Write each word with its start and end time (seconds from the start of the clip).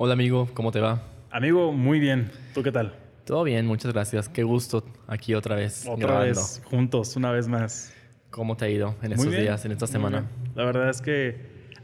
Hola 0.00 0.12
amigo, 0.12 0.48
¿cómo 0.54 0.70
te 0.70 0.78
va? 0.78 1.02
Amigo, 1.32 1.72
muy 1.72 1.98
bien. 1.98 2.30
¿Tú 2.54 2.62
qué 2.62 2.70
tal? 2.70 2.94
Todo 3.24 3.42
bien, 3.42 3.66
muchas 3.66 3.92
gracias. 3.92 4.28
Qué 4.28 4.44
gusto 4.44 4.84
aquí 5.08 5.34
otra 5.34 5.56
vez. 5.56 5.88
Otra 5.88 6.06
grabando. 6.06 6.24
vez, 6.36 6.62
juntos, 6.66 7.16
una 7.16 7.32
vez 7.32 7.48
más. 7.48 7.92
¿Cómo 8.30 8.56
te 8.56 8.66
ha 8.66 8.68
ido 8.68 8.94
en 9.02 9.08
Muy 9.08 9.14
estos 9.14 9.30
bien, 9.30 9.42
días, 9.42 9.64
en 9.64 9.72
esta 9.72 9.88
semana? 9.88 10.20
bien. 10.20 10.52
La 10.54 10.64
verdad 10.66 10.88
es 10.88 11.02
que 11.02 11.36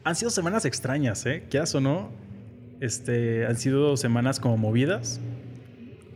han 0.05 0.15
sido 0.15 0.31
semanas 0.31 0.65
extrañas, 0.65 1.27
¿eh? 1.27 1.47
Quieras 1.51 1.75
o 1.75 1.81
no, 1.81 2.13
este, 2.79 3.47
han 3.47 3.57
sido 3.57 3.97
semanas 3.97 4.39
como 4.39 4.59
movidas. 4.59 5.21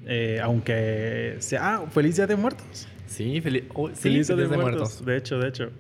Eh, 0.06 0.38
aunque 0.40 1.38
sea... 1.40 1.78
Ah, 1.78 1.86
feliz 1.90 2.14
Día 2.14 2.28
de 2.28 2.36
Muertos. 2.36 2.86
Sí, 3.08 3.40
feliz, 3.40 3.64
oh, 3.74 3.88
sí, 3.88 3.94
feliz 3.96 4.28
Día 4.28 4.36
de, 4.36 4.42
Día 4.44 4.52
de 4.52 4.56
muertos. 4.56 5.02
Muertos. 5.02 5.04
De 5.04 5.16
hecho, 5.16 5.38
de 5.40 5.48
hecho. 5.48 5.70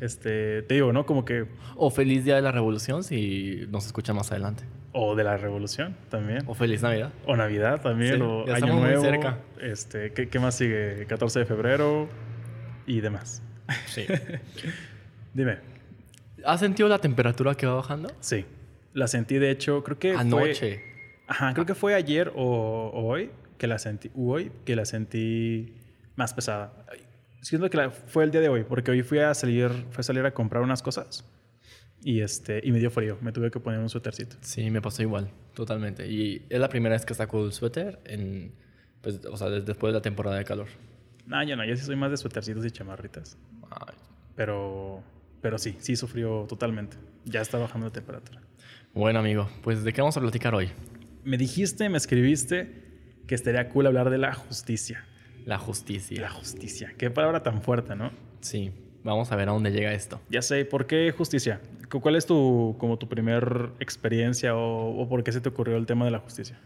Este, 0.00 0.62
te 0.62 0.74
digo, 0.74 0.92
¿no? 0.92 1.04
Como 1.06 1.24
que... 1.24 1.46
O 1.74 1.90
feliz 1.90 2.24
Día 2.24 2.36
de 2.36 2.42
la 2.42 2.52
Revolución 2.52 3.02
si 3.02 3.66
nos 3.68 3.84
escucha 3.84 4.14
más 4.14 4.30
adelante. 4.30 4.62
O 4.98 5.14
de 5.14 5.24
la 5.24 5.36
Revolución 5.36 5.94
también. 6.08 6.42
O 6.46 6.54
feliz 6.54 6.82
Navidad. 6.82 7.12
O 7.26 7.36
Navidad 7.36 7.82
también, 7.82 8.14
Sí, 8.14 8.20
o 8.22 8.46
ya 8.46 8.54
Año 8.54 8.64
estamos 8.64 8.76
muy 8.76 8.84
Nuevo. 8.88 9.02
cerca. 9.02 9.38
Este, 9.60 10.12
¿qué, 10.12 10.28
qué 10.28 10.38
más 10.38 10.54
sigue? 10.56 11.04
14 11.06 11.40
de 11.40 11.44
febrero 11.44 12.08
y 12.86 13.00
demás. 13.00 13.42
Sí. 13.86 14.06
Dime. 15.34 15.58
¿Has 16.44 16.60
sentido 16.60 16.88
la 16.88 16.98
temperatura 16.98 17.54
que 17.54 17.66
va 17.66 17.74
bajando? 17.74 18.10
Sí. 18.20 18.46
La 18.94 19.06
sentí, 19.08 19.38
de 19.38 19.50
hecho, 19.50 19.82
creo 19.84 19.98
que 19.98 20.12
fue... 20.12 20.20
Anoche. 20.20 20.82
Ajá, 21.28 21.52
creo 21.52 21.66
que 21.66 21.74
fue 21.74 21.94
ayer 21.94 22.32
o, 22.34 22.90
o 22.94 23.04
hoy 23.06 23.30
que 23.58 23.66
la 23.66 23.78
sentí... 23.78 24.10
hoy 24.16 24.50
que 24.64 24.76
la 24.76 24.84
sentí 24.86 25.74
más 26.14 26.32
pesada. 26.32 26.72
Siento 27.42 27.68
que 27.68 27.76
la- 27.76 27.90
fue 27.90 28.24
el 28.24 28.30
día 28.30 28.40
de 28.40 28.48
hoy, 28.48 28.64
porque 28.64 28.90
hoy 28.92 29.02
fui 29.02 29.18
a 29.18 29.34
salir, 29.34 29.68
fui 29.90 30.00
a 30.00 30.02
salir 30.02 30.24
a 30.24 30.30
comprar 30.32 30.62
unas 30.62 30.82
cosas 30.82 31.24
y, 32.02 32.20
este, 32.20 32.60
y 32.62 32.72
me 32.72 32.78
dio 32.78 32.90
frío. 32.90 33.18
Me 33.20 33.32
tuve 33.32 33.50
que 33.50 33.60
poner 33.60 33.80
un 33.80 33.88
suétercito. 33.88 34.36
Sí, 34.40 34.70
me 34.70 34.80
pasó 34.80 35.02
igual, 35.02 35.30
totalmente. 35.54 36.06
Y 36.08 36.46
es 36.48 36.60
la 36.60 36.68
primera 36.68 36.94
vez 36.94 37.04
que 37.04 37.14
saco 37.14 37.44
el 37.44 37.52
suéter 37.52 38.00
en, 38.04 38.52
pues, 39.00 39.24
o 39.24 39.36
sea, 39.36 39.48
después 39.50 39.92
de 39.92 39.98
la 39.98 40.02
temporada 40.02 40.36
de 40.36 40.44
calor. 40.44 40.68
No, 41.26 41.42
yo 41.42 41.56
no, 41.56 41.64
yo 41.64 41.76
sí 41.76 41.84
soy 41.84 41.96
más 41.96 42.10
de 42.10 42.16
suétercitos 42.16 42.64
y 42.64 42.70
chamarritas. 42.70 43.36
Ay. 43.70 43.94
Pero, 44.36 45.02
pero 45.40 45.58
sí, 45.58 45.76
sí 45.78 45.96
sufrió 45.96 46.46
totalmente. 46.48 46.96
Ya 47.24 47.40
está 47.40 47.58
bajando 47.58 47.86
la 47.88 47.92
temperatura. 47.92 48.40
Bueno, 48.94 49.18
amigo, 49.18 49.48
pues 49.62 49.84
¿de 49.84 49.92
qué 49.92 50.00
vamos 50.00 50.16
a 50.16 50.20
platicar 50.20 50.54
hoy? 50.54 50.70
Me 51.24 51.36
dijiste, 51.36 51.88
me 51.88 51.98
escribiste 51.98 52.86
que 53.26 53.34
estaría 53.34 53.68
cool 53.68 53.86
hablar 53.86 54.10
de 54.10 54.18
la 54.18 54.32
justicia. 54.32 55.04
La 55.44 55.58
justicia. 55.58 56.20
La 56.20 56.30
justicia. 56.30 56.94
Qué 56.96 57.10
palabra 57.10 57.42
tan 57.42 57.62
fuerte, 57.62 57.94
¿no? 57.96 58.10
Sí, 58.40 58.72
vamos 59.02 59.30
a 59.32 59.36
ver 59.36 59.48
a 59.48 59.52
dónde 59.52 59.70
llega 59.70 59.92
esto. 59.92 60.20
Ya 60.28 60.42
sé, 60.42 60.64
¿por 60.64 60.86
qué 60.86 61.12
justicia? 61.16 61.60
Cu- 61.90 62.00
¿Cuál 62.00 62.16
es 62.16 62.26
tu, 62.26 62.76
como 62.78 62.98
tu 62.98 63.08
primer 63.08 63.70
experiencia 63.80 64.54
o, 64.56 65.00
o 65.02 65.08
por 65.08 65.22
qué 65.24 65.32
se 65.32 65.40
te 65.40 65.48
ocurrió 65.48 65.76
el 65.76 65.86
tema 65.86 66.04
de 66.04 66.10
la 66.10 66.18
justicia? 66.18 66.58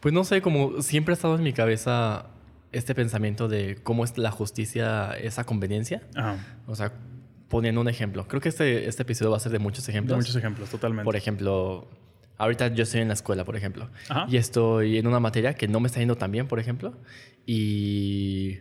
Pues 0.00 0.12
no 0.12 0.24
sé, 0.24 0.42
como 0.42 0.82
siempre 0.82 1.12
ha 1.12 1.14
estado 1.14 1.36
en 1.36 1.42
mi 1.42 1.52
cabeza 1.52 2.26
este 2.72 2.94
pensamiento 2.94 3.48
de 3.48 3.76
cómo 3.82 4.04
es 4.04 4.16
la 4.18 4.30
justicia 4.30 5.12
esa 5.18 5.44
conveniencia. 5.44 6.02
Ajá. 6.14 6.36
O 6.66 6.74
sea, 6.74 6.92
poniendo 7.48 7.80
un 7.80 7.88
ejemplo. 7.88 8.26
Creo 8.26 8.40
que 8.40 8.48
este, 8.48 8.88
este 8.88 9.02
episodio 9.02 9.30
va 9.30 9.36
a 9.36 9.40
ser 9.40 9.52
de 9.52 9.58
muchos 9.58 9.84
De 9.86 9.92
ejemplos. 9.92 10.16
muchos 10.18 10.34
ejemplos, 10.36 10.70
totalmente. 10.70 11.04
Por 11.04 11.16
ejemplo, 11.16 11.86
ahorita 12.38 12.68
yo 12.68 12.82
estoy 12.84 13.02
en 13.02 13.08
la 13.08 13.14
escuela, 13.14 13.44
por 13.44 13.56
ejemplo, 13.56 13.90
Ajá. 14.08 14.26
y 14.28 14.38
estoy 14.38 14.96
en 14.98 15.06
una 15.06 15.20
materia 15.20 15.54
que 15.54 15.68
no 15.68 15.78
me 15.78 15.86
está 15.86 15.98
yendo 16.00 16.16
tan 16.16 16.32
bien, 16.32 16.48
por 16.48 16.58
ejemplo, 16.58 16.94
y 17.46 18.58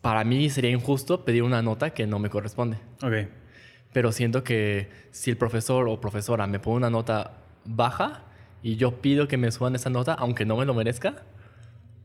para 0.00 0.24
mí 0.24 0.50
sería 0.50 0.70
injusto 0.70 1.24
pedir 1.24 1.42
una 1.44 1.62
nota 1.62 1.90
que 1.90 2.06
no 2.06 2.18
me 2.18 2.28
corresponde. 2.30 2.76
Ok. 3.02 3.28
Pero 3.92 4.12
siento 4.12 4.44
que 4.44 4.88
si 5.10 5.30
el 5.30 5.36
profesor 5.36 5.88
o 5.88 6.00
profesora 6.00 6.46
me 6.46 6.58
pone 6.58 6.76
una 6.76 6.90
nota 6.90 7.38
baja 7.64 8.24
y 8.62 8.76
yo 8.76 9.00
pido 9.00 9.28
que 9.28 9.36
me 9.36 9.50
suban 9.50 9.74
esa 9.74 9.90
nota, 9.90 10.14
aunque 10.14 10.44
no 10.44 10.56
me 10.56 10.64
lo 10.64 10.74
merezca, 10.74 11.22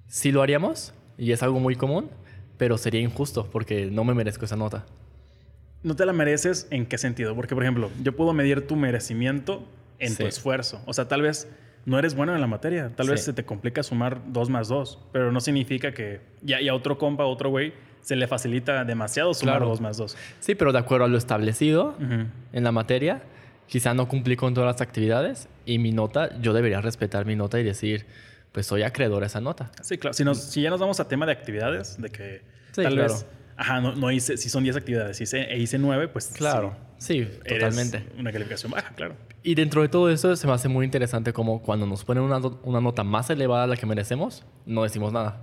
sí 0.07 0.31
lo 0.31 0.41
haríamos 0.41 0.93
y 1.17 1.31
es 1.31 1.43
algo 1.43 1.59
muy 1.59 1.75
común, 1.75 2.09
pero 2.57 2.77
sería 2.77 3.01
injusto 3.01 3.49
porque 3.51 3.87
no 3.87 4.03
me 4.03 4.13
merezco 4.13 4.45
esa 4.45 4.55
nota. 4.55 4.85
¿No 5.83 5.95
te 5.95 6.05
la 6.05 6.13
mereces 6.13 6.67
en 6.71 6.85
qué 6.85 6.97
sentido? 6.97 7.35
Porque, 7.35 7.55
por 7.55 7.63
ejemplo, 7.63 7.89
yo 8.01 8.15
puedo 8.15 8.31
medir 8.33 8.65
tu 8.65 8.77
merecimiento 8.77 9.67
en 9.99 10.15
tu 10.15 10.25
esfuerzo. 10.25 10.81
O 10.85 10.93
sea, 10.93 11.09
tal 11.09 11.21
vez 11.21 11.49
no 11.85 11.99
eres 11.99 12.15
bueno 12.15 12.33
en 12.33 12.39
la 12.39 12.47
materia. 12.47 12.93
Tal 12.95 13.09
vez 13.09 13.25
se 13.25 13.33
te 13.33 13.43
complica 13.43 13.83
sumar 13.83 14.21
dos 14.31 14.49
más 14.49 14.69
dos. 14.69 14.99
Pero 15.11 15.33
no 15.33 15.41
significa 15.41 15.93
que... 15.93 16.21
Ya, 16.41 16.61
y 16.61 16.69
a 16.69 16.73
otro 16.73 16.97
compa, 16.97 17.25
otro 17.25 17.49
güey, 17.49 17.73
se 18.03 18.15
le 18.15 18.27
facilita 18.27 18.85
demasiado 18.85 19.33
sumar 19.33 19.55
Claro. 19.55 19.69
dos 19.69 19.81
más 19.81 19.97
dos. 19.97 20.15
Sí, 20.39 20.53
pero 20.53 20.71
de 20.71 20.77
acuerdo 20.79 21.05
a 21.05 21.07
lo 21.07 21.17
establecido 21.17 21.95
en 21.99 22.63
la 22.63 22.71
materia, 22.71 23.23
quizá 23.67 23.93
no 23.95 24.07
cumplí 24.07 24.35
con 24.35 24.53
todas 24.53 24.71
las 24.75 24.81
actividades 24.81 25.47
y 25.65 25.79
mi 25.79 25.91
nota, 25.91 26.39
yo 26.39 26.53
debería 26.53 26.79
respetar 26.81 27.25
mi 27.25 27.35
nota 27.35 27.59
y 27.59 27.63
decir, 27.63 28.05
pues 28.51 28.67
soy 28.67 28.83
acreedor 28.83 29.23
a 29.23 29.25
esa 29.25 29.41
nota. 29.41 29.71
Sí, 29.81 29.97
claro. 29.97 30.13
Si, 30.13 30.23
nos- 30.23 30.39
si 30.43 30.61
ya 30.61 30.69
nos 30.69 30.79
vamos 30.79 30.99
a 30.99 31.07
tema 31.07 31.25
de 31.25 31.31
actividades, 31.31 31.99
de 31.99 32.09
que 32.09 32.41
Sí, 32.73 32.83
tal 32.83 32.93
claro. 32.93 33.13
vez... 33.13 33.25
Ajá, 33.55 33.81
no, 33.81 33.95
no 33.95 34.11
hice... 34.11 34.35
Si 34.37 34.49
son 34.49 34.63
10 34.63 34.75
actividades 34.77 35.21
hice, 35.21 35.41
e 35.43 35.59
hice 35.59 35.77
9, 35.77 36.07
pues... 36.07 36.27
Claro, 36.35 36.75
sí, 36.97 37.23
sí, 37.23 37.29
eres 37.45 37.59
totalmente. 37.59 38.03
Una 38.19 38.31
calificación 38.31 38.71
baja, 38.71 38.93
claro. 38.95 39.15
Y 39.43 39.53
dentro 39.55 39.83
de 39.83 39.89
todo 39.89 40.09
eso 40.09 40.35
se 40.35 40.47
me 40.47 40.53
hace 40.53 40.67
muy 40.69 40.83
interesante 40.85 41.33
como 41.33 41.61
cuando 41.61 41.85
nos 41.85 42.03
ponen 42.03 42.23
una, 42.23 42.37
una 42.63 42.81
nota 42.81 43.03
más 43.03 43.29
elevada 43.29 43.65
a 43.65 43.67
la 43.67 43.77
que 43.77 43.85
merecemos, 43.85 44.43
no 44.65 44.81
decimos 44.83 45.13
nada. 45.13 45.39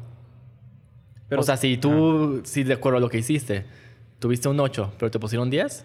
Pero, 1.31 1.41
o 1.41 1.45
sea, 1.45 1.57
si 1.57 1.79
tú, 1.79 2.43
si 2.45 2.63
de 2.65 2.75
acuerdo 2.75 2.99
a 2.99 3.01
lo 3.01 3.09
que 3.09 3.17
hiciste, 3.19 3.65
tuviste 4.19 4.49
un 4.49 4.61
8, 4.61 4.95
pero 4.99 5.11
te 5.11 5.19
pusieron 5.19 5.49
10, 5.49 5.85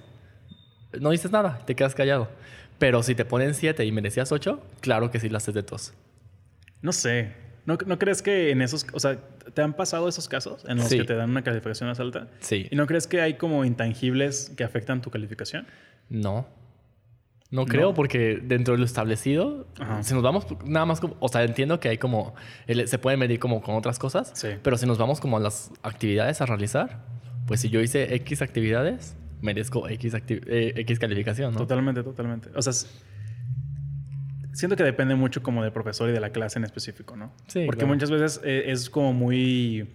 no 1.00 1.12
dices 1.12 1.32
nada, 1.32 1.60
te 1.66 1.76
quedas 1.76 1.96
callado. 1.96 2.28
Pero 2.80 3.02
si 3.04 3.16
te 3.16 3.24
ponen 3.24 3.54
7 3.54 3.86
y 3.86 3.92
merecías 3.94 4.32
8, 4.34 4.62
claro 4.82 5.10
que 5.12 5.20
sí 5.22 5.30
la 5.30 5.38
haces 5.38 5.54
de 5.54 5.64
tos. 5.64 5.94
No 6.82 6.92
sé. 6.92 7.32
¿No, 7.66 7.78
¿No 7.86 7.98
crees 7.98 8.22
que 8.22 8.52
en 8.52 8.62
esos... 8.62 8.86
O 8.92 9.00
sea, 9.00 9.18
¿te 9.54 9.62
han 9.62 9.74
pasado 9.74 10.08
esos 10.10 10.28
casos 10.28 10.66
en 10.68 10.78
los 10.78 10.88
Sí. 10.88 10.98
que 10.98 11.04
te 11.06 11.16
dan 11.16 11.30
una 11.30 11.44
calificación 11.44 11.90
más 11.90 12.00
alta? 12.00 12.28
Sí. 12.42 12.68
¿Y 12.70 12.76
no 12.76 12.86
crees 12.86 13.08
que 13.08 13.22
hay 13.22 13.36
como 13.36 13.64
intangibles 13.66 14.52
que 14.58 14.64
afectan 14.64 15.02
tu 15.02 15.10
calificación? 15.10 15.66
No. 16.10 16.46
No 17.56 17.66
creo 17.66 17.94
porque 17.94 18.40
dentro 18.44 18.74
de 18.74 18.80
lo 18.80 18.86
establecido, 18.86 19.68
Ajá. 19.80 20.04
si 20.04 20.14
nos 20.14 20.22
vamos 20.24 20.46
nada 20.66 20.86
más 20.86 21.00
como, 21.00 21.16
o 21.20 21.28
sea, 21.30 21.44
entiendo 21.44 21.80
que 21.80 21.90
hay 21.90 21.98
como, 21.98 22.36
se 22.86 22.98
puede 23.00 23.18
medir 23.18 23.40
como 23.40 23.62
con 23.62 23.76
otras 23.76 23.98
cosas, 24.00 24.32
Sí. 24.36 24.50
pero 24.62 24.78
si 24.78 24.86
nos 24.86 24.98
vamos 24.98 25.20
como 25.20 25.38
a 25.38 25.40
las 25.40 25.72
actividades 25.84 26.42
a 26.42 26.46
realizar, 26.46 27.06
pues 27.48 27.62
si 27.62 27.70
yo 27.70 27.82
hice 27.82 28.14
X 28.16 28.42
actividades, 28.42 29.16
merezco 29.42 29.88
X, 29.90 30.14
eh, 30.28 30.74
X 30.76 31.00
calificación, 31.00 31.54
¿no? 31.54 31.60
Totalmente, 31.60 32.04
totalmente. 32.04 32.50
O 32.56 32.62
sea, 32.62 32.74
siento 34.54 34.76
que 34.76 34.84
depende 34.84 35.16
mucho 35.16 35.44
como 35.44 35.64
del 35.64 35.72
profesor 35.72 36.10
y 36.10 36.14
de 36.14 36.20
la 36.20 36.30
clase 36.32 36.60
en 36.60 36.66
específico, 36.66 37.16
¿no? 37.16 37.32
Sí, 37.48 37.64
Porque 37.66 37.80
claro. 37.80 37.94
muchas 37.94 38.12
veces 38.12 38.42
eh, 38.44 38.64
es 38.68 38.90
como 38.90 39.14
muy... 39.14 39.88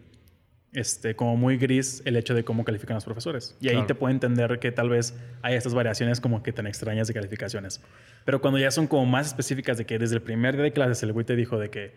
Este, 0.72 1.16
como 1.16 1.36
muy 1.36 1.56
gris 1.56 2.00
el 2.04 2.16
hecho 2.16 2.32
de 2.32 2.44
cómo 2.44 2.64
califican 2.64 2.94
los 2.94 3.04
profesores. 3.04 3.56
Y 3.60 3.66
ahí 3.69 3.72
Claro. 3.75 3.86
te 3.88 3.94
puedo 3.97 4.12
entender 4.12 4.60
que 4.60 4.70
tal 4.70 4.88
vez 4.88 5.14
hay 5.42 5.56
estas 5.56 5.75
variaciones 5.75 6.20
como 6.20 6.44
que 6.44 6.53
tan 6.53 6.69
extrañas 6.69 7.08
de 7.08 7.14
calificaciones. 7.14 7.81
Pero 8.25 8.41
cuando 8.41 8.56
ya 8.60 8.70
son 8.70 8.86
como 8.86 9.04
más 9.04 9.26
específicas 9.26 9.78
de 9.78 9.84
que 9.86 9.98
desde 9.98 10.14
el 10.14 10.22
primer 10.22 10.54
día 10.54 10.62
de 10.62 10.72
clases 10.72 11.03
el 11.03 11.12
güey 11.12 11.26
te 11.26 11.34
dijo 11.34 11.59
de 11.59 11.70
que 11.70 11.92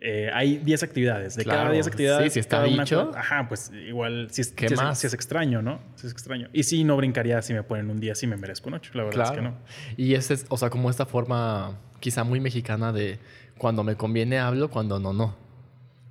eh, 0.00 0.30
hay 0.32 0.58
10 0.58 0.82
actividades. 0.82 1.36
De 1.36 1.44
cada 1.44 1.60
Claro. 1.62 1.72
10 1.72 1.86
actividades... 1.86 2.24
Sí, 2.32 2.34
si 2.34 2.40
está 2.40 2.58
cada 2.58 2.68
una 2.68 2.84
dicho. 2.84 3.06
con- 3.10 3.18
Ajá, 3.18 3.48
pues 3.48 3.72
igual 3.72 4.28
si 4.30 4.42
es, 4.42 4.52
¿Qué 4.52 4.68
si 4.68 4.74
es- 4.74 4.80
más? 4.80 4.98
si 4.98 5.06
es 5.06 5.14
extraño, 5.14 5.62
¿no? 5.62 5.80
Si 5.96 6.06
es 6.06 6.12
extraño. 6.12 6.48
Y 6.52 6.62
sí, 6.64 6.84
no 6.84 6.96
brincaría 6.98 7.40
si 7.42 7.54
me 7.54 7.62
ponen 7.62 7.90
un 7.90 7.98
día, 7.98 8.14
si 8.14 8.26
me 8.26 8.36
merezco 8.36 8.68
un 8.68 8.74
8. 8.74 8.92
La 8.94 9.04
verdad 9.04 9.24
es 9.24 9.30
que 9.32 9.40
no. 9.42 9.54
Y 9.96 10.14
ese 10.14 10.34
es, 10.34 10.46
o 10.50 10.56
sea, 10.58 10.68
como 10.70 10.90
esta 10.90 11.06
forma 11.06 11.78
quizá 11.98 12.22
muy 12.24 12.38
mexicana 12.40 12.92
de 12.92 13.18
cuando 13.56 13.82
me 13.82 13.96
conviene 13.96 14.38
hablo, 14.38 14.70
cuando 14.70 15.00
no, 15.00 15.12
no. 15.14 15.34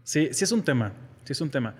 Sí, 0.03 0.29
sí 0.31 0.43
es 0.43 0.51
un 0.51 0.63
tema. 0.63 0.91
Sí 1.23 1.33
es 1.33 1.41
un 1.41 1.49
tema. 1.51 1.75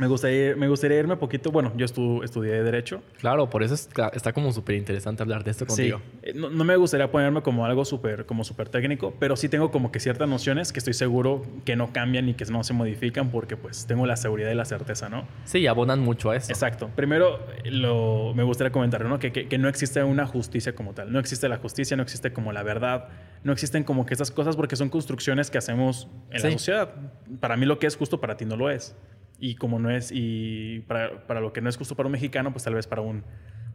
Me 0.00 0.06
gustaría, 0.06 0.56
me 0.56 0.66
gustaría 0.66 0.98
irme 0.98 1.16
poquito. 1.16 1.50
Bueno, 1.52 1.72
yo 1.76 1.84
estu- 1.86 2.24
estudié 2.24 2.62
Derecho. 2.62 3.02
Claro, 3.18 3.50
por 3.50 3.62
eso 3.62 3.74
está, 3.74 4.08
está 4.08 4.32
como 4.32 4.50
súper 4.52 4.74
interesante 4.76 5.22
hablar 5.22 5.44
de 5.44 5.50
esto 5.50 5.66
contigo. 5.66 5.98
Sí. 5.98 6.18
Eh, 6.30 6.32
No, 6.34 6.48
no 6.50 6.64
me 6.64 6.74
gustaría 6.76 7.10
ponerme 7.10 7.42
como 7.42 7.66
algo 7.66 7.84
súper 7.84 8.24
como 8.26 8.42
súper 8.42 8.68
técnico, 8.70 9.14
pero 9.20 9.36
sí 9.36 9.48
tengo 9.48 9.70
como 9.70 9.92
que 9.92 10.00
ciertas 10.00 10.26
nociones 10.28 10.72
que 10.72 10.78
estoy 10.78 10.94
seguro 10.94 11.42
que 11.64 11.76
no 11.76 11.92
cambian 11.92 12.28
y 12.28 12.34
que 12.34 12.44
no 12.46 12.64
se 12.64 12.72
modifican 12.72 13.30
porque 13.30 13.56
pues 13.58 13.86
tengo 13.86 14.06
la 14.06 14.16
seguridad 14.16 14.50
y 14.50 14.54
la 14.54 14.64
certeza, 14.64 15.08
¿no? 15.10 15.28
Sí, 15.44 15.66
abonan 15.66 16.00
mucho 16.00 16.30
a 16.30 16.36
eso. 16.36 16.50
Exacto. 16.50 16.90
Primero, 16.96 17.38
lo, 17.64 18.32
me 18.34 18.42
gustaría 18.42 18.72
comentar, 18.72 19.04
¿no? 19.04 19.18
Que, 19.18 19.32
que- 19.32 19.48
que 19.48 19.58
no 19.58 19.68
existe 19.68 20.02
una 20.02 20.26
justicia 20.26 20.74
como 20.74 20.94
tal. 20.94 21.12
No 21.12 21.18
existe 21.18 21.46
la 21.48 21.58
justicia, 21.58 21.96
no 21.96 22.02
existe 22.02 22.32
como 22.32 22.52
la 22.52 22.62
verdad. 22.62 23.08
No 23.44 23.52
existen 23.52 23.84
como 23.84 24.06
que 24.06 24.14
estas 24.14 24.30
cosas 24.30 24.56
porque 24.56 24.76
son 24.76 24.88
construcciones 24.88 25.50
que 25.50 25.58
hacemos 25.58 26.08
en 26.30 26.42
la 26.42 26.48
Sí. 26.48 26.52
sociedad. 26.52 26.94
Para 27.40 27.56
mí 27.56 27.66
lo 27.66 27.78
que 27.78 27.86
es 27.86 27.96
justo 27.96 28.18
para 28.20 28.36
ti 28.36 28.44
no 28.46 28.56
lo 28.56 28.70
es. 28.70 28.94
Y 29.40 29.54
como 29.54 29.78
no 29.78 29.90
es, 29.90 30.10
y 30.12 30.80
para, 30.86 31.26
para 31.26 31.40
lo 31.40 31.52
que 31.52 31.60
no 31.62 31.68
es 31.70 31.76
justo 31.78 31.94
para 31.96 32.06
un 32.06 32.12
mexicano, 32.12 32.52
pues 32.52 32.64
tal 32.64 32.74
vez 32.74 32.86
para 32.86 33.00
un, 33.00 33.24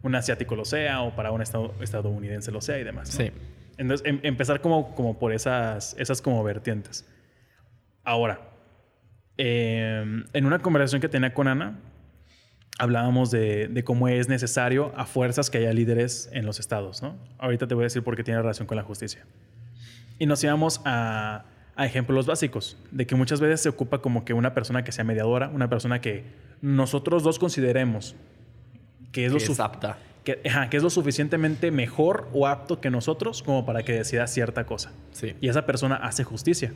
un 0.02 0.14
asiático 0.14 0.54
lo 0.54 0.64
sea 0.64 1.02
o 1.02 1.16
para 1.16 1.32
un 1.32 1.42
estado- 1.42 1.74
estadounidense 1.80 2.52
lo 2.52 2.60
sea 2.60 2.78
y 2.78 2.84
demás. 2.84 3.12
¿no? 3.18 3.24
Sí. 3.26 3.32
Entonces, 3.76 4.06
em- 4.06 4.20
empezar 4.22 4.60
como, 4.60 4.94
como 4.94 5.18
por 5.18 5.32
esas, 5.32 5.94
esas 5.98 6.22
como 6.22 6.42
vertientes. 6.44 7.04
Ahora, 8.04 8.40
eh, 9.38 10.22
en 10.32 10.46
una 10.46 10.60
conversación 10.60 11.00
que 11.00 11.08
tenía 11.08 11.34
con 11.34 11.48
Ana, 11.48 11.78
hablábamos 12.78 13.30
de, 13.30 13.68
de 13.68 13.84
cómo 13.84 14.06
es 14.08 14.28
necesario 14.28 14.92
a 14.96 15.04
fuerzas 15.06 15.50
que 15.50 15.58
haya 15.58 15.72
líderes 15.72 16.28
en 16.32 16.46
los 16.46 16.60
estados, 16.60 17.02
¿no? 17.02 17.16
Ahorita 17.38 17.66
te 17.66 17.74
voy 17.74 17.82
a 17.82 17.86
decir 17.86 18.02
por 18.02 18.16
qué 18.16 18.22
tiene 18.22 18.40
relación 18.40 18.66
con 18.66 18.76
la 18.76 18.82
justicia. 18.82 19.24
Y 20.18 20.26
nos 20.26 20.42
íbamos 20.44 20.80
a, 20.84 21.44
a 21.76 21.84
ejemplos 21.86 22.26
básicos, 22.26 22.76
de 22.90 23.06
que 23.06 23.14
muchas 23.14 23.40
veces 23.40 23.60
se 23.60 23.68
ocupa 23.68 23.98
como 23.98 24.24
que 24.24 24.32
una 24.32 24.54
persona 24.54 24.82
que 24.82 24.92
sea 24.92 25.04
mediadora, 25.04 25.48
una 25.48 25.68
persona 25.68 26.00
que 26.00 26.24
nosotros 26.62 27.22
dos 27.22 27.38
consideremos 27.38 28.16
que 29.12 29.26
es, 29.26 29.32
lo 29.32 29.38
Que 29.38 29.44
es 29.44 29.50
suf- 29.50 29.60
apta. 29.64 29.98
que, 30.24 30.40
ajá, 30.46 30.68
que 30.70 30.76
es 30.78 30.82
lo 30.82 30.90
suficientemente 30.90 31.70
mejor 31.70 32.28
o 32.32 32.46
apto 32.46 32.80
que 32.80 32.90
nosotros 32.90 33.42
como 33.42 33.64
para 33.66 33.82
que 33.82 33.92
decida 33.92 34.26
cierta 34.26 34.64
cosa. 34.64 34.92
Sí. 35.12 35.34
Y 35.40 35.48
esa 35.48 35.64
persona 35.66 35.96
hace 35.96 36.24
justicia. 36.24 36.72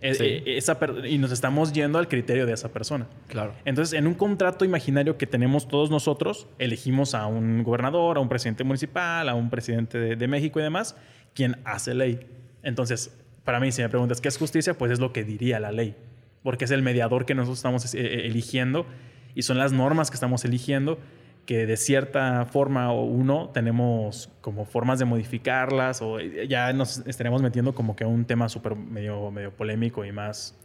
E- 0.00 0.14
Sí. 0.14 0.24
e- 0.24 0.56
esa 0.58 0.78
y 1.08 1.16
nos 1.18 1.30
estamos 1.30 1.72
yendo 1.72 1.98
al 1.98 2.08
criterio 2.08 2.44
de 2.44 2.52
esa 2.52 2.70
persona. 2.70 3.06
Claro. 3.28 3.54
Entonces, 3.64 3.96
en 3.98 4.06
un 4.06 4.14
contrato 4.14 4.64
imaginario 4.66 5.16
que 5.16 5.26
tenemos 5.26 5.68
todos 5.68 5.90
nosotros, 5.90 6.46
elegimos 6.58 7.14
a 7.14 7.26
un 7.26 7.62
gobernador, 7.62 8.18
a 8.18 8.20
un 8.20 8.28
presidente 8.28 8.64
municipal, 8.64 9.28
a 9.28 9.34
un 9.34 9.48
presidente 9.48 9.96
de, 9.98 10.16
de 10.16 10.28
México 10.28 10.60
y 10.60 10.62
demás, 10.62 10.96
quien 11.34 11.56
hace 11.64 11.94
ley. 11.94 12.26
Entonces, 12.62 13.16
para 13.44 13.60
mí, 13.60 13.72
si 13.72 13.82
me 13.82 13.88
preguntas 13.88 14.20
qué 14.20 14.28
es 14.28 14.38
justicia, 14.38 14.74
pues 14.74 14.92
es 14.92 15.00
lo 15.00 15.12
que 15.12 15.24
diría 15.24 15.60
la 15.60 15.72
ley, 15.72 15.94
porque 16.42 16.64
es 16.64 16.70
el 16.70 16.82
mediador 16.82 17.26
que 17.26 17.34
nosotros 17.34 17.58
estamos 17.58 17.94
eh, 17.94 18.00
eh, 18.00 18.26
eligiendo 18.26 18.86
y 19.34 19.42
son 19.42 19.58
las 19.58 19.72
normas 19.72 20.10
que 20.10 20.14
estamos 20.14 20.44
eligiendo 20.44 20.98
que 21.46 21.66
de 21.66 21.76
cierta 21.76 22.46
forma 22.46 22.90
o 22.90 23.04
uno 23.04 23.50
tenemos 23.52 24.30
como 24.40 24.64
formas 24.64 24.98
de 24.98 25.04
modificarlas 25.04 26.00
o 26.00 26.18
eh, 26.18 26.48
ya 26.48 26.72
nos 26.72 26.98
estaremos 27.06 27.42
metiendo 27.42 27.74
como 27.74 27.96
que 27.96 28.04
a 28.04 28.06
un 28.06 28.24
tema 28.24 28.48
súper 28.48 28.76
medio, 28.76 29.30
medio 29.30 29.52
polémico 29.52 30.04
y 30.04 30.12
más 30.12 30.58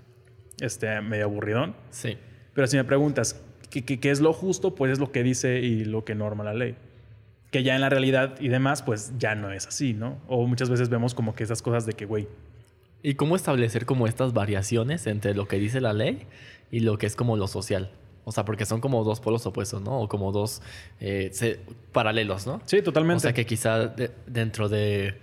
este, 0.62 1.02
medio 1.02 1.26
aburridón. 1.26 1.76
Sí. 1.90 2.18
Pero 2.54 2.68
si 2.68 2.78
me 2.78 2.84
preguntas 2.84 3.42
¿qué, 3.70 3.84
qué, 3.84 4.00
qué 4.00 4.12
es 4.12 4.20
lo 4.20 4.34
justo, 4.34 4.76
pues 4.76 4.92
es 4.92 5.00
lo 5.00 5.12
que 5.12 5.24
dice 5.24 5.60
y 5.60 5.86
lo 5.86 6.06
que 6.06 6.16
norma 6.16 6.44
la 6.44 6.54
ley. 6.54 6.76
Que 7.52 7.64
ya 7.64 7.76
en 7.76 7.82
la 7.82 7.90
realidad 7.90 8.36
y 8.40 8.50
demás, 8.50 8.84
pues 8.84 9.14
ya 9.18 9.36
no 9.36 9.52
es 9.52 9.68
así, 9.68 9.94
¿no? 9.94 10.20
O 10.28 10.46
muchas 10.46 10.70
veces 10.70 10.90
vemos 10.90 11.14
como 11.14 11.34
que 11.36 11.44
esas 11.44 11.62
cosas 11.62 11.86
de 11.86 11.94
que, 11.94 12.06
güey, 12.06 12.28
¿Y 13.04 13.16
cómo 13.16 13.36
establecer 13.36 13.86
como 13.86 14.08
estas 14.08 14.34
variaciones 14.34 15.08
entre 15.08 15.34
lo 15.34 15.48
que 15.48 15.58
dice 15.58 15.80
la 15.82 15.94
ley 15.94 16.28
y 16.72 16.82
lo 16.82 16.98
que 16.98 17.06
es 17.08 17.16
como 17.16 17.38
lo 17.38 17.48
social? 17.48 17.92
O 18.26 18.32
sea, 18.32 18.46
porque 18.46 18.66
son 18.66 18.82
como 18.82 19.04
dos 19.04 19.20
polos 19.22 19.46
opuestos, 19.46 19.82
¿no? 19.82 20.02
O 20.02 20.08
como 20.10 20.32
dos 20.32 20.62
eh, 21.00 21.30
se- 21.34 21.60
paralelos, 21.94 22.46
¿no? 22.46 22.62
sí, 22.66 22.82
totalmente. 22.82 23.18
O 23.18 23.20
sea, 23.22 23.34
que 23.34 23.46
quizá 23.46 23.88
de- 23.88 24.12
dentro 24.28 24.70
de... 24.70 25.18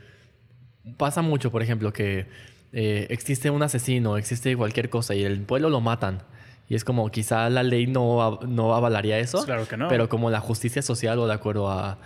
Pasa 0.97 1.21
mucho, 1.23 1.51
por 1.53 1.63
ejemplo, 1.63 1.93
que 1.93 2.27
eh, 2.73 3.07
existe 3.11 3.51
un 3.51 3.63
asesino, 3.63 4.17
existe 4.17 4.57
cualquier 4.57 4.89
cosa 4.89 5.15
y 5.15 5.23
el 5.25 5.41
pueblo 5.41 5.69
lo 5.69 5.81
matan. 5.81 6.23
Y 6.69 6.75
es 6.75 6.85
como 6.85 7.09
quizá 7.11 7.49
la 7.51 7.63
ley 7.63 7.87
no, 7.87 8.41
no 8.47 8.75
avalaría 8.75 9.19
eso. 9.19 9.45
Claro 9.45 9.69
que 9.69 9.77
no. 9.77 9.89
Pero 9.89 10.09
como 10.09 10.31
la 10.31 10.41
justicia 10.41 10.83
social 10.83 11.19
o 11.19 11.27
de 11.29 11.35
acuerdo 11.35 11.71
a, 11.71 11.99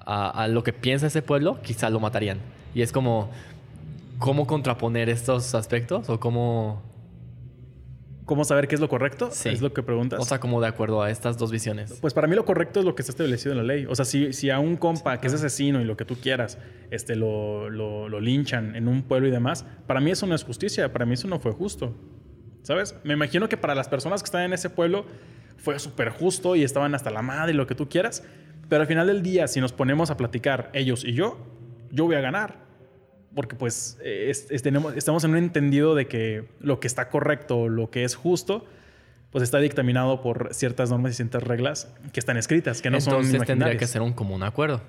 a- 0.00 0.30
a 0.44 0.48
lo 0.48 0.62
que 0.62 0.72
piensa 0.72 1.08
ese 1.08 1.20
pueblo, 1.22 1.60
quizá 1.62 1.90
lo 1.90 2.00
matarían. 2.00 2.38
Y 2.74 2.82
es 2.82 2.92
como... 2.92 3.30
¿Cómo 4.18 4.46
contraponer 4.46 5.08
estos 5.08 5.54
aspectos? 5.54 6.08
O 6.08 6.18
cómo... 6.20 6.82
¿Cómo 8.24 8.44
saber 8.44 8.68
qué 8.68 8.74
es 8.74 8.80
lo 8.80 8.90
correcto? 8.90 9.30
Sí. 9.32 9.48
Es 9.48 9.62
lo 9.62 9.72
que 9.72 9.82
preguntas. 9.82 10.20
O 10.20 10.24
sea, 10.24 10.38
como 10.38 10.60
de 10.60 10.66
acuerdo 10.66 11.00
a 11.00 11.10
estas 11.10 11.38
dos 11.38 11.50
visiones. 11.50 11.96
Pues 11.98 12.12
para 12.12 12.26
mí 12.26 12.36
lo 12.36 12.44
correcto 12.44 12.80
es 12.80 12.84
lo 12.84 12.94
que 12.94 13.00
está 13.00 13.12
establecido 13.12 13.52
en 13.52 13.58
la 13.58 13.64
ley. 13.64 13.86
O 13.86 13.94
sea, 13.94 14.04
si, 14.04 14.34
si 14.34 14.50
a 14.50 14.58
un 14.58 14.76
compa 14.76 15.18
que 15.18 15.28
es 15.28 15.32
asesino 15.32 15.80
y 15.80 15.84
lo 15.84 15.96
que 15.96 16.04
tú 16.04 16.14
quieras, 16.16 16.58
este, 16.90 17.16
lo, 17.16 17.70
lo, 17.70 18.10
lo 18.10 18.20
linchan 18.20 18.76
en 18.76 18.86
un 18.86 19.02
pueblo 19.02 19.28
y 19.28 19.30
demás, 19.30 19.64
para 19.86 20.00
mí 20.00 20.10
eso 20.10 20.26
no 20.26 20.34
es 20.34 20.44
justicia, 20.44 20.92
para 20.92 21.06
mí 21.06 21.14
eso 21.14 21.26
no 21.26 21.40
fue 21.40 21.52
justo. 21.52 21.94
¿Sabes? 22.62 22.96
Me 23.02 23.14
imagino 23.14 23.48
que 23.48 23.56
para 23.56 23.74
las 23.74 23.88
personas 23.88 24.22
que 24.22 24.26
están 24.26 24.42
en 24.42 24.52
ese 24.52 24.68
pueblo 24.68 25.06
fue 25.56 25.78
súper 25.78 26.10
justo 26.10 26.54
y 26.54 26.64
estaban 26.64 26.94
hasta 26.94 27.10
la 27.10 27.22
madre 27.22 27.52
y 27.52 27.56
lo 27.56 27.66
que 27.66 27.74
tú 27.74 27.88
quieras, 27.88 28.24
pero 28.68 28.82
al 28.82 28.86
final 28.86 29.06
del 29.06 29.22
día, 29.22 29.48
si 29.48 29.60
nos 29.60 29.72
ponemos 29.72 30.10
a 30.10 30.18
platicar 30.18 30.70
ellos 30.74 31.02
y 31.02 31.14
yo, 31.14 31.38
yo 31.90 32.04
voy 32.04 32.16
a 32.16 32.20
ganar. 32.20 32.67
Porque 33.38 33.54
pues 33.54 33.96
eh, 34.02 34.26
es- 34.30 34.50
es- 34.50 34.62
tenemos, 34.62 34.96
estamos 34.96 35.22
en 35.22 35.30
un 35.30 35.36
entendido 35.36 35.94
de 35.94 36.08
que 36.08 36.48
lo 36.58 36.80
que 36.80 36.88
está 36.88 37.08
correcto, 37.08 37.68
lo 37.68 37.88
que 37.88 38.02
es 38.02 38.16
justo, 38.16 38.66
pues 39.30 39.44
está 39.44 39.58
dictaminado 39.58 40.20
por 40.22 40.52
ciertas 40.52 40.90
normas 40.90 41.12
y 41.12 41.14
ciertas 41.14 41.44
reglas 41.44 41.88
que 42.12 42.18
están 42.18 42.36
escritas, 42.36 42.82
que 42.82 42.90
no 42.90 42.96
Entonces 42.98 43.12
son 43.12 43.20
tendría 43.22 43.36
imaginarias. 43.54 43.78
que 43.78 43.86
ser 43.86 44.02
un 44.02 44.12
común 44.12 44.42
acuerdo. 44.42 44.80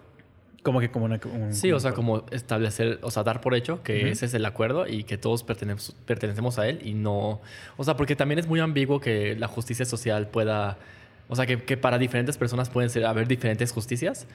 Como 0.64 0.80
que 0.80 0.90
como 0.90 1.06
una... 1.06 1.20
un- 1.32 1.54
Sí, 1.54 1.72
o 1.72 1.80
sea, 1.80 1.92
como 1.94 2.26
establecer, 2.32 2.98
o 3.04 3.12
sea, 3.12 3.22
dar 3.22 3.40
por 3.40 3.54
hecho 3.54 3.84
que 3.84 4.10
ese 4.10 4.26
es 4.26 4.34
el 4.34 4.44
acuerdo 4.48 4.88
y 4.88 5.04
que 5.04 5.20
todos 5.20 5.44
pertenecemos, 5.44 5.96
pertenecemos 6.08 6.58
a 6.58 6.68
él 6.68 6.80
y 6.84 6.96
no... 6.96 7.42
O 7.78 7.84
sea, 7.84 7.96
porque 7.98 8.16
también 8.16 8.40
es 8.40 8.48
muy 8.48 8.60
ambiguo 8.62 9.00
que 9.00 9.36
la 9.36 9.48
justicia 9.48 9.86
social 9.86 10.28
pueda... 10.28 10.80
O 11.28 11.36
sea, 11.36 11.46
que, 11.46 11.62
que 11.64 11.78
para 11.78 12.00
diferentes 12.00 12.36
personas 12.40 12.72
pueden 12.72 12.90
ser, 12.90 13.06
haber 13.06 13.28
diferentes 13.28 13.72
justicias 13.72 14.26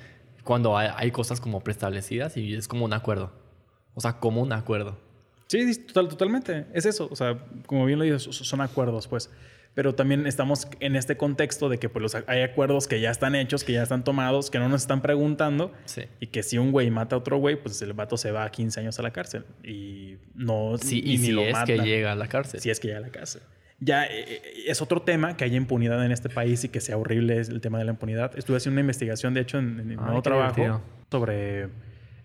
cuando 0.45 0.79
hay, 0.79 0.89
hay 0.97 1.11
cosas 1.11 1.41
como 1.41 1.63
preestablecidas 1.65 2.37
y 2.37 2.55
es 2.55 2.69
como 2.69 2.85
un 2.85 2.93
acuerdo. 2.93 3.33
O 3.95 4.01
sea, 4.01 4.15
como 4.15 4.43
un 4.43 4.53
acuerdo. 4.53 4.99
Sí, 5.47 5.77
total, 5.87 6.09
totalmente. 6.09 6.67
Es 6.73 6.87
eso. 6.87 7.09
O 7.11 7.17
sea, 7.17 7.39
como 7.67 7.85
bien 7.87 7.99
lo 7.99 8.05
dices, 8.05 8.23
son 8.35 8.61
acuerdos, 8.61 9.07
pues. 9.09 9.31
Pero 9.75 9.95
también 9.95 10.27
estamos 10.29 10.69
en 10.79 10.95
este 10.95 11.17
contexto 11.17 11.69
de 11.69 11.79
que 11.79 11.89
pues, 11.89 12.01
los- 12.15 12.29
hay 12.29 12.43
acuerdos 12.43 12.87
que 12.87 13.01
ya 13.01 13.11
están 13.11 13.35
hechos, 13.35 13.65
que 13.65 13.73
ya 13.73 13.83
están 13.83 14.05
tomados, 14.05 14.49
que 14.51 14.59
no 14.61 14.69
nos 14.69 14.83
están 14.83 15.03
preguntando. 15.03 15.73
Sí. 15.85 16.03
Y 16.21 16.29
que 16.29 16.43
si 16.45 16.59
un 16.59 16.71
güey 16.71 16.91
mata 16.91 17.17
a 17.17 17.19
otro 17.19 17.39
güey, 17.39 17.57
pues 17.61 17.83
el 17.83 17.93
vato 17.93 18.17
se 18.17 18.31
va 18.31 18.45
a 18.45 18.51
15 18.51 18.81
años 18.81 18.99
a 19.01 19.03
la 19.03 19.11
cárcel. 19.13 19.45
Y 19.65 20.17
no. 20.35 20.77
Sí, 20.79 21.03
y 21.05 21.19
si 21.19 21.33
lo 21.33 21.43
es 21.43 21.57
que 21.67 21.79
llega 21.79 22.13
a 22.13 22.15
la 22.15 22.29
cárcel. 22.29 22.61
Si 22.61 22.71
es 22.71 22.79
que 22.79 22.89
llega 22.89 22.99
a 23.01 23.03
la 23.03 23.11
cárcel. 23.11 23.43
Ya 23.81 24.05
eh, 24.07 24.25
eh, 24.29 24.43
es 24.69 24.81
otro 24.81 25.03
tema 25.03 25.37
que 25.37 25.43
haya 25.45 25.57
impunidad 25.57 26.03
en 26.07 26.13
este 26.13 26.29
país 26.29 26.63
y 26.63 26.69
que 26.69 26.81
sea 26.81 26.97
horrible 26.97 27.39
el 27.41 27.61
tema 27.61 27.79
de 27.79 27.85
la 27.85 27.91
impunidad. 27.91 28.39
Estuve 28.39 28.57
haciendo 28.59 28.75
una 28.77 28.83
investigación, 28.83 29.35
de 29.35 29.41
hecho, 29.41 29.59
en, 29.59 29.81
en 29.81 29.89
mi 29.89 29.97
nuevo 29.97 30.23
trabajo 30.23 30.55
divertido. 30.55 30.83
sobre 31.11 31.69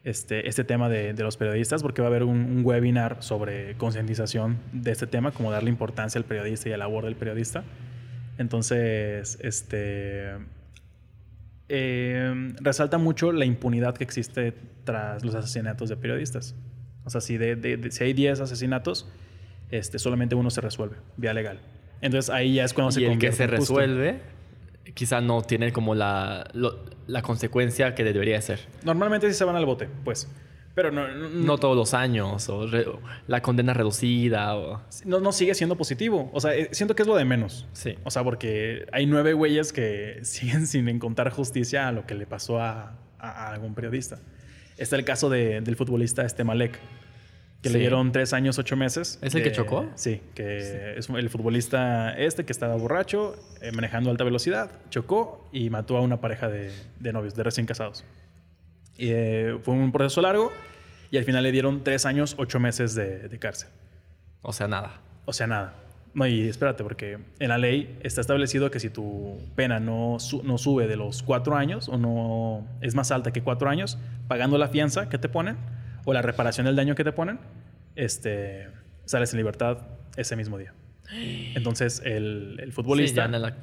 este, 0.03 0.47
este 0.47 0.63
tema 0.63 0.87
de, 0.89 1.13
de 1.13 1.23
los 1.23 1.35
periodistas, 1.37 1.81
porque 1.81 2.01
va 2.01 2.07
a 2.07 2.09
haber 2.11 2.23
un, 2.23 2.37
un 2.37 2.61
webinar 2.65 3.17
sobre 3.21 3.75
concientización 3.75 4.57
de 4.71 4.91
este 4.91 5.07
tema, 5.07 5.31
como 5.31 5.51
darle 5.51 5.69
importancia 5.69 6.17
al 6.19 6.25
periodista 6.25 6.69
y 6.69 6.71
a 6.73 6.77
la 6.77 6.85
labor 6.85 7.05
del 7.05 7.15
periodista. 7.15 7.63
Entonces, 8.37 9.37
este 9.41 10.33
eh, 11.67 12.53
resalta 12.61 12.97
mucho 12.97 13.31
la 13.31 13.45
impunidad 13.45 13.95
que 13.95 14.03
existe 14.03 14.53
tras 14.85 15.23
los 15.23 15.35
asesinatos 15.35 15.89
de 15.89 15.97
periodistas. 15.97 16.55
O 17.05 17.09
sea, 17.09 17.21
si, 17.21 17.37
de, 17.37 17.55
de- 17.55 17.77
de- 17.77 17.91
si 17.91 18.03
hay 18.03 18.13
10 18.13 18.39
asesinatos, 18.39 19.07
este, 19.71 19.99
solamente 19.99 20.35
uno 20.35 20.49
se 20.49 20.61
resuelve 20.61 20.95
vía 21.17 21.33
legal. 21.33 21.59
Entonces 22.01 22.29
ahí 22.29 22.55
ya 22.55 22.63
es 22.63 22.73
cuando 22.73 22.91
se 22.91 23.01
y 23.01 23.03
el 23.03 23.09
que 23.09 23.13
convierte 23.15 23.37
se 23.37 23.47
resuelve 23.47 24.19
quizá 24.93 25.21
no 25.21 25.41
tiene 25.41 25.71
como 25.71 25.95
la, 25.95 26.49
lo- 26.53 26.83
la 27.07 27.21
consecuencia 27.21 27.95
que 27.95 28.03
debería 28.03 28.41
ser. 28.41 28.59
Normalmente 28.83 29.27
sí 29.27 29.33
se 29.33 29.43
van 29.45 29.55
al 29.55 29.65
bote, 29.65 29.87
pues. 30.03 30.27
Pero 30.75 30.91
no, 30.91 31.07
no, 31.09 31.27
No 31.29 31.57
todos 31.57 31.75
los 31.75 31.93
años, 31.93 32.47
o 32.47 32.65
re- 32.67 32.85
la 33.27 33.41
condena 33.41 33.73
reducida, 33.73 34.55
o... 34.55 34.81
no, 35.03 35.19
no 35.19 35.31
sigue 35.33 35.53
siendo 35.55 35.75
positivo. 35.75 36.29
O 36.33 36.39
sea, 36.39 36.55
eh, 36.55 36.69
siento 36.71 36.95
que 36.95 37.01
es 37.01 37.07
lo 37.07 37.15
de 37.17 37.25
menos. 37.25 37.67
Sí. 37.73 37.95
O 38.05 38.11
sea, 38.11 38.23
porque 38.23 38.85
hay 38.93 39.05
nueve 39.05 39.33
güeyes 39.33 39.73
que 39.73 40.19
siguen 40.23 40.67
sin 40.67 40.87
encontrar 40.87 41.31
justicia 41.31 41.87
a 41.87 41.91
lo 41.91 42.05
que 42.05 42.13
le 42.15 42.25
pasó 42.27 42.61
a, 42.61 42.93
a- 43.19 43.29
a 43.29 43.51
algún 43.53 43.73
periodista. 43.75 44.19
Está 44.77 44.95
el 44.95 45.03
caso 45.03 45.29
de- 45.29 45.59
del 45.61 45.75
futbolista 45.75 46.23
este 46.23 46.43
Malek, 46.45 46.79
que 47.61 47.69
le 47.69 47.73
Sí. 47.75 47.79
dieron 47.79 48.11
tres 48.11 48.31
años, 48.33 48.57
ocho 48.57 48.75
meses. 48.77 49.19
¿Es 49.21 49.35
el 49.35 49.43
que 49.43 49.51
chocó? 49.51 49.89
Sí, 49.95 50.21
que 50.33 50.97
es 50.97 51.09
el 51.09 51.29
futbolista 51.29 52.13
este 52.17 52.45
que 52.45 52.53
estaba 52.53 52.75
borracho, 52.75 53.35
eh, 53.61 53.71
manejando 53.73 54.09
a 54.09 54.11
alta 54.11 54.23
velocidad, 54.23 54.71
chocó 54.89 55.49
y 55.51 55.69
mató 55.69 55.97
a 55.97 56.01
una 56.01 56.21
pareja 56.21 56.47
de, 56.47 56.71
de 56.99 57.13
novios, 57.13 57.35
de 57.35 57.43
recién 57.43 57.65
casados. 57.67 58.05
Y, 58.97 59.09
eh, 59.11 59.57
fue 59.63 59.73
un 59.73 59.91
proceso 59.91 60.21
largo 60.21 60.51
y 61.11 61.17
al 61.17 61.23
final 61.25 61.43
le 61.43 61.51
dieron 61.51 61.83
tres 61.83 62.05
años, 62.05 62.35
ocho 62.37 62.59
meses 62.59 62.95
de, 62.95 63.27
de 63.27 63.39
cárcel. 63.39 63.69
O 64.41 64.53
sea, 64.53 64.67
nada. 64.67 65.01
O 65.25 65.33
sea, 65.33 65.47
nada. 65.47 65.73
No, 66.13 66.25
y 66.25 66.47
espérate, 66.47 66.83
porque 66.83 67.19
en 67.39 67.49
la 67.49 67.57
ley 67.57 67.97
está 68.01 68.21
establecido 68.21 68.71
que 68.71 68.79
si 68.79 68.89
tu 68.89 69.37
pena 69.55 69.79
no, 69.79 70.17
su- 70.19 70.41
no 70.43 70.57
sube 70.57 70.87
de 70.87 70.95
los 70.95 71.21
cuatro 71.23 71.55
años 71.55 71.87
o 71.87 71.97
no 71.97 72.65
es 72.81 72.95
más 72.95 73.11
alta 73.11 73.31
que 73.31 73.43
cuatro 73.43 73.69
años, 73.69 73.97
pagando 74.27 74.57
la 74.57 74.69
fianza 74.69 75.07
que 75.09 75.17
te 75.19 75.29
ponen 75.29 75.57
o 76.09 76.13
la 76.13 76.21
reparación 76.21 76.65
del 76.65 76.75
daño 76.75 76.95
que 76.95 77.03
te 77.03 77.11
ponen, 77.11 77.39
este, 77.95 78.67
sales 79.05 79.31
en 79.33 79.37
libertad 79.37 79.77
ese 80.17 80.35
mismo 80.35 80.57
día. 80.57 80.73
Entonces, 81.55 82.01
el, 82.05 82.57
el 82.59 82.69
Sí, 82.69 82.71
futbolista... 82.71 83.21
ya 83.21 83.25
en 83.35 83.41
la, 83.41 83.55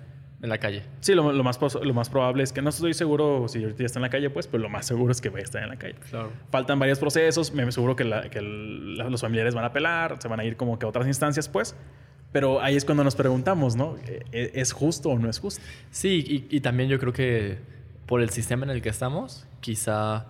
en 0.43 0.49
la 0.49 0.59
calle. 0.59 0.83
Sí, 1.01 1.15
lo, 1.15 1.33
lo 1.33 1.45
más, 1.45 1.59
lo 1.61 1.95
más 1.95 2.11
probable 2.11 2.43
es 2.43 2.53
que 2.53 2.61
no 2.63 2.71
estoy 2.71 2.93
seguro 2.95 3.47
si 3.49 3.63
ahorita 3.63 3.79
ya 3.81 3.87
está 3.87 3.99
en 3.99 4.03
la 4.03 4.11
calle, 4.11 4.31
pues, 4.31 4.47
pero 4.47 4.63
lo 4.63 4.69
más 4.69 4.87
seguro 4.87 5.13
es 5.13 5.21
que 5.21 5.29
vaya 5.29 5.43
a 5.43 5.45
estar 5.45 5.63
en 5.63 5.69
la 5.69 5.77
calle. 5.77 5.95
Claro. 6.11 6.33
Faltan 6.51 6.79
varios 6.79 6.99
procesos, 6.99 7.53
me 7.53 7.63
aseguro 7.63 7.97
que, 7.97 8.05
la- 8.05 8.29
que 8.29 8.39
el- 8.41 8.97
los 8.97 9.21
familiares 9.21 9.55
van 9.55 9.65
a 9.65 9.69
apelar, 9.69 10.17
se 10.21 10.29
van 10.29 10.41
a 10.41 10.45
ir 10.45 10.57
como 10.57 10.79
que 10.79 10.87
a 10.87 10.89
otras 10.89 11.07
instancias, 11.07 11.49
pues. 11.49 11.75
Pero 12.33 12.61
ahí 12.61 12.77
es 12.77 12.85
cuando 12.85 13.03
nos 13.05 13.15
preguntamos, 13.17 13.77
¿no? 13.77 13.97
¿E- 14.33 14.51
¿Es 14.55 14.73
justo 14.73 15.11
o 15.11 15.19
no 15.19 15.31
es 15.31 15.39
justo? 15.39 15.63
Sí, 15.91 16.47
y, 16.51 16.57
y 16.57 16.61
también 16.61 16.89
yo 16.91 16.99
creo 16.99 17.13
que 17.13 17.59
por 18.07 18.21
el 18.21 18.31
sistema 18.31 18.65
en 18.65 18.71
el 18.71 18.83
que 18.83 18.89
estamos, 18.91 19.47
quizá 19.61 20.27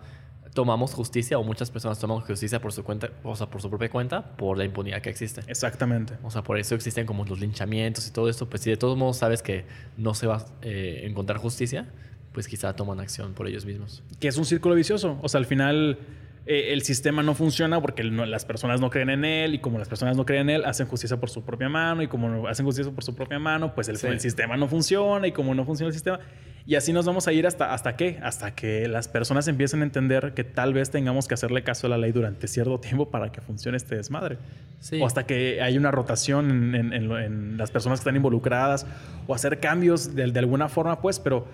tomamos 0.57 0.95
justicia 0.95 1.39
o 1.39 1.45
muchas 1.45 1.71
personas 1.71 1.99
toman 1.99 2.21
justicia 2.21 2.61
por 2.63 2.73
su 2.73 2.83
cuenta, 2.83 3.11
o 3.23 3.37
sea, 3.37 3.47
por 3.47 3.61
su 3.61 3.69
propia 3.69 3.91
cuenta, 3.91 4.37
por 4.37 4.57
la 4.57 4.65
impunidad 4.65 5.03
que 5.03 5.11
existe. 5.11 5.43
Exactamente. 5.47 6.15
O 6.25 6.31
sea, 6.31 6.43
por 6.43 6.59
eso 6.59 6.75
existen 6.75 7.05
como 7.05 7.27
los 7.27 7.39
linchamientos 7.39 8.09
y 8.09 8.11
todo 8.11 8.31
esto. 8.31 8.49
Pues 8.49 8.63
si 8.63 8.71
de 8.71 8.79
todos 8.79 8.97
modos 8.97 9.19
sabes 9.19 9.43
que 9.43 9.67
no 9.99 10.15
se 10.15 10.27
va 10.27 10.37
a 10.37 10.47
eh, 10.63 11.03
encontrar 11.05 11.39
justicia, 11.39 11.87
pues 12.33 12.49
quizá 12.49 12.75
toman 12.75 13.01
acción 13.01 13.35
por 13.35 13.47
ellos 13.47 13.67
mismos. 13.67 14.03
Que 14.19 14.29
es 14.29 14.39
un 14.39 14.47
círculo 14.47 14.75
vicioso. 14.75 15.19
O 15.23 15.29
sea, 15.29 15.39
al 15.39 15.47
final 15.47 15.99
eh, 16.47 16.73
el 16.73 16.83
sistema 16.83 17.23
no 17.23 17.35
funciona 17.35 17.81
porque 17.81 18.05
no- 18.05 18.25
las 18.27 18.45
personas 18.45 18.81
no 18.81 18.89
creen 18.91 19.11
en 19.11 19.25
él 19.25 19.55
y 19.55 19.59
como 19.59 19.79
las 19.79 19.89
personas 19.89 20.17
no 20.17 20.25
creen 20.25 20.49
en 20.49 20.57
él, 20.57 20.65
hacen 20.65 20.87
justicia 20.87 21.17
por 21.19 21.29
su 21.31 21.45
propia 21.45 21.69
mano 21.69 22.03
y 22.03 22.07
como 22.09 22.29
no 22.29 22.47
hacen 22.47 22.65
justicia 22.65 22.93
por 22.93 23.03
su 23.05 23.15
propia 23.15 23.39
mano, 23.39 23.75
pues 23.75 23.89
el, 23.89 23.97
Sí. 23.97 24.07
el 24.07 24.21
sistema 24.21 24.57
no 24.57 24.69
funciona 24.69 25.27
y 25.27 25.33
como 25.33 25.55
no 25.55 25.65
funciona 25.65 25.89
el 25.89 25.93
sistema. 25.95 26.21
Y 26.69 26.75
así 26.75 26.93
nos 26.93 27.07
vamos 27.07 27.29
a 27.29 27.33
ir 27.33 27.47
hasta, 27.47 27.73
hasta 27.73 27.95
qué? 27.95 28.19
Hasta 28.25 28.55
que 28.57 28.89
las 28.89 29.07
personas 29.07 29.47
empiecen 29.47 29.83
a 29.83 29.85
entender 29.85 30.35
que 30.35 30.43
tal 30.43 30.75
vez 30.75 30.91
tengamos 30.91 31.29
que 31.29 31.35
hacerle 31.35 31.63
caso 31.63 31.87
a 31.87 31.91
la 31.91 31.97
ley 31.99 32.11
durante 32.11 32.49
cierto 32.49 32.81
tiempo 32.81 33.09
para 33.09 33.31
que 33.31 33.41
funcione 33.41 33.77
este 33.77 33.95
desmadre. 33.95 34.39
Sí. 34.81 35.01
O 35.01 35.07
hasta 35.07 35.27
que 35.27 35.63
hay 35.63 35.79
una 35.79 35.93
rotación 35.93 36.51
en, 36.51 36.75
en- 36.75 36.93
en 36.93 37.09
lo- 37.09 37.21
en 37.21 37.57
las 37.57 37.71
personas 37.71 38.01
que 38.01 38.03
están 38.03 38.17
involucradas 38.17 38.85
o 39.29 39.35
hacer 39.35 39.61
cambios 39.61 40.17
de, 40.17 40.27
de 40.31 40.39
alguna 40.41 40.69
forma, 40.69 41.01
pues, 41.01 41.21
pero 41.21 41.47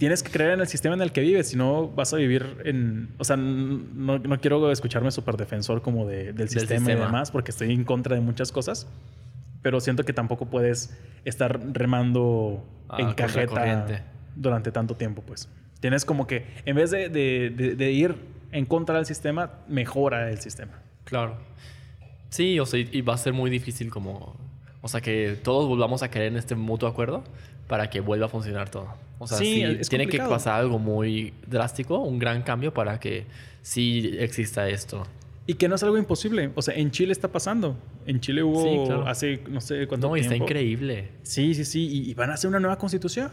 tienes 0.00 0.22
que 0.24 0.32
creer 0.32 0.50
en 0.52 0.60
el 0.60 0.66
sistema 0.66 0.94
en 0.96 1.02
el 1.02 1.12
que 1.12 1.20
vives, 1.20 1.48
si 1.48 1.56
no 1.56 1.86
vas 1.88 2.12
a 2.12 2.16
vivir 2.16 2.56
en... 2.64 3.10
O 3.18 3.24
sea, 3.24 3.36
no, 3.36 4.18
no 4.18 4.40
quiero 4.40 4.72
escucharme 4.72 5.10
súper 5.12 5.36
defensor 5.36 5.82
como 5.82 6.06
de- 6.08 6.32
del, 6.32 6.48
sistema, 6.48 6.74
y 6.74 6.78
sistema. 6.86 7.04
demás, 7.06 7.30
porque 7.30 7.50
estoy 7.52 7.72
en 7.72 7.84
contra 7.84 8.14
de 8.16 8.20
muchas 8.22 8.50
cosas, 8.50 8.88
pero 9.62 9.78
siento 9.78 10.04
que 10.04 10.12
tampoco 10.12 10.46
puedes 10.46 10.98
estar 11.24 11.60
remando 11.74 12.64
Ah, 12.88 12.96
en 12.98 13.12
cajeta 13.12 14.02
durante 14.34 14.72
tanto 14.72 14.96
tiempo, 14.96 15.22
pues. 15.24 15.48
Tienes 15.80 16.04
como 16.04 16.26
que, 16.26 16.46
en 16.64 16.76
vez 16.76 16.90
de, 16.90 17.08
de- 17.10 17.50
de- 17.50 17.76
de 17.76 17.92
ir 17.92 18.16
en 18.52 18.64
contra 18.66 18.96
del 18.96 19.06
sistema, 19.06 19.50
mejora 19.68 20.30
el 20.30 20.40
sistema. 20.40 20.72
Claro. 21.04 21.36
Sí, 22.30 22.58
o 22.58 22.64
sea, 22.66 22.80
y- 22.80 22.88
y 22.90 23.00
va 23.02 23.14
a 23.14 23.18
ser 23.18 23.32
muy 23.34 23.50
difícil 23.50 23.90
como... 23.90 24.34
O 24.82 24.88
sea, 24.88 25.02
que 25.02 25.36
todos 25.44 25.68
volvamos 25.68 26.02
a 26.02 26.10
creer 26.10 26.28
en 26.32 26.38
este 26.38 26.54
mutuo 26.54 26.88
acuerdo 26.88 27.22
para 27.70 27.88
que 27.88 28.00
vuelva 28.00 28.26
a 28.26 28.28
funcionar 28.28 28.68
todo. 28.68 28.88
O 29.18 29.26
sea, 29.26 29.38
Sí, 29.38 29.64
tiene 29.88 30.06
que 30.08 30.18
pasar 30.18 30.60
algo 30.60 30.78
muy 30.78 31.32
drástico, 31.46 31.98
un 32.00 32.18
gran 32.18 32.42
cambio 32.42 32.74
para 32.74 32.98
que 32.98 33.24
sí 33.62 34.16
exista 34.18 34.68
esto. 34.68 35.04
Y 35.46 35.54
que 35.54 35.68
no 35.68 35.76
es 35.76 35.82
algo 35.82 35.96
imposible. 35.96 36.50
O 36.56 36.62
sea, 36.62 36.74
en 36.74 36.90
Chile 36.90 37.12
está 37.12 37.28
pasando. 37.28 37.76
En 38.06 38.20
Chile 38.20 38.42
hubo 38.42 38.62
Sí, 38.62 38.86
claro. 38.86 39.06
hace 39.06 39.40
no 39.48 39.60
sé 39.60 39.86
cuánto 39.86 40.08
No, 40.08 40.16
y 40.16 40.20
tiempo. 40.20 40.34
está 40.34 40.44
increíble. 40.44 41.08
Sí, 41.22 41.54
sí, 41.54 41.64
sí. 41.64 41.86
Y, 41.88 42.10
y 42.10 42.14
van 42.14 42.30
a 42.30 42.34
hacer 42.34 42.48
una 42.48 42.60
nueva 42.60 42.76
constitución. 42.76 43.30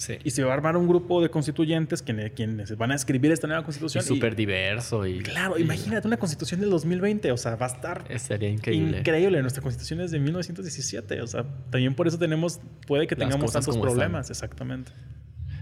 Sí. 0.00 0.16
Y 0.24 0.30
se 0.30 0.42
va 0.42 0.52
a 0.52 0.54
armar 0.54 0.78
un 0.78 0.88
grupo 0.88 1.20
de 1.20 1.28
constituyentes 1.28 2.00
quienes, 2.00 2.30
quienes 2.32 2.74
van 2.78 2.90
a 2.90 2.94
escribir 2.94 3.32
esta 3.32 3.46
nueva 3.46 3.62
constitución. 3.64 4.02
súper 4.02 4.34
diverso. 4.34 5.06
Y, 5.06 5.18
Claro, 5.18 5.58
y- 5.58 5.60
imagínate 5.60 6.06
una 6.08 6.16
constitución 6.16 6.58
del 6.58 6.70
2020. 6.70 7.30
O 7.32 7.36
sea, 7.36 7.56
va 7.56 7.66
a 7.66 7.68
estar 7.68 8.04
eh, 8.08 8.18
Sería 8.18 8.48
increíble. 8.48 9.00
increíble. 9.00 9.42
Nuestra 9.42 9.62
constitución 9.62 10.00
es 10.00 10.10
de 10.10 10.18
1917. 10.18 11.20
O 11.20 11.26
sea, 11.26 11.44
también 11.68 11.94
por 11.94 12.08
eso 12.08 12.18
tenemos, 12.18 12.60
puede 12.86 13.06
que 13.06 13.14
Las 13.14 13.28
tengamos 13.28 13.52
tantos 13.52 13.74
están. 13.76 13.82
problemas. 13.90 14.30
Exactamente. 14.30 14.90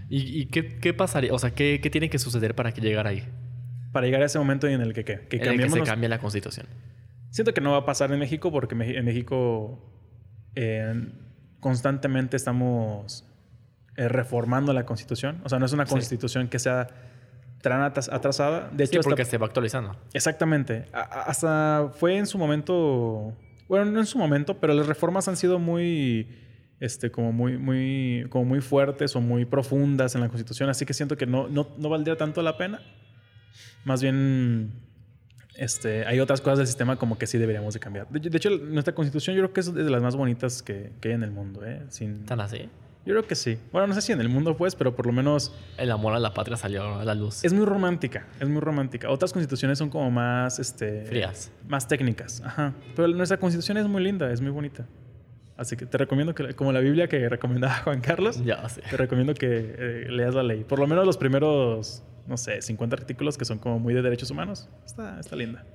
¿Y, 0.07 0.41
y 0.41 0.45
qué, 0.45 0.79
qué 0.79 0.93
pasaría? 0.93 1.33
O 1.33 1.37
sea, 1.39 1.51
¿qué, 1.51 1.81
qué 1.83 1.89
tiene 1.89 2.09
que 2.09 2.17
suceder 2.17 2.55
para 2.55 2.71
que 2.71 2.79
llegara 2.79 3.09
ahí? 3.09 3.25
Para 3.91 4.05
llegar 4.05 4.21
a 4.21 4.25
ese 4.27 4.39
momento 4.39 4.67
en 4.67 4.79
el 4.79 4.93
que, 4.93 5.03
¿qué? 5.03 5.19
que 5.27 5.35
en 5.35 5.47
el 5.49 5.63
que 5.63 5.69
se 5.69 5.81
cambie 5.81 6.07
la 6.07 6.19
constitución. 6.19 6.65
Siento 7.29 7.53
que 7.53 7.59
no 7.59 7.71
va 7.73 7.79
a 7.79 7.85
pasar 7.85 8.09
en 8.13 8.19
México 8.19 8.53
porque 8.53 8.73
en 8.73 9.03
México 9.03 9.85
eh, 10.55 10.93
constantemente 11.59 12.37
estamos 12.37 13.25
eh, 13.99 14.07
reformando 14.07 14.71
la 14.71 14.85
constitución. 14.85 15.41
O 15.43 15.49
sea, 15.49 15.59
no 15.59 15.65
es 15.65 15.73
una 15.73 15.85
Sí. 15.85 15.91
constitución 15.91 16.47
que 16.47 16.57
sea 16.59 16.87
tan 17.61 17.81
atras- 17.81 18.09
atrasada. 18.11 18.69
De 18.71 18.85
Sí, 18.87 18.91
hecho, 18.91 18.99
hasta- 19.01 19.09
porque 19.09 19.25
se 19.25 19.37
va 19.37 19.45
actualizando. 19.47 19.97
exactamente. 20.13 20.85
A- 20.93 21.23
hasta 21.23 21.91
fue 21.99 22.17
en 22.17 22.25
su 22.25 22.37
momento, 22.37 23.33
bueno, 23.67 23.85
no 23.91 23.99
en 23.99 24.05
su 24.05 24.17
momento, 24.17 24.57
pero 24.59 24.73
las 24.73 24.87
reformas 24.87 25.27
han 25.27 25.35
sido 25.35 25.59
muy, 25.59 26.27
este, 26.79 27.11
como 27.11 27.33
muy, 27.33 27.57
muy, 27.57 28.25
como 28.29 28.45
muy 28.45 28.61
fuertes 28.61 29.15
o 29.17 29.19
muy 29.21 29.43
profundas 29.43 30.15
en 30.15 30.21
la 30.21 30.29
constitución. 30.29 30.69
Así 30.69 30.85
que 30.85 30.93
siento 30.93 31.17
que 31.17 31.25
no, 31.25 31.49
no, 31.49 31.67
no 31.77 31.89
valdría 31.89 32.15
tanto 32.15 32.41
la 32.41 32.55
pena. 32.57 32.79
Más 33.83 34.01
bien, 34.01 34.71
este, 35.55 36.05
hay 36.05 36.21
otras 36.21 36.39
cosas 36.39 36.59
del 36.59 36.67
sistema 36.67 36.95
como 36.95 37.17
que 37.17 37.27
sí 37.27 37.37
deberíamos 37.37 37.73
de 37.73 37.81
cambiar. 37.81 38.07
De, 38.09 38.21
de 38.29 38.37
hecho, 38.37 38.49
nuestra 38.49 38.95
constitución 38.95 39.35
yo 39.35 39.41
creo 39.41 39.53
que 39.53 39.59
es 39.59 39.73
de 39.73 39.89
las 39.89 40.01
más 40.01 40.15
bonitas 40.15 40.63
que, 40.63 40.93
que 41.01 41.09
hay 41.09 41.15
en 41.15 41.23
el 41.23 41.31
mundo. 41.31 41.65
¿eh? 41.65 41.83
Sin, 41.89 42.23
¿Tan 42.25 42.39
así? 42.39 42.69
Yo 43.09 43.15
creo 43.15 43.27
que 43.27 43.33
sí. 43.33 43.57
Bueno, 43.71 43.87
no 43.87 43.95
sé 43.95 44.01
si 44.01 44.11
en 44.11 44.21
el 44.21 44.29
mundo 44.29 44.55
pues, 44.55 44.75
pero 44.75 44.95
por 44.95 45.07
lo 45.07 45.11
menos 45.11 45.51
El 45.77 45.89
amor 45.91 46.13
a 46.13 46.19
la 46.19 46.31
patria 46.35 46.55
salió 46.57 46.99
a 46.99 47.03
la 47.05 47.15
luz. 47.15 47.43
es 47.43 47.53
muy 47.53 47.65
romántica. 47.65 48.27
Es 48.39 48.47
muy 48.47 48.61
romántica. 48.61 49.09
Otras 49.09 49.33
constituciones 49.33 49.79
son 49.79 49.89
como 49.89 50.11
más, 50.11 50.59
este, 50.59 51.05
Frías. 51.05 51.51
más 51.67 51.87
técnicas. 51.87 52.41
Ajá. 52.45 52.73
Pero 52.95 53.07
nuestra 53.07 53.37
constitución 53.39 53.77
es 53.77 53.87
muy 53.87 54.03
linda, 54.03 54.31
es 54.31 54.41
muy 54.41 54.51
bonita. 54.51 54.85
Así 55.57 55.75
que 55.75 55.85
te 55.87 55.97
recomiendo 55.97 56.35
que, 56.35 56.53
como 56.53 56.71
la 56.71 56.79
Biblia 56.81 57.07
que 57.07 57.27
recomendaba 57.27 57.73
Juan 57.83 57.99
Carlos, 57.99 58.43
Ya 58.45 58.69
sé. 58.69 58.81
te 58.89 58.95
recomiendo 58.95 59.33
que 59.33 59.47
eh, 59.77 60.05
leas 60.09 60.35
la 60.35 60.43
ley. 60.43 60.63
Por 60.63 60.77
lo 60.77 60.85
menos 60.85 61.05
los 61.05 61.17
primeros, 61.17 62.03
no 62.27 62.37
sé, 62.37 62.61
50 62.61 62.95
artículos 62.95 63.37
que 63.39 63.43
son 63.45 63.57
como 63.57 63.79
muy 63.79 63.93
de 63.95 64.03
derechos 64.03 64.29
humanos. 64.29 64.69
Está, 64.85 65.19
está 65.19 65.35
linda. 65.35 65.65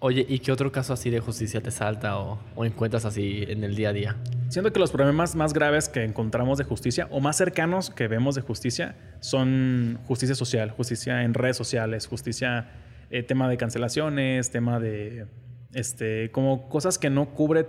Oye, 0.00 0.24
¿y 0.28 0.38
qué 0.38 0.52
otro 0.52 0.70
caso 0.70 0.92
así 0.92 1.10
de 1.10 1.18
justicia 1.18 1.60
te 1.60 1.72
salta 1.72 2.18
o, 2.18 2.38
o 2.54 2.64
encuentras 2.64 3.04
así 3.04 3.44
en 3.48 3.64
el 3.64 3.74
día 3.74 3.88
a 3.88 3.92
día? 3.92 4.16
Siento 4.48 4.72
que 4.72 4.78
los 4.78 4.92
problemas 4.92 5.34
más 5.34 5.52
graves 5.52 5.88
que 5.88 6.04
encontramos 6.04 6.56
de 6.56 6.62
justicia 6.64 7.08
o 7.10 7.18
más 7.20 7.36
cercanos 7.36 7.90
que 7.90 8.06
vemos 8.06 8.36
de 8.36 8.42
justicia 8.42 8.94
son 9.18 9.98
justicia 10.06 10.36
social, 10.36 10.70
justicia 10.70 11.24
en 11.24 11.34
redes 11.34 11.56
sociales, 11.56 12.06
justicia, 12.06 12.68
eh, 13.10 13.24
tema 13.24 13.48
de 13.48 13.56
cancelaciones, 13.56 14.50
tema 14.52 14.78
de, 14.78 15.26
este, 15.74 16.30
como 16.30 16.68
cosas 16.68 16.96
que 16.96 17.10
no 17.10 17.30
cubre 17.34 17.66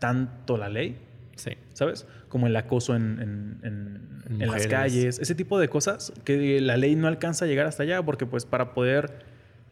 tanto 0.00 0.58
la 0.58 0.68
ley, 0.68 0.98
Sí. 1.36 1.52
¿sabes? 1.72 2.06
Como 2.28 2.46
el 2.46 2.54
acoso 2.56 2.94
en, 2.94 3.58
en- 3.64 4.40
en- 4.40 4.46
las 4.50 4.66
calles, 4.66 5.18
ese 5.18 5.34
tipo 5.34 5.58
de 5.58 5.68
cosas 5.68 6.12
que 6.24 6.60
la 6.60 6.76
ley 6.76 6.94
no 6.94 7.08
alcanza 7.08 7.44
a 7.46 7.48
llegar 7.48 7.66
hasta 7.66 7.82
allá 7.84 8.02
porque 8.02 8.24
pues 8.26 8.44
para 8.46 8.72
poder, 8.74 9.12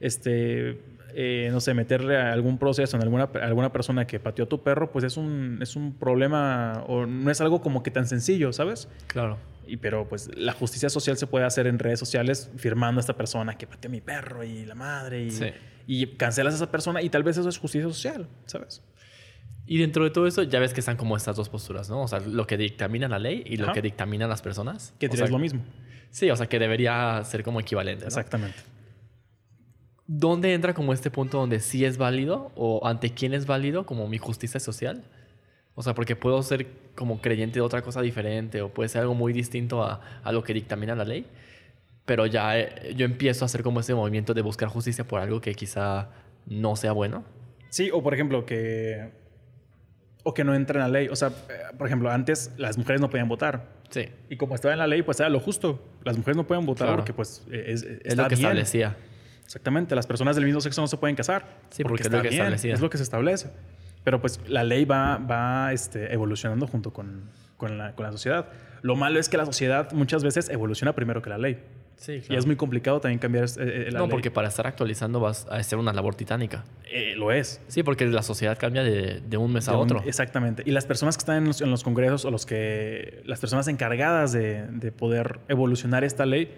este, 0.00 0.80
eh, 1.14 1.49
no 1.52 1.61
sé, 1.61 1.75
meterle 1.75 2.16
a 2.16 2.33
algún 2.33 2.59
proceso 2.59 2.97
en 2.97 3.02
alguna, 3.02 3.31
alguna 3.42 3.73
persona 3.73 4.07
que 4.07 4.19
pateó 4.21 4.45
a 4.45 4.49
tu 4.49 4.62
perro, 4.62 4.90
pues 4.92 5.04
es 5.04 5.16
un, 5.16 5.59
es 5.61 5.76
un 5.76 5.95
problema 5.95 6.85
o 6.88 7.07
no 7.07 7.31
es 7.31 7.40
algo 7.40 7.61
como 7.61 7.83
que 7.83 7.90
tan 7.90 8.07
sencillo, 8.07 8.52
¿sabes? 8.52 8.88
Claro. 9.07 9.38
Y 9.66 9.76
pero 9.76 10.09
pues 10.09 10.31
la 10.37 10.52
justicia 10.52 10.90
social 10.90 11.16
se 11.16 11.26
puede 11.26 11.45
hacer 11.45 11.66
en 11.66 11.78
redes 11.78 11.99
sociales 11.99 12.50
firmando 12.57 12.99
a 12.99 13.02
esta 13.02 13.16
persona 13.16 13.57
que 13.57 13.66
pateó 13.66 13.88
a 13.88 13.92
mi 13.92 14.00
perro 14.00 14.42
y 14.45 14.64
la 14.66 14.75
madre 14.75 15.25
y, 15.25 15.31
Sí. 15.31 15.47
y 15.87 16.07
cancelas 16.16 16.54
a 16.54 16.57
esa 16.57 16.71
persona 16.71 17.00
y 17.02 17.09
tal 17.11 17.23
vez 17.23 17.37
eso 17.37 17.49
es 17.49 17.59
justicia 17.59 17.88
social, 17.88 18.28
¿sabes? 18.47 18.83
Y 19.64 19.78
dentro 19.78 20.02
de 20.04 20.11
todo 20.11 20.26
eso, 20.26 20.42
ya 20.42 20.59
ves 20.59 20.75
que 20.75 20.81
están 20.81 20.97
como 20.97 21.16
estas 21.16 21.37
dos 21.37 21.49
posturas, 21.49 21.88
¿no? 21.88 22.02
O 22.02 22.09
sea, 22.09 22.19
lo 22.19 22.47
que 22.47 22.57
dictamina 22.57 23.09
la 23.09 23.19
ley 23.21 23.45
y 23.47 23.57
lo 23.57 23.73
que 23.73 23.81
dictaminan 23.81 24.28
las 24.28 24.42
personas. 24.42 24.92
Que 24.99 25.07
es 25.07 25.31
lo 25.31 25.38
mismo. 25.38 25.62
Sí, 26.11 26.28
o 26.31 26.37
sea, 26.37 26.47
que 26.47 26.59
debería 26.59 27.23
ser 27.25 27.42
como 27.42 27.61
equivalente. 27.61 28.02
¿no? 28.02 28.09
Exactamente. 28.09 28.59
¿Dónde 30.19 30.52
entra 30.52 30.75
como 30.75 30.92
este 30.92 31.11
punto 31.11 31.38
donde 31.38 31.61
sí 31.61 31.85
es 31.85 31.97
válido 31.97 32.52
o 32.54 32.87
ante 32.87 33.11
quién 33.14 33.33
es 33.35 33.47
válido 33.47 33.87
como 33.87 34.09
mi 34.09 34.19
justicia 34.19 34.61
social? 34.61 35.04
O 35.75 35.83
sea, 35.83 35.95
porque 35.95 36.16
puedo 36.16 36.42
ser 36.42 36.66
como 36.95 37.21
creyente 37.23 37.54
de 37.54 37.61
otra 37.62 37.81
cosa 37.83 38.02
diferente 38.02 38.61
o 38.61 38.69
puede 38.69 38.88
ser 38.90 39.00
algo 39.02 39.14
muy 39.14 39.33
distinto 39.33 39.83
a, 39.83 40.00
a 40.23 40.33
lo 40.33 40.42
que 40.42 40.52
dictamina 40.52 40.95
la 40.95 41.04
ley, 41.04 41.25
pero 42.04 42.26
ya 42.26 42.59
eh, 42.59 42.92
yo 42.95 43.07
empiezo 43.07 43.45
a 43.45 43.47
hacer 43.47 43.62
como 43.62 43.81
ese 43.81 43.95
movimiento 43.95 44.35
de 44.35 44.42
buscar 44.42 44.69
justicia 44.69 45.04
por 45.09 45.21
algo 45.21 45.40
que 45.40 45.54
quizá 45.54 46.11
no 46.47 46.76
sea 46.76 46.92
bueno. 46.92 47.25
Sí, 47.71 47.88
o 47.90 48.02
por 48.02 48.12
ejemplo, 48.12 48.45
que. 48.45 49.11
O 50.25 50.35
que 50.35 50.45
no 50.45 50.54
entra 50.54 50.85
en 50.85 50.92
la 50.92 50.99
ley. 50.99 51.09
O 51.09 51.16
sea, 51.16 51.28
eh, 51.28 51.75
por 51.78 51.87
ejemplo, 51.87 52.11
antes 52.11 52.52
las 52.59 52.76
mujeres 52.76 53.00
no 53.00 53.09
podían 53.09 53.28
votar. 53.28 53.66
Sí, 53.88 54.09
Y 54.28 54.37
como 54.37 54.54
estaba 54.54 54.73
en 54.75 54.78
la 54.78 54.87
ley, 54.87 55.02
pues 55.02 55.21
era 55.21 55.28
lo 55.31 55.40
justo. 55.40 55.83
Las 56.04 56.16
mujeres 56.19 56.37
no 56.37 56.47
pueden 56.47 56.66
votar 56.66 56.87
Claro. 56.88 56.99
porque, 56.99 57.12
pues, 57.14 57.45
eh, 57.50 57.64
es, 57.69 57.83
es 57.83 58.16
lo 58.16 58.25
que 58.28 58.35
bien. 58.37 58.47
establecía. 58.47 58.97
Exactamente. 59.52 59.94
Las 59.94 60.06
personas 60.06 60.35
del 60.35 60.47
mismo 60.47 60.62
sexo 60.62 60.80
no 60.80 60.87
se 60.87 60.97
pueden 60.97 61.14
casar. 61.14 61.44
Sí, 61.68 61.82
porque 61.82 62.02
es 62.04 62.11
lo 62.11 62.23
que 62.23 62.30
bien. 62.30 62.52
Es 62.54 62.80
lo 62.80 62.88
que 62.88 62.97
se 62.97 63.02
establece. 63.02 63.50
Pero, 64.02 64.18
pues, 64.18 64.40
la 64.49 64.64
ley 64.64 64.87
va, 64.87 65.18
va 65.18 65.73
este, 65.75 66.11
evolucionando 66.12 66.66
junto 66.66 66.90
con, 66.92 67.25
con, 67.59 67.76
la, 67.76 67.94
con 67.94 68.06
la 68.06 68.12
sociedad. 68.12 68.47
Lo 68.80 68.97
malo 68.97 69.21
es 69.21 69.28
que 69.28 69.37
la 69.37 69.44
sociedad 69.44 69.92
muchas 69.92 70.25
veces 70.25 70.49
evoluciona 70.49 70.94
primero 70.94 71.21
que 71.21 71.28
la 71.28 71.37
ley. 71.37 71.62
Sí, 71.97 72.21
Y 72.30 72.35
es 72.35 72.47
muy 72.47 72.56
complicado 72.56 72.99
también 73.00 73.18
cambiar 73.21 73.44
eh, 73.44 73.49
eh, 73.59 73.88
la 73.92 73.99
No, 73.99 74.06
ley. 74.06 74.11
porque 74.11 74.30
para 74.30 74.49
estar 74.49 74.66
actualizando 74.66 75.21
vas 75.21 75.47
a 75.49 75.56
hacer 75.56 75.78
una 75.78 75.92
labor 75.92 76.14
titánica. 76.16 76.64
Eh, 76.90 77.12
lo 77.14 77.30
es. 77.30 77.61
Sí, 77.68 77.82
porque 77.85 78.06
la 78.06 78.23
sociedad 78.23 78.59
cambia 78.59 78.82
de, 78.82 79.21
de 79.21 79.37
un 79.37 79.52
mes 79.52 79.68
a 79.68 79.76
un- 79.76 79.85
otro. 79.85 80.02
exactamente. 80.04 80.62
Y 80.66 80.73
las 80.73 80.87
personas 80.87 81.16
que 81.16 81.21
están 81.21 81.37
en 81.37 81.44
los, 81.44 81.61
en 81.61 81.71
los 81.71 81.85
congresos 81.85 82.25
o 82.25 82.30
los 82.32 82.44
que 82.47 83.23
las 83.26 83.38
personas 83.38 83.68
encargadas 83.68 84.32
de, 84.32 84.66
de 84.68 84.90
poder 84.90 85.38
evolucionar 85.49 86.02
esta 86.02 86.26
ley, 86.26 86.52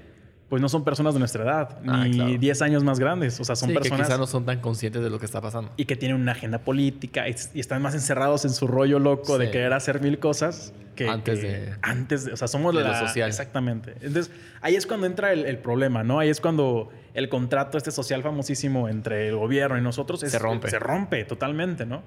pues 0.54 0.62
no 0.62 0.68
son 0.68 0.84
personas 0.84 1.14
de 1.14 1.18
nuestra 1.18 1.42
edad, 1.42 1.78
Ah, 1.84 2.04
ni 2.04 2.12
claro. 2.12 2.38
10 2.38 2.62
años 2.62 2.84
más 2.84 3.00
grandes. 3.00 3.40
O 3.40 3.44
sea, 3.44 3.56
son 3.56 3.70
sí, 3.70 3.72
que 3.74 3.80
personas 3.80 4.06
quizá 4.06 4.18
no 4.18 4.28
son 4.28 4.44
tan 4.44 4.60
conscientes 4.60 5.02
de 5.02 5.10
lo 5.10 5.18
que 5.18 5.26
está 5.26 5.40
pasando. 5.40 5.72
y 5.76 5.84
que 5.84 5.96
tienen 5.96 6.16
una 6.20 6.30
agenda 6.30 6.58
política 6.60 7.28
y, 7.28 7.34
y 7.54 7.58
están 7.58 7.82
más 7.82 7.94
encerrados 7.94 8.44
en 8.44 8.52
su 8.52 8.68
rollo 8.68 9.00
loco 9.00 9.36
de 9.36 9.50
querer 9.50 9.72
hacer 9.72 10.00
mil 10.00 10.20
cosas 10.20 10.72
que 10.94 11.08
Antes 11.08 11.40
que- 11.40 11.46
de- 11.48 11.72
antes 11.82 12.24
de, 12.26 12.34
o 12.34 12.36
sea, 12.36 12.46
somos 12.46 12.72
de 12.72 12.82
lo 12.82 12.88
la 12.88 13.00
social. 13.00 13.28
exactamente. 13.28 13.94
Entonces 14.00 14.30
ahí 14.60 14.76
es 14.76 14.86
cuando 14.86 15.06
entra 15.08 15.32
el, 15.32 15.44
el 15.44 15.58
problema, 15.58 16.04
¿no? 16.04 16.20
Ahí 16.20 16.28
es 16.28 16.40
cuando 16.40 16.90
el 17.14 17.28
contrato 17.28 17.76
este 17.78 17.90
social 17.90 18.22
famosísimo 18.22 18.88
entre 18.88 19.26
el 19.30 19.34
gobierno 19.34 19.76
y 19.76 19.80
nosotros 19.80 20.22
es- 20.22 20.30
Se 20.30 20.38
rompe. 20.38 20.70
se 20.70 20.78
rompe 20.78 21.24
totalmente, 21.24 21.84
¿no? 21.84 22.02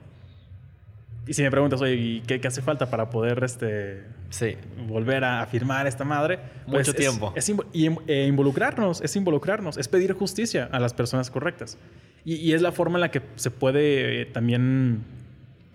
Y 1.27 1.33
si 1.33 1.43
me 1.43 1.51
preguntas, 1.51 1.81
oye, 1.81 1.95
¿y 1.95 2.21
qué, 2.21 2.39
qué 2.39 2.47
hace 2.47 2.61
falta 2.61 2.89
para 2.89 3.09
poder 3.09 3.43
este, 3.43 4.03
Sí. 4.29 4.55
volver 4.87 5.23
a 5.23 5.45
firmar 5.47 5.85
esta 5.87 6.03
madre? 6.05 6.39
Mucho 6.65 6.91
es- 6.91 6.95
tiempo. 6.95 7.33
Es, 7.35 7.49
y, 7.73 7.89
eh, 8.07 8.25
involucrarnos, 8.27 9.01
es 9.01 9.15
involucrarnos, 9.15 9.77
es 9.77 9.87
pedir 9.87 10.13
justicia 10.13 10.69
a 10.71 10.79
las 10.79 10.93
personas 10.93 11.29
correctas. 11.29 11.77
Y, 12.23 12.35
y 12.35 12.53
es 12.53 12.61
la 12.61 12.71
forma 12.71 12.97
en 12.97 13.01
la 13.01 13.11
que 13.11 13.21
se 13.35 13.51
puede 13.51 14.21
eh, 14.21 14.25
también 14.25 15.03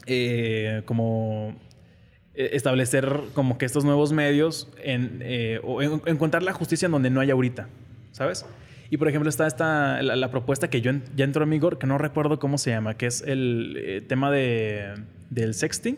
eh, 0.07 0.83
como 0.87 1.55
eh, 2.35 2.51
establecer 2.55 3.21
como 3.35 3.59
que 3.59 3.67
estos 3.67 3.85
nuevos 3.85 4.13
medios 4.13 4.69
en, 4.83 5.23
o 5.63 5.83
en- 5.83 6.03
encontrar 6.07 6.43
la 6.43 6.53
justicia 6.53 6.87
en 6.87 6.93
donde 6.93 7.11
no 7.11 7.21
hay 7.21 7.31
ahorita, 7.31 7.69
¿sabes? 8.13 8.45
Y 8.93 8.99
por 8.99 9.09
ejemplo 9.09 9.31
está 9.31 9.47
esta, 9.47 10.03
la, 10.03 10.17
la 10.17 10.31
propuesta 10.31 10.69
que 10.69 10.83
yo 10.83 10.91
en- 10.91 11.03
ya 11.17 11.25
entró 11.25 11.45
en 11.45 11.51
vigor, 11.51 11.79
que 11.79 11.87
no 11.87 11.97
recuerdo 11.97 12.39
cómo 12.39 12.59
se 12.59 12.71
llama, 12.71 12.99
que 12.99 13.07
es 13.07 13.23
el 13.23 13.75
eh, 13.79 14.01
tema 14.03 14.31
de, 14.31 14.93
del 15.31 15.55
sexting. 15.55 15.97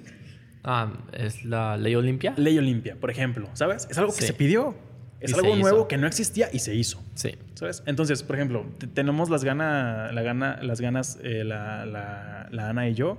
Ah, 0.62 0.92
es 1.12 1.44
la 1.44 1.76
ley 1.76 1.96
Olimpia. 1.96 2.34
Ley 2.36 2.56
Olimpia, 2.56 2.94
por 3.00 3.10
ejemplo, 3.10 3.48
¿sabes? 3.54 3.88
Es 3.90 3.98
algo 3.98 4.12
que 4.12 4.20
Sí. 4.20 4.28
se 4.28 4.32
pidió. 4.34 4.76
Es 5.20 5.32
Y 5.32 5.34
algo 5.34 5.56
nuevo 5.56 5.78
hizo. 5.78 5.88
que 5.88 5.96
no 5.98 6.06
existía 6.06 6.48
y 6.52 6.60
se 6.60 6.76
hizo. 6.76 7.02
Sí. 7.14 7.32
¿Sabes? 7.54 7.82
Entonces, 7.86 8.22
por 8.22 8.36
ejemplo, 8.36 8.64
te- 8.78 8.86
tenemos 8.86 9.28
las, 9.28 9.42
gana, 9.42 10.12
la 10.12 10.22
gana, 10.22 10.60
las 10.62 10.80
ganas, 10.80 11.18
eh, 11.24 11.42
la, 11.42 11.84
la- 11.86 12.46
la 12.52 12.68
Ana 12.70 12.88
y 12.88 12.94
yo, 12.94 13.18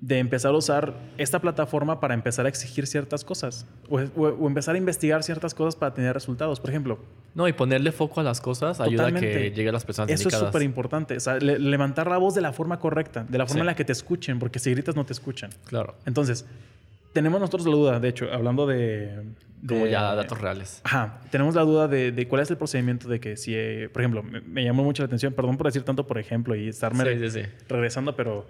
de 0.00 0.18
empezar 0.18 0.52
a 0.54 0.56
usar 0.58 0.94
esta 1.16 1.40
plataforma 1.40 2.00
para 2.00 2.12
empezar 2.14 2.44
a 2.46 2.48
exigir 2.50 2.86
ciertas 2.86 3.24
cosas 3.24 3.66
o, 3.88 3.98
o- 3.98 4.28
o 4.28 4.46
empezar 4.46 4.74
a 4.74 4.78
investigar 4.78 5.22
ciertas 5.22 5.54
cosas 5.54 5.74
para 5.74 5.94
tener 5.94 6.12
resultados. 6.12 6.60
Por 6.60 6.68
ejemplo, 6.70 6.98
No, 7.34 7.48
y 7.48 7.52
ponerle 7.54 7.92
foco 7.92 8.20
a 8.20 8.22
las 8.22 8.40
cosas 8.40 8.78
ayuda 8.80 9.04
a 9.04 9.06
que 9.08 9.12
Totalmente. 9.14 9.50
llegue 9.52 9.68
a 9.70 9.72
las 9.72 9.84
personas 9.84 10.10
eso 10.10 10.28
es 10.28 10.34
súper 10.34 10.62
importante. 10.62 11.16
O 11.16 11.20
sea, 11.20 11.38
le- 11.38 11.58
levantar 11.58 12.08
la 12.10 12.18
voz 12.18 12.34
de 12.34 12.42
la 12.42 12.52
forma 12.52 12.78
correcta, 12.78 13.24
de 13.28 13.38
la 13.38 13.46
forma 13.46 13.54
Sí. 13.58 13.60
en 13.60 13.66
la 13.66 13.74
que 13.74 13.84
te 13.86 13.92
escuchen, 13.92 14.38
porque 14.38 14.58
si 14.58 14.70
gritas 14.70 14.94
no 14.96 15.04
te 15.06 15.14
escuchan. 15.14 15.50
Claro. 15.66 15.94
Entonces, 16.04 16.44
tenemos 17.14 17.40
nosotros 17.40 17.64
la 17.66 17.72
duda, 17.72 17.98
de 18.00 18.08
hecho, 18.08 18.30
hablando 18.30 18.66
de... 18.66 19.22
de- 19.62 19.74
Como 19.74 19.86
ya 19.86 20.14
datos 20.14 20.38
reales. 20.38 20.82
Ajá, 20.84 21.20
tenemos 21.30 21.54
la 21.54 21.62
duda 21.62 21.88
de, 21.88 22.12
de 22.12 22.28
cuál 22.28 22.42
es 22.42 22.50
el 22.50 22.58
procedimiento 22.58 23.08
de 23.08 23.18
que 23.20 23.38
si, 23.38 23.54
eh, 23.54 23.88
por 23.90 24.02
ejemplo, 24.02 24.22
me, 24.22 24.42
me 24.42 24.62
llamó 24.62 24.84
mucho 24.84 25.02
la 25.02 25.06
atención, 25.06 25.32
perdón 25.32 25.56
por 25.56 25.66
decir 25.66 25.82
tanto 25.82 26.06
por 26.06 26.18
ejemplo 26.18 26.54
y 26.54 26.68
estarme 26.68 27.04
sí, 27.18 27.30
sí. 27.30 27.42
regresando, 27.68 28.14
pero 28.14 28.46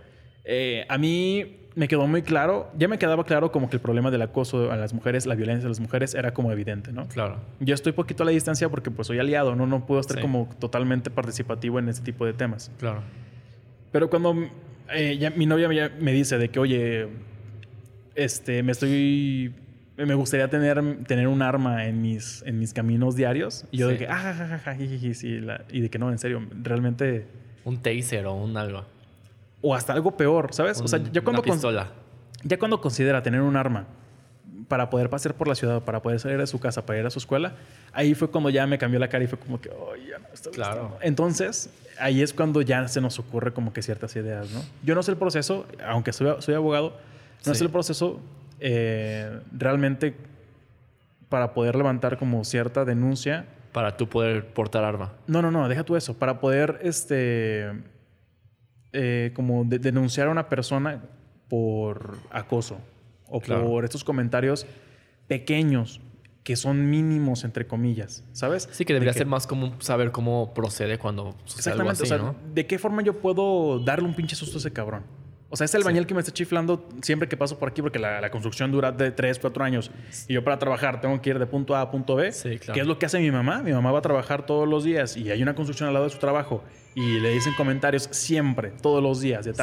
eh, 0.46 0.86
a 0.88 0.96
mí 0.98 1.56
me 1.74 1.88
quedó 1.88 2.06
muy 2.06 2.22
claro, 2.22 2.70
ya 2.78 2.88
me 2.88 2.96
quedaba 2.98 3.24
claro 3.24 3.52
como 3.52 3.68
que 3.68 3.76
el 3.76 3.82
problema 3.82 4.10
del 4.10 4.22
acoso 4.22 4.72
a 4.72 4.76
las 4.76 4.94
mujeres, 4.94 5.26
la 5.26 5.34
violencia 5.34 5.66
a 5.66 5.68
las 5.68 5.78
mujeres 5.80 6.14
era 6.14 6.32
como 6.32 6.50
evidente, 6.50 6.90
¿no? 6.92 7.06
Claro. 7.08 7.38
Yo 7.60 7.74
estoy 7.74 7.92
poquito 7.92 8.22
a 8.22 8.26
la 8.26 8.32
distancia 8.32 8.68
porque 8.70 8.90
pues 8.90 9.08
soy 9.08 9.18
aliado, 9.18 9.54
no, 9.54 9.66
no 9.66 9.84
puedo 9.84 10.00
estar 10.00 10.16
Sí. 10.16 10.22
como 10.22 10.48
totalmente 10.58 11.10
participativo 11.10 11.78
en 11.78 11.90
este 11.90 12.02
tipo 12.02 12.24
de 12.24 12.32
temas. 12.32 12.70
Claro. 12.78 13.02
Pero 13.92 14.08
cuando 14.08 14.34
eh, 14.94 15.18
ya 15.18 15.30
mi 15.30 15.44
novia 15.44 15.68
me, 15.68 15.88
me 16.00 16.12
dice 16.12 16.38
de 16.38 16.48
que, 16.48 16.58
oye, 16.58 17.08
este, 18.14 18.62
me 18.62 18.72
estoy... 18.72 19.54
Me 19.98 20.14
gustaría 20.14 20.48
tener, 20.48 20.78
tener 21.04 21.26
un 21.26 21.40
arma 21.40 21.86
en 21.86 22.02
mis, 22.02 22.42
en 22.46 22.58
mis 22.58 22.74
caminos 22.74 23.16
diarios. 23.16 23.64
Y 23.70 23.78
yo 23.78 23.88
de 23.88 23.96
que, 23.96 24.06
ah, 24.06 24.16
ja, 24.16 24.34
ja, 24.34 24.58
ja, 24.58 24.76
sí, 25.14 25.40
la- 25.40 25.64
y 25.70 25.80
de 25.80 25.88
que 25.88 25.98
no, 25.98 26.10
en 26.10 26.18
serio, 26.18 26.42
realmente... 26.62 27.26
Un 27.64 27.78
taser 27.82 28.26
o 28.26 28.34
un 28.34 28.56
algo. 28.58 28.84
O 29.68 29.74
hasta 29.74 29.92
algo 29.92 30.16
peor, 30.16 30.52
¿sabes? 30.52 30.80
o 30.80 30.86
sea, 30.88 30.98
ya 31.00 31.20
cuando, 31.22 31.40
una 31.42 31.48
con- 31.48 31.56
pistola. 31.56 31.88
ya 32.44 32.58
cuando 32.58 32.80
considera 32.80 33.22
tener 33.22 33.40
un 33.40 33.56
arma 33.56 33.86
para 34.68 34.90
poder 34.90 35.08
pasear 35.10 35.34
por 35.34 35.48
la 35.48 35.54
ciudad, 35.54 35.82
para 35.82 36.00
poder 36.02 36.18
salir 36.20 36.38
de 36.38 36.46
su 36.46 36.58
casa, 36.60 36.84
para 36.86 36.98
ir 37.00 37.06
a 37.06 37.10
su 37.10 37.18
escuela, 37.18 37.52
ahí 37.92 38.14
fue 38.14 38.28
cuando 38.30 38.50
ya 38.50 38.66
me 38.66 38.78
cambió 38.78 38.98
la 39.00 39.08
cara 39.08 39.24
y 39.24 39.26
fue 39.26 39.38
como 39.38 39.60
que, 39.60 39.70
oye, 39.70 40.08
ya 40.10 40.18
no 40.18 40.26
está 40.32 40.50
Claro. 40.50 40.82
gustando". 40.82 40.98
Entonces, 41.02 41.70
ahí 41.98 42.22
es 42.22 42.32
cuando 42.32 42.62
ya 42.62 42.86
se 42.88 43.00
nos 43.00 43.18
ocurre 43.18 43.52
como 43.52 43.72
que 43.72 43.82
ciertas 43.82 44.14
ideas, 44.16 44.50
¿no? 44.52 44.60
Yo 44.84 44.94
no 44.94 45.02
sé 45.02 45.10
el 45.12 45.16
proceso, 45.16 45.66
aunque 45.84 46.12
soy, 46.12 46.34
soy 46.40 46.54
abogado, 46.54 46.96
no 47.44 47.54
Sí. 47.54 47.58
sé 47.58 47.64
el 47.64 47.70
proceso 47.70 48.20
eh, 48.60 49.40
realmente 49.52 50.14
para 51.28 51.54
poder 51.54 51.74
levantar 51.76 52.18
como 52.18 52.44
cierta 52.44 52.84
denuncia. 52.84 53.46
Para 53.72 53.96
tú 53.96 54.08
poder 54.08 54.46
portar 54.46 54.82
arma. 54.84 55.12
No, 55.26 55.42
no, 55.42 55.50
no, 55.50 55.68
deja 55.68 55.84
tú 55.84 55.96
eso. 55.96 56.14
Para 56.14 56.40
poder, 56.40 56.78
este, 56.82 57.70
eh, 58.98 59.30
como 59.34 59.64
de- 59.64 59.78
denunciar 59.78 60.28
a 60.28 60.30
una 60.30 60.48
persona 60.48 61.02
por 61.48 62.16
acoso 62.30 62.78
o 63.28 63.40
Claro. 63.40 63.66
por 63.68 63.84
estos 63.84 64.02
comentarios 64.04 64.66
pequeños 65.28 66.00
que 66.42 66.54
son 66.56 66.88
mínimos, 66.88 67.42
entre 67.44 67.66
comillas, 67.66 68.24
¿sabes? 68.32 68.68
Sí, 68.70 68.84
que 68.84 68.92
debería 68.92 69.12
De 69.12 69.18
ser 69.18 69.26
más 69.26 69.46
común 69.48 69.74
saber 69.80 70.12
cómo 70.12 70.54
procede 70.54 70.96
cuando 70.98 71.34
sucede 71.44 71.72
algo 71.72 71.90
Exactamente, 71.90 72.02
así, 72.02 72.02
o 72.04 72.06
sea, 72.06 72.18
¿no? 72.18 72.54
¿de 72.54 72.66
qué 72.66 72.78
forma 72.78 73.02
yo 73.02 73.14
puedo 73.20 73.80
darle 73.80 74.06
un 74.08 74.14
pinche 74.14 74.36
susto 74.36 74.58
a 74.58 74.60
ese 74.60 74.72
cabrón? 74.72 75.02
O 75.48 75.56
sea, 75.56 75.64
es 75.66 75.74
el 75.76 75.82
Sí. 75.82 75.86
bañal 75.86 76.06
que 76.06 76.14
me 76.14 76.20
está 76.20 76.32
chiflando 76.32 76.88
siempre 77.02 77.28
que 77.28 77.36
paso 77.36 77.56
por 77.58 77.68
aquí, 77.68 77.80
porque 77.80 77.98
la, 78.00 78.20
la 78.20 78.30
construcción 78.30 78.72
dura 78.72 78.90
de 78.90 79.12
3, 79.12 79.38
4 79.38 79.62
años. 79.62 79.92
Y 80.26 80.34
yo 80.34 80.42
para 80.42 80.58
trabajar 80.58 81.00
tengo 81.00 81.20
que 81.22 81.30
ir 81.30 81.38
de 81.38 81.46
punto 81.46 81.76
A 81.76 81.82
a 81.82 81.90
punto 81.90 82.16
B. 82.16 82.32
Sí, 82.32 82.58
claro. 82.58 82.74
¿Qué 82.74 82.80
es 82.80 82.86
lo 82.86 82.98
que 82.98 83.06
hace 83.06 83.20
mi 83.20 83.30
mamá? 83.30 83.62
Mi 83.62 83.72
mamá 83.72 83.92
va 83.92 84.00
a 84.00 84.02
trabajar 84.02 84.44
todos 84.44 84.68
los 84.68 84.82
días 84.82 85.16
y 85.16 85.30
hay 85.30 85.40
una 85.42 85.54
construcción 85.54 85.86
al 85.86 85.94
lado 85.94 86.06
de 86.06 86.10
su 86.10 86.18
trabajo. 86.18 86.64
Y 86.96 87.20
le 87.20 87.30
dicen 87.30 87.52
comentarios 87.56 88.08
siempre, 88.10 88.72
todos 88.82 89.02
los 89.02 89.20
días. 89.20 89.44
De 89.44 89.54
Sí, 89.54 89.62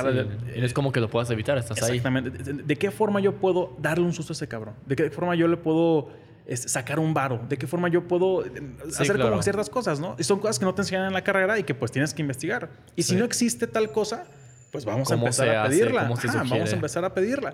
y 0.56 0.60
no 0.60 0.66
es 0.66 0.74
como 0.74 0.92
que 0.92 1.00
lo 1.02 1.10
puedas 1.10 1.30
evitar, 1.32 1.58
estás 1.58 1.82
ahí. 1.84 1.98
Exactamente. 1.98 2.30
¿De, 2.30 2.54
de- 2.54 2.64
de 2.64 2.76
qué 2.78 2.90
forma 2.92 3.20
yo 3.20 3.34
puedo 3.36 3.76
darle 3.80 4.06
un 4.06 4.14
susto 4.14 4.32
a 4.32 4.36
ese 4.36 4.48
cabrón? 4.48 4.76
¿De 4.86 4.96
qué 4.96 5.10
forma 5.10 5.36
yo 5.36 5.48
le 5.48 5.58
puedo 5.58 6.10
este, 6.46 6.70
sacar 6.70 7.00
un 7.00 7.14
varo? 7.14 7.42
¿De 7.50 7.58
qué 7.58 7.68
forma 7.68 7.90
yo 7.90 8.08
puedo 8.08 8.46
eh, 8.46 8.52
hacer 8.88 9.16
claro. 9.16 9.32
como 9.32 9.42
ciertas 9.44 9.70
cosas, 9.70 10.00
no? 10.00 10.16
Y 10.20 10.24
son 10.24 10.40
cosas 10.40 10.60
que 10.60 10.66
no 10.66 10.74
te 10.76 10.82
enseñan 10.84 11.08
en 11.08 11.14
la 11.14 11.24
carrera 11.24 11.58
y 11.60 11.64
que 11.64 11.74
pues 11.74 11.92
tienes 11.92 12.14
que 12.14 12.22
investigar. 12.22 12.70
Y 12.96 13.04
si 13.04 13.14
Sí. 13.14 13.16
no 13.18 13.26
existe 13.26 13.66
tal 13.68 13.92
cosa, 13.92 14.26
pues 14.74 14.84
vamos 14.86 15.10
a 15.10 15.14
¿Cómo 15.14 15.28
empezar 15.28 15.48
a 15.50 15.64
hace? 15.64 15.70
pedirla. 15.80 16.02
¿Cómo 16.02 16.18
se 16.18 16.28
Ajá, 16.28 16.44
vamos 16.50 16.72
a 16.72 16.76
empezar 16.76 17.06
a 17.06 17.14
pedirla. 17.14 17.54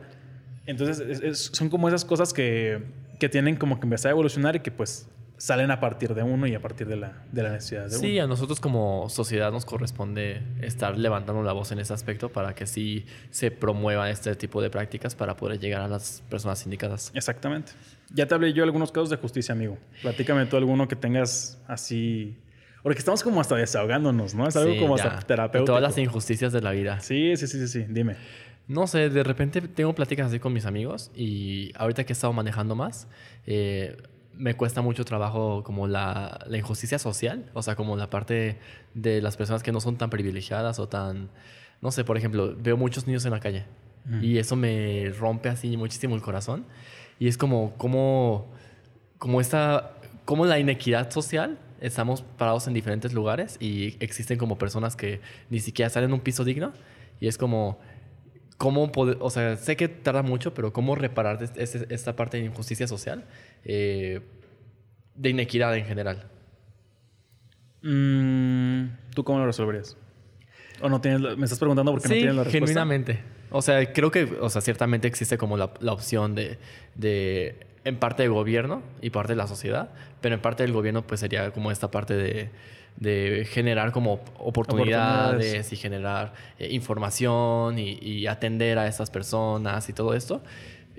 Entonces, 0.65 0.99
es- 1.01 1.21
es- 1.21 1.49
son 1.53 1.69
como 1.69 1.87
esas 1.87 2.05
cosas 2.05 2.33
que, 2.33 2.81
que 3.19 3.27
tienen 3.29 3.57
como 3.57 3.79
que 3.79 3.85
empezar 3.85 4.09
a 4.09 4.11
evolucionar 4.13 4.55
y 4.55 4.61
que 4.61 4.71
pues 4.71 5.07
salen 5.37 5.71
a 5.71 5.79
partir 5.79 6.13
de 6.13 6.21
uno 6.23 6.47
y 6.47 6.55
a 6.55 6.61
partir 6.61 6.87
de 6.87 6.95
la, 6.97 7.23
de 7.31 7.43
la 7.43 7.49
necesidad 7.51 7.85
de 7.85 7.91
Sí, 7.91 8.15
uno. 8.15 8.23
a 8.25 8.27
nosotros 8.27 8.59
como 8.59 9.07
sociedad 9.09 9.51
nos 9.53 9.65
corresponde 9.65 10.41
estar 10.61 10.97
levantando 10.97 11.41
la 11.43 11.53
voz 11.53 11.71
en 11.71 11.79
ese 11.79 11.93
aspecto 11.93 12.29
para 12.29 12.55
que 12.55 12.67
sí 12.67 13.05
se 13.31 13.49
promuevan 13.51 14.09
este 14.09 14.35
tipo 14.35 14.61
de 14.61 14.69
prácticas 14.69 15.15
para 15.15 15.35
poder 15.37 15.59
llegar 15.59 15.81
a 15.81 15.87
las 15.87 16.23
personas 16.29 16.63
indicadas. 16.65 17.11
Exactamente. 17.13 17.71
Ya 18.13 18.27
te 18.27 18.35
hablé 18.35 18.51
yo 18.53 18.63
de 18.63 18.67
algunos 18.67 18.91
casos 18.91 19.09
de 19.09 19.15
justicia, 19.17 19.53
amigo. 19.53 19.77
Platícame 20.01 20.45
tú 20.45 20.55
alguno 20.57 20.87
que 20.87 20.95
tengas 20.95 21.57
así. 21.67 22.37
Porque 22.83 22.99
estamos 22.99 23.23
como 23.23 23.41
hasta 23.41 23.55
desahogándonos, 23.55 24.33
¿no? 24.35 24.47
Es 24.47 24.55
algo 24.55 24.73
Sí, 24.73 24.79
como 24.79 24.97
ya. 24.97 25.05
hasta 25.05 25.27
terapéutico. 25.27 25.65
Todas 25.65 25.81
las 25.81 25.97
injusticias 25.97 26.53
de 26.53 26.61
la 26.61 26.71
vida. 26.71 26.99
Sí, 27.01 27.35
sí, 27.35 27.47
sí, 27.47 27.59
sí, 27.59 27.67
sí. 27.67 27.85
Dime. 27.89 28.15
No 28.67 28.85
sé, 28.87 29.09
de 29.09 29.23
repente 29.23 29.61
tengo 29.61 29.93
pláticas 29.95 30.27
así 30.27 30.39
con 30.39 30.53
mis 30.53 30.65
amigos 30.65 31.11
y 31.15 31.71
ahorita 31.75 32.03
que 32.05 32.13
he 32.13 32.15
estado 32.15 32.31
manejando 32.33 32.75
más, 32.75 33.07
eh, 33.47 33.97
me 34.33 34.53
cuesta 34.53 34.81
mucho 34.81 35.03
trabajo 35.05 35.63
como 35.63 35.87
la, 35.87 36.45
la 36.47 36.57
injusticia 36.57 36.99
social, 36.99 37.49
o 37.53 37.63
sea, 37.63 37.75
como 37.75 37.97
la 37.97 38.09
parte 38.11 38.59
de 38.93 39.21
las 39.21 39.37
personas 39.37 39.63
que 39.63 39.71
no 39.71 39.81
son 39.81 39.97
tan 39.97 40.09
privilegiadas 40.11 40.77
o 40.79 40.87
tan, 40.87 41.29
no 41.81 41.91
sé, 41.91 42.03
por 42.03 42.15
ejemplo, 42.15 42.55
veo 42.57 42.77
muchos 42.77 43.07
niños 43.07 43.25
en 43.25 43.31
la 43.31 43.39
calle 43.39 43.65
Ujú. 44.07 44.23
y 44.23 44.37
eso 44.37 44.55
me 44.55 45.11
rompe 45.19 45.49
así 45.49 45.75
muchísimo 45.75 46.15
el 46.15 46.21
corazón 46.21 46.65
y 47.17 47.27
es 47.27 47.37
como, 47.39 47.73
como, 47.77 48.53
como 49.17 49.41
esta, 49.41 49.95
como 50.25 50.45
la 50.45 50.59
inequidad 50.59 51.09
social. 51.11 51.57
Estamos 51.81 52.21
parados 52.21 52.67
en 52.67 52.73
diferentes 52.73 53.13
lugares 53.13 53.57
y 53.59 53.95
existen 54.03 54.37
como 54.37 54.57
personas 54.57 54.95
que 54.95 55.21
ni 55.49 55.59
siquiera 55.59 55.89
salen 55.89 56.09
en 56.09 56.13
un 56.15 56.19
piso 56.21 56.43
digno 56.43 56.73
y 57.19 57.27
es 57.27 57.37
como, 57.37 57.79
cómo 58.57 58.91
poder, 58.91 59.17
o 59.21 59.29
sea, 59.29 59.55
sé 59.55 59.75
que 59.77 59.87
tarda 59.87 60.21
mucho, 60.21 60.53
pero 60.53 60.73
cómo 60.73 60.95
reparar 60.95 61.41
es- 61.43 61.75
es- 61.75 61.85
esta 61.89 62.15
parte 62.15 62.37
de 62.37 62.45
injusticia 62.45 62.87
social, 62.87 63.25
eh, 63.63 64.21
de 65.15 65.29
inequidad 65.29 65.75
en 65.77 65.85
general. 65.85 66.29
Mm, 67.81 68.87
¿Tú 69.15 69.23
cómo 69.23 69.39
lo 69.39 69.45
resolverías? 69.45 69.95
¿O 70.81 70.89
no 70.89 71.01
tienes 71.01 71.21
Me 71.37 71.43
estás 71.45 71.59
preguntando 71.59 71.91
porque 71.91 72.07
no 72.07 72.13
Sí, 72.13 72.19
tienes 72.19 72.35
la 72.35 72.43
respuesta. 72.43 72.67
genuinamente. 72.67 73.19
O 73.51 73.61
sea, 73.61 73.91
creo 73.93 74.11
que, 74.11 74.23
o 74.39 74.49
sea, 74.49 74.61
ciertamente 74.61 75.07
existe 75.07 75.37
como 75.37 75.57
la, 75.57 75.71
la 75.79 75.93
opción 75.93 76.35
de, 76.35 76.57
de, 76.95 77.55
en 77.85 77.97
parte 77.97 78.23
del 78.23 78.31
gobierno 78.31 78.81
y 79.01 79.09
parte 79.09 79.33
de 79.33 79.37
la 79.37 79.47
sociedad, 79.47 79.89
pero 80.21 80.35
en 80.35 80.41
parte 80.41 80.63
del 80.63 80.73
gobierno 80.73 81.01
pues 81.03 81.19
sería 81.21 81.51
como 81.51 81.71
esta 81.71 81.89
parte 81.91 82.15
de, 82.15 82.49
de 82.97 83.47
generar 83.49 83.91
como 83.91 84.19
oportunidades, 84.37 85.29
Oportunidades. 85.29 85.73
y 85.73 85.75
generar 85.77 86.33
eh, 86.59 86.67
información 86.71 87.79
y, 87.79 87.97
y 88.01 88.27
atender 88.27 88.77
a 88.79 88.87
estas 88.87 89.09
personas 89.09 89.87
y 89.89 89.93
todo 89.93 90.13
esto. 90.13 90.41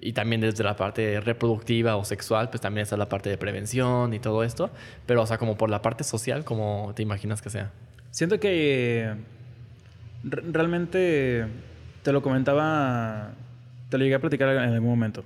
Y 0.02 0.14
también 0.14 0.40
desde 0.40 0.64
la 0.64 0.76
parte 0.76 1.20
reproductiva 1.20 1.96
o 1.96 2.04
sexual, 2.06 2.48
pues 2.48 2.62
también 2.62 2.84
está 2.84 2.96
la 2.96 3.10
parte 3.10 3.28
de 3.28 3.36
prevención 3.36 4.14
y 4.14 4.18
todo 4.18 4.42
esto. 4.44 4.70
Pero, 5.04 5.20
o 5.20 5.26
sea, 5.26 5.36
como 5.36 5.58
por 5.58 5.68
la 5.68 5.82
parte 5.82 6.04
social, 6.04 6.42
como 6.42 6.92
te 6.96 7.02
imaginas 7.02 7.42
que 7.42 7.50
sea. 7.50 7.70
Siento 8.10 8.40
que 8.40 9.12
re- 10.24 10.42
realmente 10.52 11.44
te 12.02 12.12
lo 12.12 12.22
comentaba, 12.22 13.32
te 13.90 13.98
lo 13.98 14.04
llegué 14.04 14.14
a 14.14 14.20
platicar 14.20 14.48
en 14.48 14.72
algún 14.72 14.88
momento. 14.88 15.22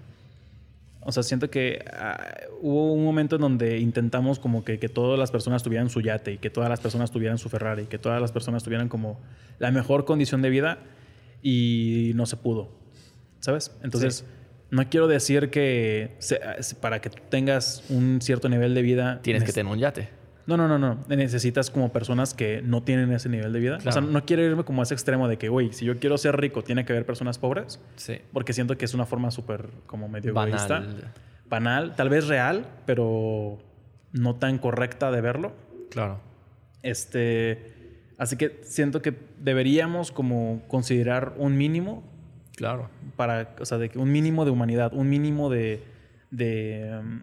O 1.06 1.12
sea, 1.12 1.22
siento 1.22 1.50
que 1.50 1.84
ah, 1.92 2.18
hubo 2.62 2.92
un 2.92 3.04
momento 3.04 3.36
en 3.36 3.42
donde 3.42 3.78
intentamos 3.78 4.38
como 4.38 4.64
que, 4.64 4.78
que 4.78 4.88
todas 4.88 5.18
las 5.18 5.30
personas 5.30 5.62
tuvieran 5.62 5.88
su 5.90 6.00
yate 6.00 6.32
y 6.32 6.38
que 6.38 6.50
todas 6.50 6.68
las 6.70 6.80
personas 6.80 7.10
tuvieran 7.10 7.38
su 7.38 7.48
Ferrari 7.48 7.82
y 7.82 7.86
que 7.86 7.98
todas 7.98 8.20
las 8.20 8.32
personas 8.32 8.62
tuvieran 8.64 8.88
como 8.88 9.20
la 9.58 9.70
mejor 9.70 10.04
condición 10.04 10.40
de 10.42 10.50
vida 10.50 10.78
y 11.42 12.12
no 12.14 12.26
se 12.26 12.36
pudo. 12.36 12.70
¿sabes? 13.40 13.70
Entonces, 13.82 14.24
no 14.70 14.88
quiero 14.88 15.06
decir 15.06 15.50
que 15.50 16.16
se- 16.18 16.40
para 16.80 17.00
que 17.00 17.10
tengas 17.10 17.84
un 17.90 18.20
cierto 18.22 18.48
nivel 18.48 18.74
de 18.74 18.80
vida... 18.80 19.20
Tienes 19.22 19.44
que 19.44 19.52
tener 19.52 19.70
un 19.70 19.78
yate. 19.78 20.08
No, 20.46 20.56
no, 20.56 20.68
no, 20.68 20.78
no. 20.78 20.98
Necesitas 21.08 21.70
como 21.70 21.90
personas 21.90 22.34
que 22.34 22.60
no 22.62 22.82
tienen 22.82 23.10
ese 23.12 23.28
nivel 23.28 23.52
de 23.52 23.60
vida. 23.60 23.78
O 23.84 23.92
sea, 23.92 24.02
no 24.02 24.24
quiero 24.24 24.42
irme 24.42 24.64
como 24.64 24.82
a 24.82 24.84
ese 24.84 24.94
extremo 24.94 25.26
de 25.28 25.38
que, 25.38 25.48
güey, 25.48 25.72
si 25.72 25.84
yo 25.86 25.98
quiero 25.98 26.18
ser 26.18 26.36
rico, 26.38 26.62
tiene 26.62 26.84
que 26.84 26.92
haber 26.92 27.06
personas 27.06 27.38
pobres. 27.38 27.80
Sí. 27.96 28.18
Porque 28.32 28.52
siento 28.52 28.76
que 28.76 28.84
es 28.84 28.94
una 28.94 29.06
forma 29.06 29.30
súper 29.30 29.70
como 29.86 30.08
medio 30.08 30.30
egoísta. 30.30 30.80
Banal. 30.80 31.12
Banal, 31.48 31.96
tal 31.96 32.08
vez 32.08 32.26
real, 32.28 32.66
pero 32.84 33.58
no 34.12 34.36
tan 34.36 34.58
correcta 34.58 35.10
de 35.10 35.20
verlo. 35.20 35.52
Claro. 35.90 36.20
Este, 36.82 38.10
así 38.18 38.36
que 38.36 38.60
siento 38.64 39.00
que 39.00 39.14
deberíamos 39.38 40.12
como 40.12 40.62
considerar 40.68 41.34
un 41.38 41.56
mínimo 41.56 42.04
Claro. 42.56 42.88
para, 43.16 43.54
o 43.60 43.64
sea, 43.64 43.78
de 43.78 43.88
que 43.88 43.98
un 43.98 44.12
mínimo 44.12 44.44
de 44.44 44.50
humanidad, 44.50 44.92
un 44.94 45.08
mínimo 45.08 45.50
de, 45.50 45.82
de, 46.30 47.00
um, 47.00 47.22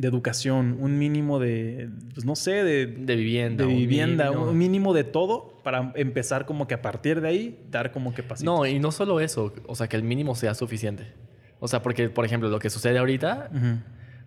de 0.00 0.08
educación, 0.08 0.78
un 0.80 0.98
mínimo 0.98 1.38
de, 1.38 1.90
pues 2.14 2.24
no 2.24 2.34
sé, 2.34 2.64
de, 2.64 2.86
De 2.86 3.16
vivienda. 3.16 3.64
de 3.64 3.68
un 3.70 3.76
vivienda, 3.76 4.30
mínimo. 4.30 4.48
un 4.50 4.58
mínimo 4.58 4.94
de 4.94 5.04
todo 5.04 5.60
para 5.62 5.92
empezar 5.94 6.46
como 6.46 6.66
que 6.66 6.74
a 6.74 6.80
partir 6.80 7.20
de 7.20 7.28
ahí 7.28 7.58
dar 7.70 7.92
como 7.92 8.14
que 8.14 8.22
pasitos. 8.22 8.44
No, 8.52 8.64
y 8.66 8.78
no 8.78 8.92
solo 8.92 9.20
eso, 9.20 9.52
o 9.66 9.74
sea, 9.74 9.88
que 9.88 9.96
el 9.96 10.02
mínimo 10.02 10.34
sea 10.34 10.54
suficiente. 10.54 11.12
O 11.58 11.68
sea, 11.68 11.82
porque, 11.82 12.08
por 12.08 12.24
ejemplo, 12.24 12.48
lo 12.48 12.58
que 12.58 12.70
sucede 12.70 12.98
ahorita, 12.98 13.50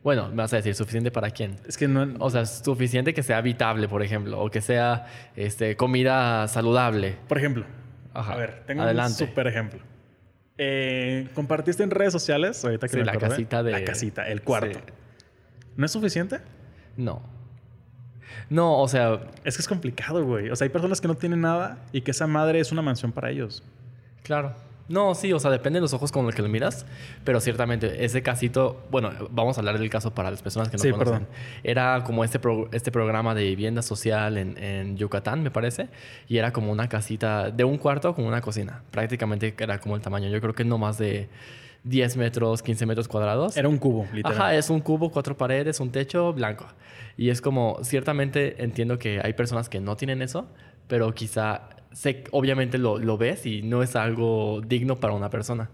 bueno, 0.03 0.29
me 0.29 0.35
vas 0.35 0.53
a 0.53 0.57
decir, 0.57 0.75
¿suficiente 0.75 1.09
para 1.09 1.31
quién? 1.31 1.55
Es 1.67 1.75
que 1.77 1.87
no, 1.87 2.07
O 2.19 2.29
sea, 2.29 2.45
suficiente 2.45 3.15
que 3.15 3.23
sea 3.23 3.37
habitable, 3.37 3.87
por 3.87 4.03
ejemplo, 4.03 4.39
o 4.39 4.51
que 4.51 4.61
sea 4.61 5.07
este, 5.35 5.75
comida 5.75 6.47
saludable. 6.49 7.15
por 7.27 7.39
ejemplo, 7.39 7.65
Ajá. 8.13 8.33
a 8.33 8.37
ver, 8.37 8.63
tengo 8.67 8.83
Adelante. 8.83 9.23
un 9.23 9.29
súper 9.29 9.47
ejemplo. 9.47 9.79
Eh, 10.59 11.27
compartiste 11.33 11.81
en 11.81 11.89
redes 11.89 12.13
sociales, 12.13 12.63
ahorita 12.63 12.87
que 12.87 12.91
Sí, 12.93 12.97
me 12.99 13.05
la 13.05 13.13
acordé, 13.13 13.29
casita 13.29 13.63
de... 13.63 13.71
la 13.71 13.83
casita, 13.83 14.27
el 14.29 14.43
cuarto. 14.43 14.77
Sí. 14.77 14.93
¿No 15.77 15.85
es 15.85 15.91
suficiente? 15.91 16.39
No. 16.97 17.21
No, 18.49 18.79
o 18.79 18.87
sea, 18.87 19.19
Es 19.43 19.55
que 19.57 19.61
es 19.61 19.67
complicado, 19.67 20.23
güey. 20.25 20.49
O 20.49 20.55
sea, 20.55 20.65
hay 20.65 20.69
personas 20.69 21.01
que 21.01 21.07
no 21.07 21.15
tienen 21.15 21.41
nada 21.41 21.77
y 21.91 22.01
que 22.01 22.11
esa 22.11 22.27
madre 22.27 22.59
es 22.59 22.71
una 22.71 22.81
mansión 22.81 23.11
para 23.11 23.29
ellos. 23.29 23.63
claro. 24.23 24.53
No, 24.89 25.15
sí, 25.15 25.31
o 25.31 25.39
sea, 25.39 25.49
depende 25.49 25.77
de 25.77 25.81
los 25.81 25.93
ojos 25.93 26.11
con 26.11 26.25
los 26.25 26.35
que 26.35 26.41
lo 26.41 26.49
miras, 26.49 26.85
pero 27.23 27.39
ciertamente 27.39 28.03
ese 28.03 28.21
casito, 28.21 28.83
bueno, 28.91 29.11
vamos 29.31 29.57
a 29.57 29.61
hablar 29.61 29.79
del 29.79 29.89
caso 29.89 30.13
para 30.13 30.29
las 30.29 30.41
personas 30.41 30.67
que 30.67 30.75
no 30.75 30.83
Sí, 30.83 30.91
conocen. 30.91 31.19
perdón. 31.19 31.27
Era 31.63 32.03
como 32.03 32.25
este, 32.25 32.37
pro- 32.37 32.67
este 32.73 32.91
programa 32.91 33.33
de 33.33 33.43
vivienda 33.45 33.81
social 33.81 34.37
en, 34.37 34.57
en 34.61 34.97
Yucatán, 34.97 35.41
me 35.41 35.51
parece, 35.51 35.87
y 36.27 36.35
era 36.35 36.51
como 36.51 36.69
una 36.69 36.89
casita 36.89 37.49
de 37.49 37.63
un 37.63 37.77
cuarto 37.77 38.13
con 38.13 38.25
una 38.25 38.41
cocina. 38.41 38.81
Prácticamente 38.91 39.55
era 39.57 39.79
como 39.79 39.95
el 39.95 40.01
tamaño, 40.01 40.27
yo 40.27 40.41
creo 40.41 40.53
que 40.53 40.65
no 40.65 40.77
más 40.77 40.97
de 40.97 41.29
10 41.83 42.17
metros, 42.17 42.61
15 42.63 42.85
metros 42.85 43.07
cuadrados. 43.07 43.57
Era 43.57 43.67
un 43.67 43.77
cubo, 43.77 44.07
literal. 44.13 44.37
Ajá, 44.39 44.55
es 44.55 44.69
un 44.69 44.79
cubo, 44.79 45.09
cuatro 45.11 45.35
paredes, 45.37 45.79
un 45.79 45.91
techo 45.91 46.31
blanco. 46.33 46.65
Y 47.17 47.29
es 47.29 47.41
como, 47.41 47.79
ciertamente 47.83 48.63
entiendo 48.63 48.97
que 48.99 49.19
hay 49.23 49.33
personas 49.33 49.69
que 49.69 49.79
no 49.79 49.95
tienen 49.95 50.21
eso, 50.21 50.47
pero 50.87 51.13
quizá, 51.13 51.69
sé, 51.91 52.23
obviamente 52.31 52.77
lo, 52.77 52.97
lo 52.99 53.17
ves 53.17 53.45
y 53.45 53.61
no 53.61 53.83
es 53.83 53.95
algo 53.95 54.61
digno 54.65 54.99
para 54.99 55.13
una 55.13 55.29
persona. 55.29 55.69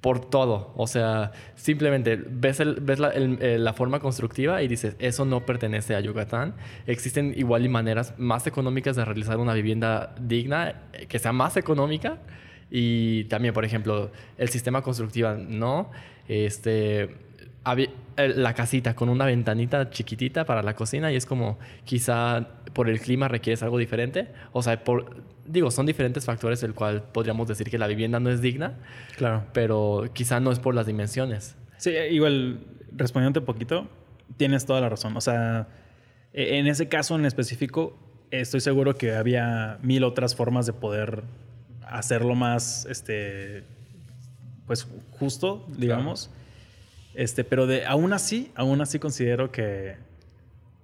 Por 0.00 0.30
todo. 0.30 0.72
O 0.76 0.86
sea, 0.86 1.32
simplemente 1.56 2.16
ves, 2.16 2.60
el- 2.60 2.76
ves 2.80 2.98
la, 3.00 3.08
el- 3.10 3.36
eh, 3.42 3.58
la 3.58 3.74
forma 3.74 4.00
constructiva 4.00 4.62
y 4.62 4.68
dices, 4.68 4.96
eso 4.98 5.26
no 5.26 5.44
pertenece 5.44 5.94
a 5.94 6.00
Yucatán. 6.00 6.54
Existen 6.86 7.34
igual 7.36 7.66
y 7.66 7.68
maneras 7.68 8.14
más 8.16 8.46
económicas 8.46 8.96
de 8.96 9.04
realizar 9.04 9.36
una 9.36 9.52
vivienda 9.52 10.14
digna, 10.18 10.84
eh, 10.94 11.04
que 11.06 11.18
sea 11.18 11.32
más 11.32 11.58
económica. 11.58 12.16
Y 12.70 13.24
también, 13.24 13.52
por 13.54 13.64
ejemplo, 13.64 14.10
el 14.38 14.48
sistema 14.48 14.82
constructivo, 14.82 15.30
¿no? 15.34 15.90
Este, 16.28 17.16
el- 18.16 18.42
la 18.42 18.54
casita 18.54 18.94
con 18.94 19.08
una 19.08 19.24
ventanita 19.26 19.90
chiquitita 19.90 20.44
para 20.44 20.62
la 20.62 20.74
cocina 20.74 21.12
y 21.12 21.16
es 21.16 21.26
como 21.26 21.58
quizá 21.84 22.46
por 22.72 22.88
el 22.88 23.00
clima 23.00 23.28
requieres 23.28 23.62
algo 23.62 23.78
diferente. 23.78 24.28
O 24.52 24.62
sea, 24.62 24.82
por, 24.84 25.22
digo, 25.46 25.70
son 25.70 25.86
diferentes 25.86 26.24
factores 26.24 26.60
del 26.60 26.74
cual 26.74 27.02
podríamos 27.12 27.48
decir 27.48 27.68
que 27.70 27.78
la 27.78 27.86
vivienda 27.88 28.20
no 28.20 28.30
es 28.30 28.40
digna, 28.40 28.78
Claro. 29.16 29.44
pero 29.52 30.04
quizá 30.12 30.38
no 30.40 30.52
es 30.52 30.58
por 30.60 30.74
las 30.74 30.86
dimensiones. 30.86 31.56
Sí, 31.76 31.90
igual, 32.10 32.60
respondiéndote 32.92 33.40
un 33.40 33.46
poquito, 33.46 33.88
tienes 34.36 34.64
toda 34.66 34.80
la 34.80 34.88
razón. 34.88 35.16
O 35.16 35.20
sea, 35.20 35.68
e- 36.32 36.58
en 36.58 36.66
ese 36.68 36.88
caso 36.88 37.16
en 37.16 37.24
específico, 37.24 37.98
estoy 38.30 38.60
seguro 38.60 38.94
que 38.94 39.12
había 39.16 39.78
mil 39.82 40.04
otras 40.04 40.36
formas 40.36 40.66
de 40.66 40.72
poder 40.72 41.24
hacerlo 41.90 42.34
más, 42.34 42.86
este, 42.86 43.64
pues, 44.66 44.86
justo, 45.12 45.66
digamos. 45.76 46.30
Este, 47.14 47.44
pero 47.44 47.66
de, 47.66 47.84
aún 47.86 48.12
así, 48.12 48.52
aún 48.54 48.80
así 48.80 48.98
considero 48.98 49.50
que, 49.50 49.96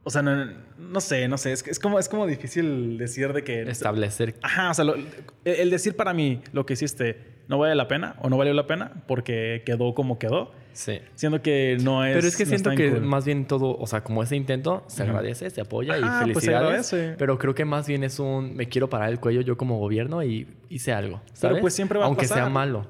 o 0.02 0.10
sea, 0.10 0.22
no, 0.22 0.44
no 0.78 1.00
sé, 1.00 1.28
no 1.28 1.38
sé, 1.38 1.52
es, 1.52 1.66
es 1.66 1.78
como, 1.78 1.98
es 1.98 2.08
como 2.08 2.26
difícil 2.26 2.98
decir 2.98 3.32
de 3.32 3.44
que... 3.44 3.62
Establecer. 3.62 4.34
Ajá, 4.42 4.70
o 4.70 4.74
sea, 4.74 4.84
lo- 4.84 4.94
el 4.96 5.06
el 5.44 5.70
decir 5.70 5.94
para 5.96 6.12
mí 6.12 6.42
lo 6.52 6.66
que 6.66 6.74
hiciste 6.74 7.35
no 7.48 7.58
vale 7.58 7.74
la 7.74 7.88
pena 7.88 8.16
o 8.20 8.28
no 8.28 8.36
valió 8.36 8.52
la 8.54 8.66
pena 8.66 8.92
porque 9.06 9.62
quedó 9.64 9.94
como 9.94 10.18
quedó, 10.18 10.52
Sí. 10.72 10.98
siendo 11.14 11.40
que 11.42 11.78
no 11.82 12.04
es. 12.04 12.14
Pero 12.14 12.26
es 12.28 12.36
que 12.36 12.44
no 12.44 12.48
siento 12.50 12.70
que 12.72 12.90
cool. 12.90 13.00
más 13.02 13.24
bien 13.24 13.46
todo, 13.46 13.76
o 13.78 13.86
sea, 13.86 14.02
como 14.02 14.22
ese 14.22 14.36
intento 14.36 14.84
se 14.88 15.04
agradece, 15.04 15.48
se 15.50 15.60
apoya 15.60 15.94
Ajá, 15.94 16.26
y 16.26 16.32
pues 16.32 16.44
se 16.44 16.50
felicidades. 16.50 16.92
agradece. 16.92 17.14
pero 17.18 17.38
creo 17.38 17.54
que 17.54 17.64
más 17.64 17.86
bien 17.88 18.04
es 18.04 18.18
un 18.18 18.54
me 18.54 18.68
quiero 18.68 18.90
parar 18.90 19.08
el 19.10 19.18
cuello 19.20 19.40
yo 19.40 19.56
como 19.56 19.78
gobierno 19.78 20.22
y 20.22 20.46
hice 20.68 20.92
algo. 20.92 21.20
Pero, 21.24 21.36
¿sabes? 21.36 21.60
pues, 21.60 21.74
siempre 21.74 21.98
va 21.98 22.04
a 22.04 22.08
Aunque 22.08 22.26
sea 22.26 22.36
pasar. 22.38 22.50
malo. 22.52 22.86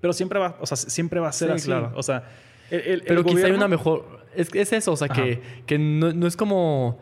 Pero 0.00 0.12
siempre 0.12 0.38
va, 0.38 0.56
o 0.60 0.66
sea, 0.66 0.76
siempre 0.76 1.20
va 1.20 1.28
a 1.28 1.32
ser 1.32 1.48
Sí, 1.50 1.54
así. 1.54 1.66
claro. 1.66 1.92
O 1.94 2.02
sea, 2.02 2.24
el, 2.70 2.80
el- 2.80 3.02
Pero 3.02 3.20
el 3.20 3.26
quizá 3.26 3.46
hay 3.46 3.52
una 3.52 3.68
mejor. 3.68 4.18
Es, 4.34 4.52
es 4.54 4.72
eso, 4.72 4.92
o 4.92 4.96
sea, 4.96 5.08
Ajá. 5.10 5.22
que, 5.22 5.40
que 5.66 5.78
no, 5.78 6.12
no 6.12 6.26
es 6.26 6.36
como 6.36 6.98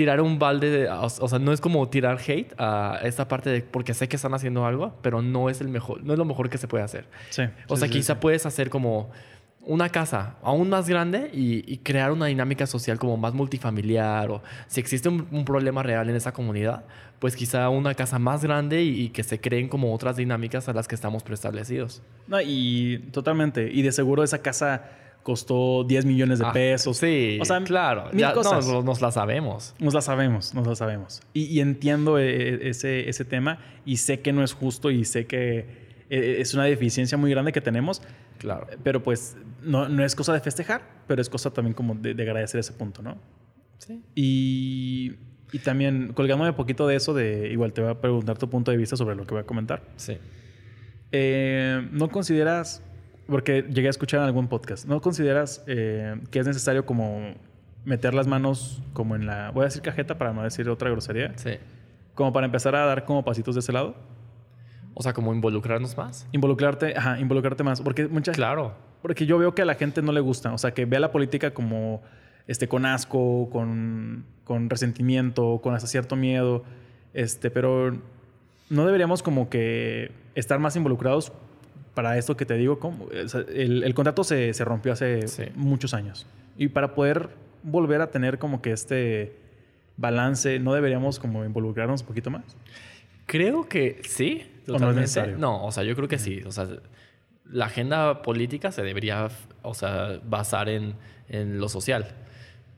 tirar 0.00 0.22
un 0.22 0.38
balde 0.38 0.70
de. 0.70 0.88
O, 0.88 1.04
o 1.04 1.28
sea, 1.28 1.38
no 1.38 1.52
es 1.52 1.60
como 1.60 1.86
tirar 1.90 2.18
hate 2.26 2.54
a 2.56 3.00
esta 3.02 3.28
parte 3.28 3.50
de. 3.50 3.60
Porque 3.60 3.92
sé 3.92 4.08
que 4.08 4.16
están 4.16 4.32
haciendo 4.32 4.64
algo, 4.64 4.94
pero 5.02 5.20
no 5.20 5.50
es 5.50 5.60
el 5.60 5.68
mejor. 5.68 6.02
No 6.02 6.14
es 6.14 6.18
lo 6.18 6.24
mejor 6.24 6.48
que 6.48 6.56
se 6.56 6.66
puede 6.66 6.82
hacer. 6.82 7.04
Sí. 7.28 7.42
O 7.68 7.76
sí, 7.76 7.80
sea, 7.80 7.88
sí, 7.88 7.92
quizá 7.92 8.18
puedes 8.18 8.46
hacer 8.46 8.70
como 8.70 9.10
una 9.60 9.90
casa 9.90 10.36
aún 10.42 10.70
más 10.70 10.88
grande 10.88 11.30
y, 11.34 11.70
y 11.70 11.76
crear 11.78 12.12
una 12.12 12.26
dinámica 12.26 12.66
social 12.66 12.98
como 12.98 13.18
más 13.18 13.34
multifamiliar 13.34 14.30
o 14.30 14.42
si 14.68 14.80
existe 14.80 15.10
un, 15.10 15.28
un 15.30 15.44
problema 15.44 15.82
real 15.82 16.08
en 16.08 16.16
esa 16.16 16.32
comunidad, 16.32 16.84
pues 17.18 17.36
quizá 17.36 17.68
una 17.68 17.94
casa 17.94 18.18
más 18.18 18.42
grande 18.42 18.82
y, 18.82 19.02
y 19.02 19.08
que 19.10 19.22
se 19.22 19.38
creen 19.38 19.68
como 19.68 19.94
otras 19.94 20.16
dinámicas 20.16 20.66
a 20.70 20.72
las 20.72 20.88
que 20.88 20.94
estamos 20.94 21.22
preestablecidos. 21.22 22.00
No, 22.26 22.40
y 22.40 23.10
totalmente. 23.12 23.70
Y 23.70 23.82
de 23.82 23.92
seguro 23.92 24.24
esa 24.24 24.40
casa 24.40 24.92
costó 25.22 25.84
10 25.84 26.04
millones 26.06 26.38
de 26.38 26.46
Ah, 26.46 26.52
pesos. 26.52 26.96
Sí, 26.96 27.38
O 27.40 27.44
sea, 27.44 27.60
claro. 27.62 28.06
mil 28.12 28.20
Ya, 28.20 28.28
no, 28.30 28.34
cosas. 28.36 28.66
nos, 28.66 28.84
nos 28.84 29.00
la 29.00 29.10
sabemos. 29.10 29.74
Nos 29.78 29.94
la 29.94 30.00
sabemos, 30.00 30.54
nos 30.54 30.66
la 30.66 30.74
sabemos. 30.74 31.20
Y, 31.34 31.44
y 31.44 31.60
entiendo 31.60 32.18
eh, 32.18 32.68
ese, 32.68 33.08
ese 33.08 33.24
tema 33.24 33.58
y 33.84 33.98
sé 33.98 34.20
que 34.20 34.32
no 34.32 34.42
es 34.42 34.52
justo 34.54 34.90
y 34.90 35.04
sé 35.04 35.26
que 35.26 35.58
eh, 36.10 36.36
es 36.40 36.54
una 36.54 36.64
deficiencia 36.64 37.16
muy 37.18 37.30
grande 37.30 37.52
que 37.52 37.60
tenemos, 37.60 38.02
Claro. 38.38 38.66
pero 38.82 39.02
pues 39.02 39.36
no, 39.62 39.88
no 39.88 40.04
es 40.04 40.14
cosa 40.14 40.32
de 40.32 40.40
festejar, 40.40 40.82
pero 41.06 41.20
es 41.20 41.28
cosa 41.28 41.50
también 41.52 41.74
como 41.74 41.94
de, 41.94 42.14
de 42.14 42.22
agradecer 42.22 42.58
ese 42.60 42.72
punto, 42.72 43.02
¿no? 43.02 43.18
Sí. 43.78 44.02
Y, 44.14 45.12
y 45.52 45.58
también 45.58 46.12
colgándome 46.14 46.50
un 46.50 46.56
poquito 46.56 46.86
de 46.86 46.96
eso, 46.96 47.12
de 47.14 47.48
igual 47.52 47.72
te 47.72 47.82
voy 47.82 47.90
a 47.90 48.00
preguntar 48.00 48.38
tu 48.38 48.48
punto 48.48 48.70
de 48.70 48.76
vista 48.78 48.96
sobre 48.96 49.14
lo 49.16 49.26
que 49.26 49.34
voy 49.34 49.42
a 49.42 49.46
comentar. 49.46 49.82
Sí. 49.96 50.16
Eh, 51.12 51.86
¿No 51.92 52.08
consideras, 52.08 52.82
porque 53.30 53.62
llegué 53.62 53.86
a 53.86 53.90
escuchar 53.90 54.20
en 54.20 54.26
algún 54.26 54.48
podcast, 54.48 54.86
¿no 54.86 55.00
consideras 55.00 55.62
eh, 55.66 56.20
que 56.30 56.38
es 56.40 56.46
necesario 56.46 56.84
como 56.84 57.34
meter 57.84 58.12
las 58.14 58.26
manos 58.26 58.82
como 58.92 59.16
en 59.16 59.26
la, 59.26 59.50
voy 59.52 59.62
a 59.62 59.64
decir 59.66 59.82
cajeta 59.82 60.18
para 60.18 60.32
no 60.32 60.42
decir 60.42 60.68
otra 60.68 60.90
grosería, 60.90 61.32
Sí. 61.36 61.52
como 62.14 62.32
para 62.32 62.46
empezar 62.46 62.74
a 62.76 62.84
dar 62.84 63.04
como 63.04 63.24
pasitos 63.24 63.54
de 63.54 63.60
ese 63.60 63.72
lado? 63.72 63.94
O 64.94 65.02
sea, 65.02 65.12
como 65.14 65.32
involucrarnos 65.32 65.96
más. 65.96 66.26
Involucrarte, 66.32 66.94
ajá, 66.96 67.18
involucrarte 67.20 67.62
más, 67.62 67.80
porque 67.80 68.06
mucha 68.08 68.32
Claro. 68.32 68.74
Porque 69.00 69.24
yo 69.24 69.38
veo 69.38 69.54
que 69.54 69.62
a 69.62 69.64
la 69.64 69.76
gente 69.76 70.02
no 70.02 70.12
le 70.12 70.20
gusta, 70.20 70.52
o 70.52 70.58
sea, 70.58 70.74
que 70.74 70.84
ve 70.84 70.98
a 70.98 71.00
la 71.00 71.10
política 71.10 71.52
como 71.52 72.02
este, 72.46 72.68
con 72.68 72.84
asco, 72.84 73.48
con, 73.50 74.24
con 74.44 74.68
resentimiento, 74.68 75.60
con 75.62 75.74
hasta 75.74 75.86
cierto 75.86 76.16
miedo, 76.16 76.64
este, 77.14 77.50
pero 77.50 77.96
no 78.68 78.84
deberíamos 78.84 79.22
como 79.22 79.48
que 79.48 80.10
estar 80.34 80.58
más 80.58 80.76
involucrados 80.76 81.32
para 81.94 82.16
esto 82.18 82.36
que 82.36 82.46
te 82.46 82.54
digo. 82.54 82.78
Como, 82.78 83.04
o 83.06 83.28
sea, 83.28 83.44
el, 83.52 83.82
el 83.84 83.94
contrato 83.94 84.24
se, 84.24 84.52
se 84.54 84.64
rompió 84.64 84.92
hace 84.92 85.26
Sí. 85.28 85.44
muchos 85.54 85.94
años 85.94 86.26
y 86.56 86.68
para 86.68 86.94
poder 86.94 87.30
volver 87.62 88.00
a 88.00 88.10
tener 88.10 88.38
como 88.38 88.62
que 88.62 88.72
este 88.72 89.34
balance, 89.96 90.58
¿no 90.58 90.72
deberíamos 90.74 91.18
como 91.18 91.44
involucrarnos 91.44 92.00
un 92.02 92.06
poquito 92.06 92.30
más? 92.30 92.42
Creo 93.26 93.68
que 93.68 94.00
sí, 94.04 94.42
¿O 94.66 94.72
no 94.72 94.74
es 94.76 94.80
totalmente. 94.80 95.00
necesario? 95.02 95.38
no, 95.38 95.64
o 95.64 95.72
sea, 95.72 95.84
yo 95.84 95.94
creo 95.94 96.08
que 96.08 96.18
sí. 96.18 96.42
O 96.46 96.52
sea, 96.52 96.66
la 97.44 97.66
agenda 97.66 98.22
política 98.22 98.72
se 98.72 98.82
debería, 98.82 99.28
o 99.62 99.74
sea, 99.74 100.20
basar 100.24 100.68
en, 100.68 100.94
en 101.28 101.58
lo 101.60 101.68
social. 101.68 102.06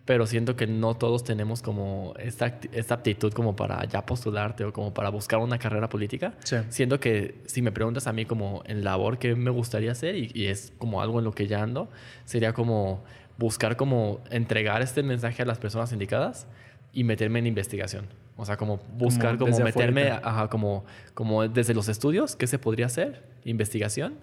Pero 0.05 0.27
siento 0.27 0.57
que 0.57 0.67
no 0.67 0.95
todos 0.95 1.23
tenemos 1.23 1.63
como 1.63 2.13
esta, 2.19 2.59
esta 2.73 2.95
aptitud 2.95 3.33
como 3.33 3.55
para 3.55 3.85
ya 3.85 4.05
postularte 4.05 4.65
o 4.65 4.73
como 4.73 4.93
para 4.93 5.11
buscar 5.11 5.39
una 5.39 5.59
carrera 5.59 5.89
política. 5.89 6.35
Sí. 6.45 6.57
Siento 6.71 6.99
que 6.99 7.37
si 7.47 7.63
me 7.63 7.71
preguntas 7.71 8.07
a 8.09 8.13
mí 8.13 8.25
como 8.25 8.63
en 8.67 8.83
labor 8.83 9.19
que 9.19 9.35
me 9.37 9.51
gustaría 9.51 9.93
hacer 9.93 10.17
y, 10.17 10.31
y 10.35 10.47
es 10.47 10.73
como 10.79 11.01
algo 11.03 11.19
en 11.21 11.25
lo 11.25 11.33
que 11.33 11.47
ya 11.47 11.63
ando, 11.63 11.89
sería 12.25 12.53
como 12.53 13.05
buscar 13.39 13.77
como 13.77 14.21
entregar 14.31 14.83
este 14.83 15.03
mensaje 15.03 15.43
a 15.43 15.47
las 15.47 15.59
personas 15.59 15.93
indicadas 15.93 16.47
y 16.93 17.05
meterme 17.05 17.39
en 17.39 17.47
investigación. 17.47 18.07
O 18.37 18.45
sea, 18.45 18.57
como 18.57 18.79
buscar 18.99 19.39
Como 19.39 19.53
como, 19.53 19.65
meterme 19.65 20.11
ajá, 20.11 20.49
como, 20.49 20.85
como 21.15 21.47
desde 21.49 21.75
los 21.75 21.89
estudios, 21.89 22.35
¿qué 22.35 22.47
se 22.49 22.59
podría 22.59 22.87
hacer? 22.87 23.23
Investigación 23.45 24.15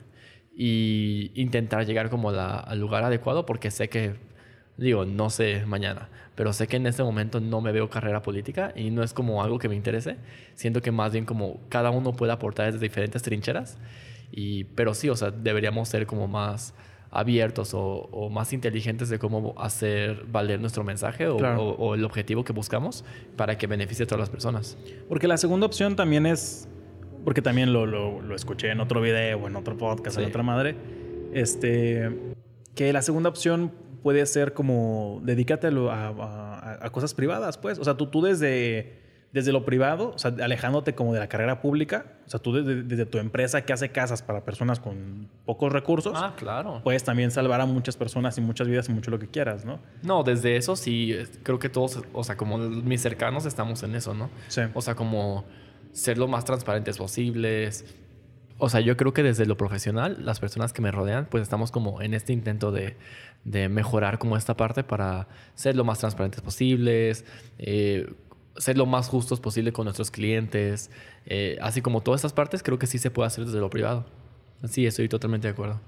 y 0.55 1.31
intentar 1.35 1.85
llegar 1.85 2.09
como 2.09 2.31
la- 2.31 2.57
al 2.59 2.79
lugar 2.79 3.03
adecuado 3.03 3.45
porque 3.45 3.71
sé 3.71 3.87
que, 3.87 4.15
digo, 4.79 5.05
no 5.05 5.29
sé 5.29 5.65
mañana, 5.65 6.09
pero 6.35 6.53
sé 6.53 6.67
que 6.67 6.77
en 6.77 6.87
este 6.87 7.03
momento 7.03 7.39
no 7.39 7.61
me 7.61 7.71
veo 7.71 7.89
carrera 7.89 8.21
política 8.21 8.71
y 8.75 8.91
no 8.91 9.03
es 9.03 9.13
como 9.13 9.43
algo 9.43 9.59
que 9.59 9.67
me 9.69 9.75
interese. 9.75 10.17
Siento 10.55 10.81
que 10.81 10.91
más 10.91 11.11
bien 11.11 11.25
como 11.25 11.59
cada 11.69 11.89
uno 11.89 12.13
puede 12.13 12.31
aportar 12.31 12.67
desde 12.71 12.79
diferentes 12.79 13.21
trincheras, 13.21 13.77
y, 14.31 14.63
pero 14.65 14.93
sí, 14.93 15.09
o 15.09 15.15
sea, 15.15 15.31
deberíamos 15.31 15.89
ser 15.89 16.05
como 16.05 16.27
más 16.27 16.73
abiertos 17.11 17.73
o, 17.73 17.81
o 18.11 18.29
más 18.29 18.53
inteligentes 18.53 19.09
de 19.09 19.17
cómo 19.17 19.55
hacer 19.57 20.25
valer 20.31 20.61
nuestro 20.61 20.83
mensaje 20.83 21.25
o, 21.27 21.37
Claro. 21.37 21.63
o- 21.63 21.75
o 21.87 21.95
el 21.95 22.05
objetivo 22.05 22.43
que 22.43 22.53
buscamos 22.53 23.03
para 23.35 23.57
que 23.57 23.65
beneficie 23.65 24.03
a 24.03 24.07
todas 24.07 24.19
las 24.19 24.29
personas. 24.29 24.77
Porque 25.07 25.27
la 25.27 25.37
segunda 25.37 25.65
opción 25.65 25.95
también 25.95 26.27
es, 26.27 26.69
porque 27.25 27.41
también 27.41 27.73
lo, 27.73 27.87
lo- 27.87 28.21
lo 28.21 28.35
escuché 28.35 28.69
en 28.69 28.79
otro 28.79 29.01
video, 29.01 29.47
en 29.47 29.55
otro 29.55 29.75
podcast, 29.75 30.17
en 30.19 30.25
Sí. 30.25 30.29
otra 30.29 30.43
madre, 30.43 30.75
este, 31.33 32.09
que 32.75 32.93
la 32.93 33.01
segunda 33.01 33.29
opción 33.29 33.71
puede 34.03 34.25
ser 34.25 34.53
como 34.53 35.19
dedícate 35.23 35.67
a, 35.67 35.71
lo- 35.71 35.91
a- 35.91 36.07
a- 36.09 36.79
a 36.85 36.89
cosas 36.91 37.13
privadas, 37.13 37.57
pues. 37.57 37.79
O 37.79 37.83
sea, 37.83 37.95
tú, 37.95 38.07
tú 38.07 38.21
desde, 38.21 38.97
desde 39.31 39.51
lo 39.51 39.63
privado, 39.65 40.11
o 40.15 40.17
sea, 40.17 40.33
alejándote 40.41 40.95
como 40.95 41.13
de 41.13 41.19
la 41.19 41.27
carrera 41.29 41.61
pública, 41.61 42.05
o 42.25 42.29
sea, 42.29 42.39
tú 42.39 42.53
desde, 42.53 42.81
desde 42.83 43.05
tu 43.05 43.17
empresa 43.19 43.61
que 43.63 43.73
hace 43.73 43.89
casas 43.89 44.21
para 44.23 44.43
personas 44.43 44.79
con 44.79 45.29
pocos 45.45 45.71
recursos, 45.71 46.13
Ah, 46.15 46.33
claro. 46.35 46.81
puedes 46.83 47.03
también 47.03 47.29
salvar 47.31 47.61
a 47.61 47.65
muchas 47.65 47.95
personas 47.95 48.37
y 48.37 48.41
muchas 48.41 48.67
vidas 48.67 48.89
y 48.89 48.93
mucho 48.93 49.11
lo 49.11 49.19
que 49.19 49.27
quieras, 49.27 49.65
¿no? 49.65 49.79
No, 50.03 50.23
desde 50.23 50.55
eso 50.55 50.75
sí, 50.75 51.15
creo 51.43 51.59
que 51.59 51.69
todos, 51.69 51.99
o 52.13 52.23
sea, 52.23 52.37
como 52.37 52.57
mis 52.57 53.01
cercanos 53.01 53.45
estamos 53.45 53.83
en 53.83 53.95
eso, 53.95 54.13
¿no? 54.15 54.29
Sí. 54.47 54.61
O 54.73 54.81
sea, 54.81 54.95
como 54.95 55.45
ser 55.91 56.17
lo 56.17 56.27
más 56.27 56.45
transparentes 56.45 56.97
posibles. 56.97 57.85
O 58.59 58.69
sea, 58.69 58.81
yo 58.81 58.95
creo 58.97 59.13
que 59.13 59.23
desde 59.23 59.45
lo 59.45 59.57
profesional, 59.57 60.17
las 60.19 60.39
personas 60.39 60.73
que 60.73 60.81
me 60.81 60.91
rodean, 60.91 61.25
pues 61.25 61.41
estamos 61.41 61.71
como 61.71 62.01
en 62.01 62.13
este 62.13 62.33
intento 62.33 62.71
de, 62.71 62.95
de 63.45 63.69
mejorar 63.69 64.19
como 64.19 64.37
esta 64.37 64.55
parte 64.55 64.83
para 64.83 65.27
ser 65.55 65.75
lo 65.75 65.85
más 65.85 65.99
transparentes 65.99 66.41
posibles, 66.41 67.25
eh, 67.57 68.13
ser 68.57 68.77
lo 68.77 68.85
más 68.85 69.07
justos 69.07 69.39
posible 69.39 69.71
con 69.71 69.85
nuestros 69.85 70.11
clientes. 70.11 70.91
eh, 71.25 71.57
así 71.61 71.81
como 71.81 72.01
todas 72.01 72.19
estas 72.19 72.33
partes, 72.33 72.61
creo 72.61 72.77
que 72.77 72.87
sí 72.87 72.97
se 72.97 73.09
puede 73.09 73.27
hacer 73.27 73.45
desde 73.45 73.59
lo 73.59 73.69
privado. 73.69 74.05
Sí, 74.67 74.85
estoy 74.85 75.07
totalmente 75.07 75.47
de 75.47 75.53
acuerdo. 75.53 75.79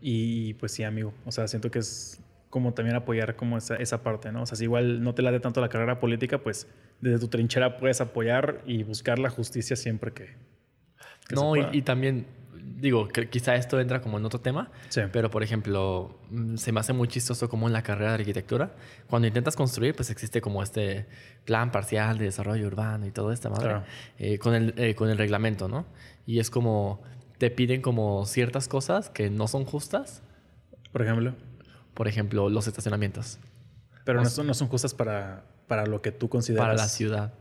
Y 0.00 0.54
pues 0.54 0.72
sí, 0.72 0.84
amigo. 0.84 1.12
O 1.24 1.32
sea, 1.32 1.48
siento 1.48 1.70
que 1.70 1.78
es 1.78 2.20
como 2.50 2.72
también 2.72 2.96
apoyar 2.96 3.36
como 3.36 3.58
esa, 3.58 4.02
parte, 4.02 4.32
¿no? 4.32 4.42
O 4.42 4.46
sea, 4.46 4.56
si 4.56 4.64
igual 4.64 5.02
no 5.02 5.14
te 5.14 5.22
late 5.22 5.40
tanto 5.40 5.60
la 5.60 5.68
carrera 5.68 5.98
política, 6.00 6.38
pues 6.38 6.66
desde 7.00 7.18
tu 7.18 7.28
trinchera 7.28 7.76
puedes 7.78 8.00
apoyar 8.00 8.62
y 8.66 8.82
buscar 8.82 9.18
la 9.18 9.30
justicia 9.30 9.76
siempre 9.76 10.12
que... 10.12 10.34
no, 11.34 11.54
y, 11.56 11.82
también, 11.82 12.26
digo, 12.76 13.08
que 13.08 13.28
quizá 13.28 13.54
esto 13.56 13.78
entra 13.80 14.00
como 14.00 14.18
en 14.18 14.24
otro 14.24 14.40
tema, 14.40 14.70
Sí. 14.88 15.02
pero 15.12 15.30
por 15.30 15.42
ejemplo, 15.42 16.18
mm, 16.30 16.56
se 16.56 16.72
me 16.72 16.80
hace 16.80 16.92
muy 16.92 17.08
chistoso 17.08 17.48
como 17.48 17.66
en 17.66 17.72
la 17.72 17.82
carrera 17.82 18.10
de 18.12 18.18
arquitectura, 18.20 18.74
cuando 19.08 19.28
intentas 19.28 19.56
construir, 19.56 19.94
pues 19.94 20.10
existe 20.10 20.40
como 20.40 20.62
este 20.62 21.06
plan 21.44 21.70
parcial 21.72 22.18
de 22.18 22.26
desarrollo 22.26 22.66
urbano 22.66 23.06
y 23.06 23.10
toda 23.10 23.34
esta 23.34 23.50
madre, 23.50 23.64
Claro. 23.68 23.84
eh, 24.18 24.38
con, 24.38 24.54
el, 24.54 24.74
eh, 24.76 24.94
con 24.94 25.10
el 25.10 25.18
reglamento, 25.18 25.68
¿no? 25.68 25.86
Y 26.26 26.38
es 26.38 26.50
como, 26.50 27.02
te 27.38 27.50
piden 27.50 27.82
como 27.82 28.24
ciertas 28.26 28.68
cosas 28.68 29.10
que 29.10 29.30
no 29.30 29.48
son 29.48 29.64
justas, 29.64 30.22
Por 30.92 31.02
ejemplo. 31.02 31.34
por 31.94 32.08
ejemplo, 32.08 32.48
los 32.48 32.66
estacionamientos 32.66 33.38
Pero 34.04 34.20
O 34.20 34.24
no 34.24 34.30
son, 34.30 34.46
no 34.46 34.54
son 34.54 34.68
justas 34.68 34.94
para, 34.94 35.44
para 35.66 35.84
lo 35.84 36.00
que 36.00 36.12
tú 36.12 36.28
consideras. 36.30 36.64
para 36.64 36.74
la 36.74 36.88
ciudad. 36.88 37.34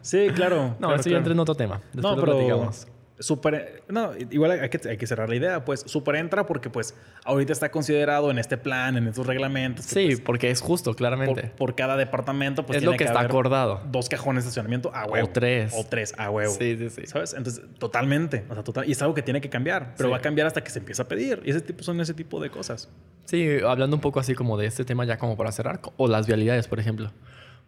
Sí, 0.00 0.28
claro. 0.34 0.68
no, 0.80 0.88
claro, 0.88 1.00
eso 1.00 1.10
ya 1.10 1.18
entra 1.18 1.32
en 1.34 1.40
otro 1.40 1.54
tema. 1.54 1.82
Después 1.92 2.02
No, 2.02 2.10
lo 2.16 2.20
pero 2.22 2.32
platicamos. 2.36 2.86
Super, 3.18 3.82
no, 3.88 4.12
igual 4.30 4.52
hay 4.52 4.68
que, 4.68 4.88
hay 4.88 4.96
que 4.96 5.06
cerrar 5.06 5.28
la 5.28 5.36
idea, 5.36 5.64
pues 5.64 5.80
super 5.86 6.16
entra 6.16 6.46
porque 6.46 6.70
pues 6.70 6.94
ahorita 7.24 7.52
está 7.52 7.70
considerado 7.70 8.30
en 8.30 8.38
este 8.38 8.56
plan, 8.56 8.96
en 8.96 9.08
estos 9.08 9.26
reglamentos. 9.26 9.84
Sí, 9.84 10.06
pues, 10.06 10.20
porque 10.20 10.50
es 10.50 10.60
justo, 10.60 10.94
claramente. 10.94 11.42
por, 11.42 11.50
por 11.52 11.74
cada 11.74 11.96
departamento 11.96 12.64
pues 12.64 12.78
es 12.78 12.84
lo 12.84 12.92
que, 12.92 13.04
está 13.04 13.18
haber 13.18 13.30
acordado. 13.30 13.82
Dos 13.90 14.08
cajones 14.08 14.44
de 14.44 14.48
estacionamiento 14.48 14.94
a 14.94 15.06
huevo. 15.06 15.26
O 15.26 15.30
tres. 15.30 15.74
O 15.76 15.84
tres 15.84 16.14
a 16.16 16.30
huevo. 16.30 16.52
Sí, 16.52 16.76
sí, 16.78 16.90
sí. 16.90 17.06
¿Sabes? 17.06 17.34
Entonces, 17.34 17.64
totalmente. 17.78 18.44
O 18.48 18.54
sea, 18.54 18.64
total, 18.64 18.88
y 18.88 18.92
es 18.92 19.02
algo 19.02 19.14
que 19.14 19.22
tiene 19.22 19.40
que 19.40 19.50
cambiar, 19.50 19.94
pero 19.96 20.08
Sí. 20.08 20.12
va 20.12 20.18
a 20.18 20.22
cambiar 20.22 20.46
hasta 20.46 20.62
que 20.62 20.70
se 20.70 20.78
empiece 20.78 21.02
a 21.02 21.08
pedir. 21.08 21.42
Y 21.44 21.50
ese 21.50 21.60
tipo 21.60 21.82
son 21.82 22.00
ese 22.00 22.14
tipo 22.14 22.40
de 22.40 22.50
cosas. 22.50 22.88
Sí, 23.24 23.58
hablando 23.66 23.96
un 23.96 24.00
poco 24.00 24.20
así 24.20 24.34
como 24.34 24.56
de 24.56 24.66
este 24.66 24.84
tema 24.84 25.04
ya 25.04 25.18
como 25.18 25.36
para 25.36 25.52
cerrar, 25.52 25.80
o 25.96 26.08
las 26.08 26.26
vialidades, 26.26 26.68
por 26.68 26.80
ejemplo. 26.80 27.12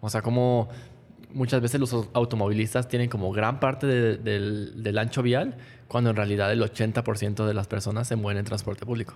O 0.01 0.09
sea, 0.09 0.23
como 0.23 0.71
muchas 1.35 1.61
veces 1.61 1.81
los 1.81 1.93
automovilistas 2.13 2.89
tienen 2.89 3.09
como 3.09 3.33
gran 3.33 3.61
parte 3.61 3.87
de- 3.87 4.17
del, 4.19 4.83
del 4.83 4.99
ancho 4.99 5.23
vial, 5.23 5.57
cuando 5.89 6.11
en 6.11 6.17
realidad 6.17 6.53
el 6.53 6.63
80% 6.63 7.47
de 7.47 7.55
las 7.55 7.67
personas 7.67 8.07
se 8.09 8.17
mueven 8.17 8.39
en 8.39 8.45
transporte 8.45 8.85
público. 8.87 9.15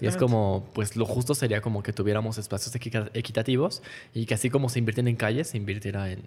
Y 0.00 0.06
es 0.06 0.16
como, 0.16 0.70
pues 0.74 0.96
lo 0.96 1.04
justo 1.06 1.34
sería 1.34 1.60
como 1.60 1.82
que 1.82 1.92
tuviéramos 1.92 2.38
espacios 2.38 2.74
equi- 2.76 3.10
equitativos 3.14 3.82
y 4.14 4.26
que 4.26 4.34
así 4.34 4.48
como 4.48 4.68
se 4.68 4.78
invierten 4.78 5.08
en 5.08 5.16
calles, 5.16 5.48
se 5.48 5.56
invirtiera 5.56 6.10
en, 6.12 6.22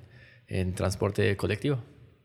en 0.48 0.74
transporte 0.76 1.36
colectivo. 1.38 1.80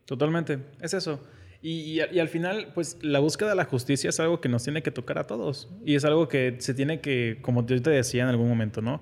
Totalmente. 0.05 0.59
Es 0.81 0.93
eso. 0.93 1.21
Y, 1.61 1.99
y- 2.01 2.01
y 2.11 2.19
al 2.19 2.27
final, 2.27 2.71
pues 2.73 2.97
la 3.01 3.19
búsqueda 3.19 3.49
de 3.51 3.55
la 3.55 3.65
justicia 3.65 4.09
es 4.09 4.19
algo 4.19 4.41
que 4.41 4.49
nos 4.49 4.63
tiene 4.63 4.81
que 4.83 4.91
tocar 4.91 5.19
a 5.19 5.27
todos. 5.27 5.69
Y 5.85 5.95
es 5.95 6.03
algo 6.03 6.27
que 6.27 6.57
se 6.59 6.73
tiene 6.73 6.99
que, 6.99 7.37
como 7.41 7.65
yo 7.65 7.81
te 7.81 7.91
decía 7.91 8.23
en 8.23 8.29
algún 8.29 8.49
momento, 8.49 8.81
¿no? 8.81 9.01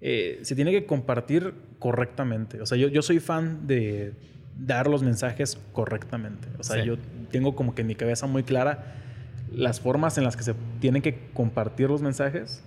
Eh, 0.00 0.40
se 0.42 0.54
tiene 0.54 0.70
que 0.72 0.84
compartir 0.86 1.54
correctamente. 1.78 2.60
O 2.60 2.66
sea, 2.66 2.76
yo, 2.78 2.88
yo 2.88 3.02
soy 3.02 3.18
fan 3.20 3.66
de 3.66 4.12
dar 4.58 4.88
los 4.88 5.02
mensajes 5.02 5.58
correctamente. 5.72 6.48
O 6.58 6.62
sea, 6.62 6.80
Sí. 6.82 6.86
yo 6.88 6.96
tengo 7.30 7.54
como 7.56 7.74
que 7.74 7.82
en 7.82 7.88
mi 7.88 7.94
cabeza 7.94 8.26
muy 8.26 8.42
clara 8.42 8.94
las 9.52 9.80
formas 9.80 10.18
en 10.18 10.24
las 10.24 10.36
que 10.36 10.42
se 10.42 10.54
tienen 10.80 11.02
que 11.02 11.28
compartir 11.32 11.88
los 11.88 12.02
mensajes. 12.02 12.62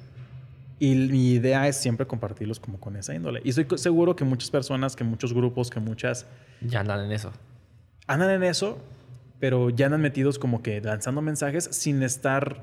Y 0.80 0.96
mi 0.96 1.32
idea 1.34 1.68
es 1.68 1.76
siempre 1.76 2.08
compartirlos 2.08 2.60
como 2.60 2.80
con 2.80 2.96
esa 2.96 3.14
índole. 3.14 3.42
Y 3.44 3.50
estoy 3.50 3.66
seguro 3.78 4.16
que 4.16 4.24
muchas 4.24 4.50
personas, 4.50 4.96
que 4.96 5.04
muchos 5.04 5.34
grupos, 5.34 5.70
que 5.70 5.80
muchas 5.80 6.26
Ya 6.62 6.80
andan 6.80 7.04
en 7.06 7.12
eso. 7.12 7.32
andan 8.08 8.30
en 8.32 8.44
eso, 8.44 8.78
pero 9.40 9.70
ya 9.70 9.88
andan 9.88 10.02
metidos 10.02 10.40
como 10.40 10.64
que 10.64 10.80
lanzando 10.82 11.22
mensajes 11.22 11.66
sin 11.72 12.02
estar 12.02 12.62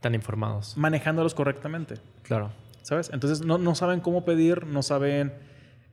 Tan 0.00 0.14
informados. 0.14 0.76
manejándolos 0.76 1.34
correctamente, 1.34 1.94
Claro. 2.22 2.50
¿Sabes? 2.84 3.10
Entonces 3.12 3.44
no, 3.44 3.58
no 3.58 3.74
saben 3.74 3.98
cómo 4.00 4.24
pedir, 4.24 4.66
no 4.66 4.82
saben 4.84 5.32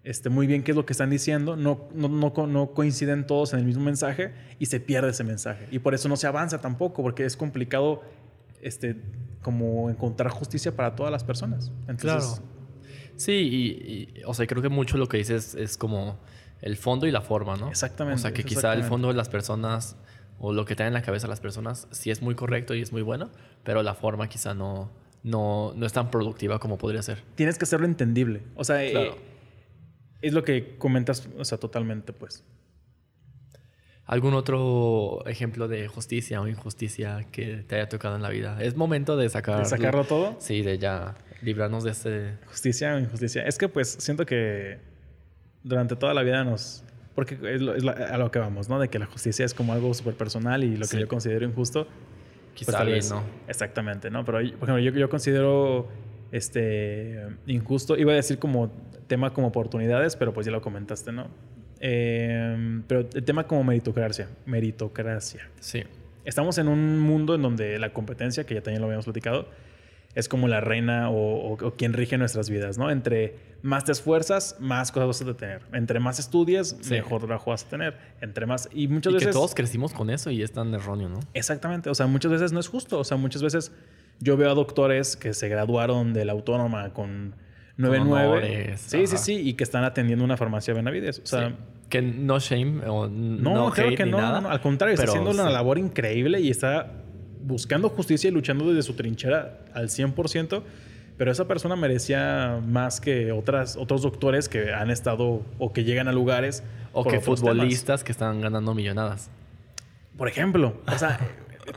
este, 0.03 0.29
muy 0.29 0.45
bien 0.47 0.63
qué 0.63 0.71
es 0.71 0.77
lo 0.77 0.85
que 0.85 0.93
están 0.93 1.09
diciendo, 1.09 1.55
no, 1.55 1.87
no, 1.93 2.07
no, 2.07 2.33
co- 2.33 2.47
no 2.47 2.71
coinciden 2.73 3.25
todos 3.25 3.53
en 3.53 3.59
el 3.59 3.65
mismo 3.65 3.83
mensaje 3.83 4.33
y 4.59 4.67
se 4.67 4.79
pierde 4.79 5.09
ese 5.11 5.23
mensaje. 5.23 5.67
Y 5.71 5.79
por 5.79 5.93
eso 5.95 6.07
no 6.09 6.15
se 6.17 6.27
avanza 6.27 6.59
tampoco, 6.61 7.01
porque 7.03 7.25
es 7.25 7.35
complicado 7.37 8.01
este, 8.61 9.01
como 9.41 9.89
encontrar 9.89 10.31
justicia 10.31 10.75
para 10.75 10.95
todas 10.95 11.11
las 11.11 11.23
personas. 11.23 11.71
Entonces, 11.87 11.99
Claro. 12.39 12.51
Sí, 13.15 13.31
y, 13.33 14.19
y, 14.19 14.23
o 14.25 14.33
sea, 14.33 14.47
creo 14.47 14.61
que 14.63 14.69
mucho 14.69 14.97
lo 14.97 15.07
que 15.07 15.17
dices 15.17 15.53
es 15.55 15.77
como 15.77 16.17
el 16.61 16.75
fondo 16.77 17.05
y 17.05 17.11
la 17.11 17.21
forma, 17.21 17.55
¿no? 17.55 17.69
Exactamente, 17.69 18.15
O 18.15 18.21
sea, 18.21 18.33
que 18.33 18.43
quizá 18.43 18.73
el 18.73 18.79
fondo 18.89 19.07
de 19.09 19.13
las 19.13 19.29
personas 19.29 19.95
o 20.39 20.53
lo 20.53 20.65
que 20.65 20.75
trae 20.75 20.87
en 20.87 20.93
la 20.95 21.03
cabeza 21.03 21.27
las 21.27 21.39
personas 21.39 21.87
sí 21.91 22.09
es 22.09 22.21
muy 22.23 22.33
correcto 22.33 22.73
y 22.73 22.81
es 22.81 22.91
muy 22.91 23.03
bueno, 23.03 23.29
pero 23.63 23.83
la 23.83 23.93
forma 23.93 24.27
quizá 24.27 24.55
no, 24.55 24.89
no, 25.23 25.73
no 25.75 25.85
es 25.85 25.93
tan 25.93 26.09
productiva 26.11 26.59
como 26.59 26.77
podría 26.77 27.01
ser. 27.01 27.21
tienes 27.35 27.57
que 27.57 27.63
hacerlo 27.65 27.85
entendible. 27.85 28.41
O 28.55 28.63
sea, 28.63 28.83
eh, 28.83 29.11
es 30.21 30.33
lo 30.33 30.43
que 30.43 30.77
comentas, 30.77 31.27
o 31.37 31.45
sea, 31.45 31.57
totalmente, 31.57 32.13
pues. 32.13 32.43
¿Algún 34.05 34.33
otro 34.33 35.23
ejemplo 35.25 35.67
de 35.67 35.87
justicia 35.87 36.41
o 36.41 36.47
injusticia 36.47 37.25
que 37.31 37.57
te 37.67 37.75
haya 37.75 37.87
tocado 37.87 38.15
en 38.15 38.21
la 38.21 38.29
vida? 38.29 38.61
Es 38.61 38.75
momento 38.75 39.15
de 39.15 39.29
sacar... 39.29 39.59
De 39.59 39.65
sacarlo 39.65 40.03
todo. 40.03 40.35
Sí, 40.39 40.63
de 40.63 40.77
ya 40.79 41.15
librarnos 41.41 41.83
de 41.83 41.91
este... 41.91 42.37
Justicia 42.47 42.95
o 42.95 42.99
injusticia. 42.99 43.43
Es 43.43 43.57
que 43.57 43.69
pues 43.69 43.89
siento 43.99 44.25
que 44.25 44.79
durante 45.63 45.95
toda 45.95 46.13
la 46.13 46.23
vida 46.23 46.43
nos... 46.43 46.83
Porque 47.15 47.35
es, 47.53 47.61
lo- 47.61 47.75
es 47.75 47.83
la- 47.83 47.91
a 47.93 48.17
lo 48.17 48.31
que 48.31 48.39
vamos, 48.39 48.67
¿no? 48.67 48.79
De 48.79 48.89
que 48.89 48.99
la 48.99 49.05
justicia 49.05 49.45
es 49.45 49.53
como 49.53 49.71
algo 49.71 49.93
súper 49.93 50.15
personal 50.15 50.63
y 50.63 50.71
lo 50.75 50.81
que 50.81 50.87
Sí. 50.97 50.99
yo 50.99 51.07
considero 51.07 51.45
injusto. 51.45 51.87
Quizá 52.53 52.71
pues, 52.71 52.77
tal 52.77 52.87
vez- 52.87 53.09
¿no? 53.11 53.23
Exactamente, 53.47 54.09
¿no? 54.09 54.23
Pero, 54.25 54.37
por 54.39 54.69
ejemplo, 54.69 54.79
yo, 54.79 54.91
yo 54.91 55.09
considero 55.09 55.87
este 56.31 57.19
injusto. 57.47 57.97
Iba 57.97 58.13
a 58.13 58.15
decir 58.15 58.39
como 58.39 58.71
tema 59.07 59.33
como 59.33 59.47
oportunidades, 59.47 60.15
pero 60.15 60.33
pues 60.33 60.45
ya 60.45 60.51
lo 60.51 60.61
comentaste, 60.61 61.11
¿no? 61.11 61.27
Eh, 61.79 62.81
pero 62.87 63.01
el 63.13 63.23
tema 63.23 63.45
como 63.47 63.63
meritocracia. 63.63 64.27
Meritocracia. 64.45 65.49
Sí. 65.59 65.83
Estamos 66.23 66.57
en 66.59 66.67
un 66.67 66.99
mundo 66.99 67.35
en 67.35 67.41
donde 67.41 67.79
la 67.79 67.91
competencia, 67.91 68.45
que 68.45 68.53
ya 68.53 68.61
también 68.61 68.81
lo 68.81 68.85
habíamos 68.87 69.05
platicado, 69.05 69.47
es 70.13 70.27
como 70.27 70.47
la 70.47 70.59
reina 70.59 71.09
o, 71.09 71.53
o, 71.53 71.71
quien 71.71 71.93
rige 71.93 72.17
nuestras 72.17 72.49
vidas, 72.49 72.77
¿no? 72.77 72.89
Entre 72.91 73.35
más 73.61 73.85
te 73.85 73.91
esfuerzas, 73.91 74.57
más 74.59 74.91
cosas 74.91 75.07
vas 75.07 75.21
a 75.21 75.37
tener. 75.37 75.61
Entre 75.73 75.99
más 75.99 76.19
estudias, 76.19 76.77
mejor 76.89 77.25
trabajo 77.25 77.51
vas 77.51 77.63
a 77.63 77.69
tener. 77.69 77.97
Entre 78.19 78.45
más... 78.45 78.69
Y 78.73 78.87
muchas 78.87 79.11
y 79.11 79.13
veces... 79.15 79.27
que 79.27 79.33
todos 79.33 79.55
crecimos 79.55 79.93
con 79.93 80.09
eso 80.09 80.29
y 80.29 80.41
es 80.41 80.51
tan 80.51 80.73
erróneo, 80.73 81.09
¿no? 81.09 81.19
Exactamente. 81.33 81.89
O 81.89 81.95
sea, 81.95 82.07
muchas 82.07 82.31
veces 82.31 82.51
no 82.51 82.59
es 82.59 82.67
justo. 82.67 82.99
O 82.99 83.03
sea, 83.03 83.17
muchas 83.17 83.41
veces 83.41 83.71
yo 84.19 84.35
veo 84.35 84.51
a 84.51 84.53
doctores 84.53 85.15
que 85.15 85.33
se 85.33 85.47
graduaron 85.47 86.13
de 86.13 86.25
la 86.25 86.33
autónoma 86.33 86.91
con 86.93 87.35
9-9. 87.77 88.75
Sí, 88.77 89.07
sí, 89.07 89.17
sí. 89.17 89.33
Y 89.35 89.53
que 89.53 89.63
están 89.63 89.83
atendiendo 89.85 90.25
una 90.25 90.37
farmacia 90.37 90.73
Benavides. 90.73 91.19
O 91.19 91.25
sea... 91.25 91.55
Que 91.87 92.01
no 92.01 92.39
shame 92.39 92.87
o 92.87 93.09
no, 93.09 93.53
no 93.53 93.71
creo 93.71 93.93
que 93.97 94.05
no, 94.05 94.39
no, 94.39 94.49
Al 94.49 94.61
contrario, 94.61 94.93
está 94.93 95.07
haciendo 95.07 95.31
una 95.31 95.49
labor 95.49 95.77
increíble 95.77 96.39
y 96.39 96.49
está 96.49 96.89
buscando 97.43 97.89
justicia 97.89 98.29
y 98.29 98.31
luchando 98.31 98.67
desde 98.67 98.83
su 98.83 98.93
trinchera 98.93 99.59
al 99.73 99.89
100%, 99.89 100.63
pero 101.17 101.31
esa 101.31 101.47
persona 101.47 101.75
merecía 101.75 102.61
más 102.65 102.99
que 102.99 103.31
otras, 103.31 103.75
otros 103.77 104.01
doctores 104.01 104.49
que 104.49 104.73
han 104.73 104.89
estado 104.89 105.43
o 105.59 105.73
que 105.73 105.83
llegan 105.83 106.07
a 106.07 106.11
lugares. 106.11 106.63
O 106.93 107.03
que 107.03 107.19
futbolistas 107.19 108.03
que 108.03 108.11
están 108.11 108.41
ganando 108.41 108.73
millonadas. 108.73 109.29
Por 110.17 110.27
ejemplo, 110.27 110.81
o 110.87 110.97
sea, 110.97 111.19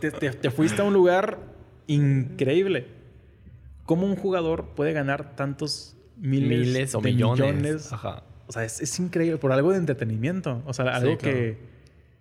te, 0.01 0.51
fuiste 0.51 0.83
a 0.83 0.85
un 0.85 0.95
lugar 0.95 1.39
increíble. 1.87 2.89
¿Cómo 3.85 4.07
un 4.07 4.17
jugador 4.17 4.71
puede 4.75 4.93
ganar 4.93 5.37
tantos 5.37 5.97
miles, 6.17 6.95
o 6.95 7.01
millones? 7.01 7.91
O 8.47 8.53
sea, 8.53 8.65
es, 8.65 8.99
increíble 8.99 9.39
por 9.39 9.53
algo 9.53 9.73
de 9.73 9.79
entretenimiento. 9.79 10.63
O 10.67 10.73
sea, 10.73 10.97
algo 10.97 11.19
que, 11.19 11.59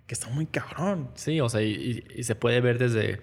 que, 0.08 0.14
está 0.14 0.30
muy 0.30 0.46
cabrón. 0.46 1.10
Sí, 1.16 1.42
o 1.42 1.50
sea, 1.50 1.62
y, 1.62 2.04
se 2.24 2.36
puede 2.36 2.62
ver 2.62 2.78
desde. 2.78 3.22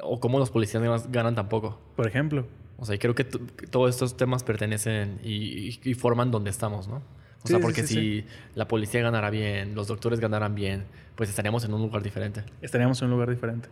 O 0.00 0.20
cómo 0.20 0.38
los 0.38 0.50
policías 0.50 1.10
ganan 1.10 1.34
tampoco. 1.34 1.80
Por 1.96 2.06
ejemplo. 2.06 2.46
O 2.76 2.84
sea, 2.84 2.94
y 2.96 2.98
creo 2.98 3.14
que, 3.14 3.24
todos 3.24 3.90
estos 3.90 4.16
temas 4.16 4.42
pertenecen 4.42 5.20
y, 5.22 5.94
forman 5.94 6.30
donde 6.30 6.50
estamos, 6.50 6.88
¿no? 6.88 7.02
O 7.42 7.46
sea, 7.46 7.58
porque 7.60 7.86
si 7.86 8.24
la 8.54 8.66
policía 8.66 9.02
ganara 9.02 9.28
bien, 9.28 9.74
los 9.74 9.86
doctores 9.86 10.18
ganaran 10.18 10.54
bien, 10.54 10.86
pues 11.14 11.28
estaríamos 11.28 11.64
en 11.64 11.74
un 11.74 11.82
lugar 11.82 12.02
diferente. 12.02 12.42
Estaríamos 12.62 13.00
en 13.02 13.06
un 13.06 13.12
lugar 13.12 13.28
diferente. 13.28 13.68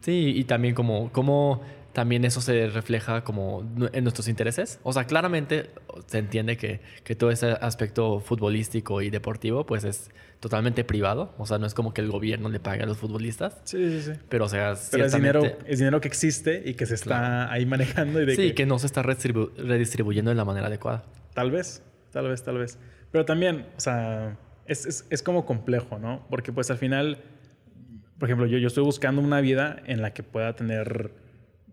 Sí, 0.00 0.34
y 0.36 0.44
también 0.44 0.74
como, 0.74 1.10
como 1.12 1.62
también 1.98 2.24
eso 2.24 2.40
se 2.40 2.68
refleja 2.68 3.24
como 3.24 3.68
en 3.92 4.04
nuestros 4.04 4.28
intereses. 4.28 4.78
O 4.84 4.92
sea, 4.92 5.08
claramente 5.08 5.70
se 6.06 6.18
entiende 6.18 6.56
que, 6.56 6.80
que, 7.02 7.16
todo 7.16 7.32
ese 7.32 7.48
aspecto 7.60 8.20
futbolístico 8.20 9.02
y 9.02 9.10
deportivo 9.10 9.66
pues 9.66 9.82
es 9.82 10.08
totalmente 10.38 10.84
privado. 10.84 11.34
O 11.38 11.44
sea, 11.44 11.58
no 11.58 11.66
es 11.66 11.74
como 11.74 11.92
que 11.92 12.00
el 12.00 12.08
gobierno 12.08 12.50
le 12.50 12.60
pague 12.60 12.84
a 12.84 12.86
los 12.86 12.98
futbolistas. 12.98 13.60
Sí, 13.64 13.90
sí, 13.90 14.12
sí. 14.12 14.20
Pero 14.28 14.44
o 14.44 14.48
sea, 14.48 14.74
Pero 14.92 15.06
es 15.06 15.12
dinero, 15.12 15.42
es 15.66 15.80
dinero 15.80 16.00
que 16.00 16.06
existe 16.06 16.62
y 16.64 16.74
que 16.74 16.86
se 16.86 16.94
está 16.94 17.50
ahí 17.50 17.66
manejando. 17.66 18.22
Y 18.22 18.26
de 18.26 18.36
sí, 18.36 18.52
que... 18.52 18.64
no 18.64 18.78
se 18.78 18.86
está 18.86 19.02
redistribuyendo 19.02 20.30
de 20.30 20.36
la 20.36 20.44
manera 20.44 20.68
adecuada. 20.68 21.02
Tal 21.34 21.50
vez, 21.50 21.82
tal 22.12 22.28
vez, 22.28 22.44
tal 22.44 22.58
vez. 22.58 22.78
Pero 23.10 23.24
también, 23.24 23.66
o 23.76 23.80
sea, 23.80 24.38
es, 24.66 24.86
es, 24.86 25.04
es 25.10 25.20
como 25.24 25.44
complejo, 25.44 25.98
¿no? 25.98 26.24
Porque 26.30 26.52
pues 26.52 26.70
al 26.70 26.78
final, 26.78 27.24
por 28.20 28.28
ejemplo, 28.28 28.46
yo, 28.46 28.58
yo 28.58 28.68
estoy 28.68 28.84
buscando 28.84 29.20
una 29.20 29.40
vida 29.40 29.82
en 29.86 30.00
la 30.00 30.12
que 30.12 30.22
pueda 30.22 30.54
tener 30.54 31.26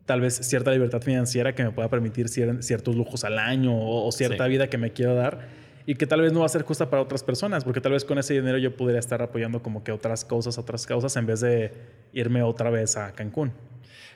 tal 0.06 0.22
vez 0.22 0.36
cierta 0.36 0.72
libertad 0.72 1.02
financiera 1.02 1.56
que 1.56 1.64
me 1.64 1.72
pueda 1.72 1.90
permitir 1.90 2.30
ciertos 2.30 2.96
lujos 2.96 3.24
al 3.24 3.40
año 3.40 3.72
o, 3.76 4.12
cierta 4.12 4.48
vida 4.48 4.70
que 4.70 4.78
me 4.78 4.92
quiero 4.92 5.16
dar 5.16 5.48
y 5.88 5.96
que 5.96 6.08
tal 6.08 6.22
vez 6.22 6.34
no 6.34 6.40
va 6.40 6.46
a 6.46 6.50
ser 6.50 6.64
justa 6.64 6.90
para 6.90 7.02
otras 7.02 7.24
personas, 7.24 7.64
porque 7.64 7.80
tal 7.80 7.92
vez 7.92 8.06
con 8.06 8.18
ese 8.18 8.34
dinero 8.34 8.58
yo 8.58 8.76
pudiera 8.76 9.00
estar 9.00 9.22
apoyando 9.22 9.62
como 9.62 9.84
que 9.84 9.92
otras 9.92 10.26
cosas, 10.26 10.58
otras 10.58 10.86
causas, 10.88 11.16
en 11.16 11.26
vez 11.26 11.42
de 11.42 11.74
irme 12.12 12.42
otra 12.42 12.70
vez 12.70 12.98
a 12.98 13.12
Cancún. 13.14 13.52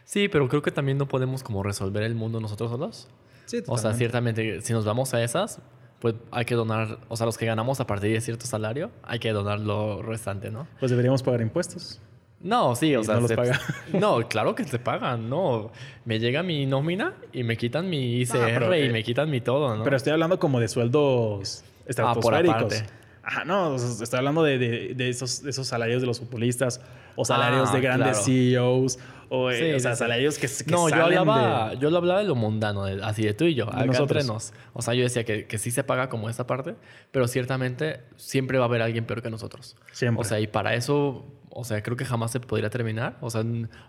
Sí, 0.04 0.28
pero 0.28 0.47
creo 0.47 0.63
que 0.63 0.71
también 0.71 0.97
no 0.97 1.08
podemos 1.08 1.43
como 1.43 1.62
resolver 1.62 2.04
el 2.04 2.15
mundo 2.15 2.39
nosotros 2.39 2.71
solos. 2.71 3.08
Sí, 3.45 3.62
o 3.67 3.78
sea, 3.78 3.93
ciertamente, 3.93 4.62
si 4.62 4.73
nos 4.73 4.86
vamos 4.86 5.13
a 5.13 5.23
esas, 5.23 5.62
pues 5.99 6.15
hay 6.32 6.45
que 6.45 6.56
donar, 6.56 6.99
o 7.08 7.15
sea, 7.15 7.25
los 7.25 7.38
que 7.38 7.45
ganamos 7.45 7.80
a 7.80 7.86
partir 7.86 8.13
de 8.13 8.21
cierto 8.21 8.47
salario, 8.47 8.89
hay 9.04 9.19
que 9.19 9.32
donar 9.32 9.60
lo 9.60 10.02
restante, 10.02 10.49
¿no? 10.49 10.67
Pues 10.80 10.89
deberíamos 10.89 11.21
pagar 11.21 11.41
impuestos. 11.41 12.02
No, 12.41 12.75
sí, 12.75 12.95
o 12.95 13.04
sea, 13.04 13.15
no 13.15 13.21
los 13.21 13.34
paga. 13.34 13.60
no, 13.93 14.28
claro 14.28 14.56
que 14.56 14.63
se 14.63 14.80
pagan, 14.80 15.30
no. 15.30 15.71
Me 16.06 16.19
llega 16.19 16.41
mi 16.41 16.65
nómina 16.65 17.13
y 17.34 17.43
me 17.43 17.58
quitan 17.58 17.89
mi 17.89 18.21
ICR 18.21 18.75
y 18.78 18.82
eh, 18.84 18.89
me 18.91 19.04
quitan 19.04 19.30
mi 19.30 19.41
todo, 19.41 19.75
¿no? 19.75 19.84
Pero 19.84 19.97
estoy 19.97 20.13
hablando 20.13 20.39
como 20.39 20.60
de 20.60 20.67
sueldos 20.67 21.63
estratosféricos. 21.86 22.82
Ah, 22.82 22.99
Ajá, 23.21 23.45
no, 23.45 23.75
estoy 23.75 24.17
hablando 24.17 24.41
de, 24.41 24.58
de, 24.58 25.10
esos, 25.10 25.45
esos 25.45 25.67
salarios 25.67 26.02
de 26.02 26.08
los 26.08 26.19
futbolistas 26.19 26.82
o 27.15 27.25
salarios 27.25 27.71
de 27.71 27.78
ah, 27.78 27.82
grandes 27.82 28.23
CEOs 28.25 28.97
o, 29.30 29.52
eh, 29.52 29.75
o 29.75 29.80
sea, 29.80 29.95
salarios 29.95 30.39
que, 30.39 30.47
que 30.47 30.71
No, 30.71 30.89
yo 30.89 31.04
hablaba, 31.04 31.75
yo 31.75 31.91
lo 31.91 31.97
hablaba 31.97 32.21
de 32.21 32.25
lo 32.25 32.34
mundano, 32.34 32.86
así 33.04 33.23
de 33.23 33.36
tú 33.36 33.45
y 33.45 33.54
yo, 33.54 33.69
acá 33.69 33.86
nosotros. 33.86 34.25
nos. 34.25 34.54
O 34.73 34.82
sea, 34.82 34.95
yo 34.95 35.04
decía 35.04 35.25
que, 35.25 35.45
que 35.45 35.60
sí 35.60 35.69
se 35.69 35.84
paga 35.84 36.10
como 36.10 36.30
esta 36.30 36.47
parte, 36.47 36.75
pero 37.12 37.28
ciertamente 37.28 38.02
siempre 38.15 38.58
va 38.58 38.65
a 38.65 38.67
haber 38.67 38.82
alguien 38.82 39.06
peor 39.06 39.21
que 39.21 39.30
nosotros. 39.30 39.78
Siempre. 39.91 40.21
O 40.21 40.23
sea, 40.23 40.39
y 40.39 40.47
para 40.47 40.73
eso 40.73 41.23
o 41.51 41.63
sea, 41.63 41.81
creo 41.81 41.97
que 41.97 42.05
jamás 42.05 42.31
se 42.31 42.39
podría 42.39 42.69
terminar. 42.69 43.17
O 43.21 43.29
sea, 43.29 43.43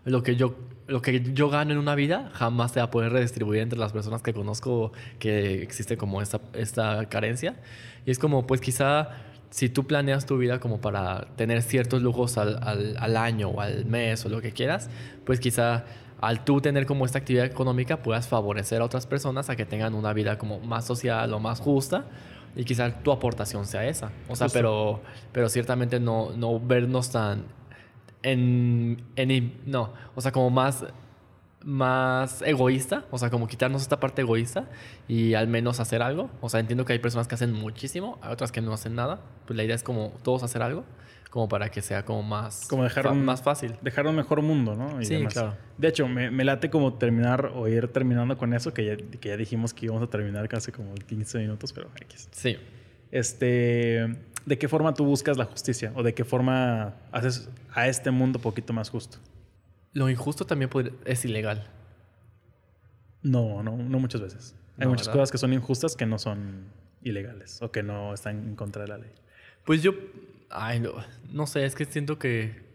lo 0.05 0.23
que 0.23 0.37
yo, 0.37 0.57
lo 0.87 1.03
que 1.03 1.23
yo 1.33 1.51
gano 1.51 1.73
en 1.73 1.79
una 1.79 1.94
vida 1.94 2.31
jamás 2.33 2.73
se 2.73 2.81
va 2.81 2.87
a 2.87 2.90
poder 2.90 3.12
redistribuir 3.12 3.61
entre 3.61 3.79
las 3.79 3.92
personas 3.92 4.23
que 4.23 4.33
conozco 4.33 4.92
que 5.18 5.62
existe 5.62 5.96
como 5.96 6.23
esta, 6.23 6.40
esta 6.55 7.07
carencia. 7.09 7.57
Y 8.07 8.11
es 8.11 8.18
como, 8.18 8.46
pues 8.46 8.61
quizá 8.61 9.11
si 9.51 9.68
tú 9.68 9.87
planeas 9.87 10.27
tu 10.27 10.38
vida 10.38 10.61
como 10.61 10.81
para 10.81 11.27
tener 11.37 11.62
ciertos 11.62 12.03
lujos 12.03 12.38
al, 12.38 12.59
al, 12.62 12.96
al 12.99 13.16
año 13.16 13.49
o 13.49 13.61
al 13.61 13.85
mes 13.85 14.25
o 14.25 14.29
lo 14.29 14.40
que 14.40 14.53
quieras, 14.53 14.88
pues 15.25 15.40
quizá 15.40 15.85
al 16.20 16.44
tú 16.44 16.61
tener 16.61 16.87
como 16.87 17.05
esta 17.05 17.18
actividad 17.18 17.46
económica 17.46 18.03
puedas 18.03 18.29
favorecer 18.29 18.81
a 18.81 18.85
otras 18.85 19.07
personas 19.07 19.51
a 19.51 19.57
que 19.57 19.64
tengan 19.64 19.94
una 19.94 20.12
vida 20.12 20.38
como 20.38 20.61
más 20.61 20.87
social 20.87 21.33
o 21.33 21.40
más 21.40 21.61
justa 21.61 22.05
y 22.57 22.65
quizá 22.65 22.91
tu 23.03 23.13
aportación 23.13 23.67
sea 23.67 23.87
esa. 23.87 24.11
O 24.29 24.37
sea, 24.37 24.49
pero, 24.49 25.01
pero 25.33 25.49
ciertamente 25.49 26.01
no, 26.01 26.31
no 26.37 26.59
vernos 26.59 27.11
tan 27.11 27.45
en, 28.23 29.03
en, 29.17 29.61
No, 29.67 29.93
o 30.15 30.21
sea, 30.21 30.33
como 30.33 30.51
más, 30.51 30.85
más 31.64 32.42
egoísta. 32.42 33.05
O 33.11 33.18
sea, 33.18 33.31
como 33.31 33.46
quitarnos 33.46 33.83
esta 33.83 34.01
parte 34.01 34.23
egoísta 34.23 34.68
y 35.09 35.35
al 35.35 35.49
menos 35.49 35.81
hacer 35.81 36.03
algo. 36.03 36.31
O 36.40 36.49
sea, 36.49 36.61
entiendo 36.61 36.85
que 36.85 36.92
hay 36.92 36.99
personas 36.99 37.29
que 37.29 37.35
hacen 37.35 37.53
muchísimo, 37.53 38.18
hay 38.23 38.33
otras 38.33 38.53
que 38.53 38.61
no 38.61 38.73
hacen 38.73 38.94
nada. 38.94 39.20
Pues 39.46 39.57
la 39.57 39.64
idea 39.64 39.75
es 39.75 39.83
como 39.83 40.12
todos 40.23 40.42
hacer 40.42 40.62
algo 40.62 40.85
como 41.31 41.49
para 41.49 41.70
que 41.70 41.81
sea 41.81 42.05
como 42.05 42.25
más, 42.25 42.66
como 42.66 42.83
dejar 42.83 43.14
más 43.14 43.40
fácil. 43.40 43.77
Dejar 43.81 44.07
un 44.07 44.16
mejor 44.16 44.42
mundo, 44.42 44.75
¿no? 44.75 45.03
sí, 45.03 45.25
claro. 45.27 45.55
De 45.79 45.88
hecho, 45.88 46.09
me, 46.09 46.31
me, 46.31 46.44
late 46.44 46.70
como 46.70 46.94
terminar 46.94 47.53
o 47.55 47.68
ir 47.68 47.88
terminando 47.88 48.37
con 48.37 48.53
eso, 48.53 48.75
que 48.75 48.85
ya, 48.85 48.96
que 48.96 49.29
ya 49.29 49.37
dijimos 49.37 49.73
que 49.73 49.87
íbamos 49.87 50.03
a 50.03 50.11
terminar 50.11 50.49
casi 50.49 50.73
como 50.73 50.92
15 50.94 51.38
minutos, 51.38 51.73
pero 51.73 51.88
X. 52.01 52.29
Sí. 52.33 52.57
Este, 53.12 54.16
¿De 54.44 54.59
qué 54.59 54.68
forma 54.68 54.92
tú 54.92 55.05
buscas 55.05 55.37
la 55.37 55.44
justicia? 55.44 55.92
¿O 55.94 56.03
de 56.03 56.14
qué 56.14 56.25
forma 56.25 56.94
haces 57.12 57.49
a 57.73 57.87
este 57.87 58.11
mundo 58.11 58.38
un 58.38 58.42
poquito 58.42 58.73
más 58.73 58.90
justo? 58.90 59.18
Lo 59.92 60.09
injusto 60.09 60.44
también 60.46 60.70
es 61.05 61.24
ilegal. 61.24 61.68
No, 63.22 63.62
no, 63.62 63.76
no 63.76 63.98
muchas 63.98 64.20
veces. 64.20 64.55
Hay 64.79 64.87
muchas 64.87 65.09
cosas 65.09 65.31
que 65.31 65.38
son 65.38 65.53
injustas 65.53 65.94
que 65.94 66.07
no 66.07 66.18
son 66.18 66.72
ilegales 67.03 67.61
o 67.61 67.70
que 67.70 67.83
no 67.83 68.14
están 68.14 68.48
en 68.48 68.57
contra 68.57 68.83
de 68.83 68.88
la 68.88 68.98
ley. 68.98 69.12
Pues 69.64 69.83
yo 69.83 69.92
Ay, 70.50 70.81
no, 70.81 70.92
no 71.31 71.46
sé, 71.46 71.64
es 71.64 71.74
que 71.74 71.85
siento 71.85 72.18
que... 72.18 72.68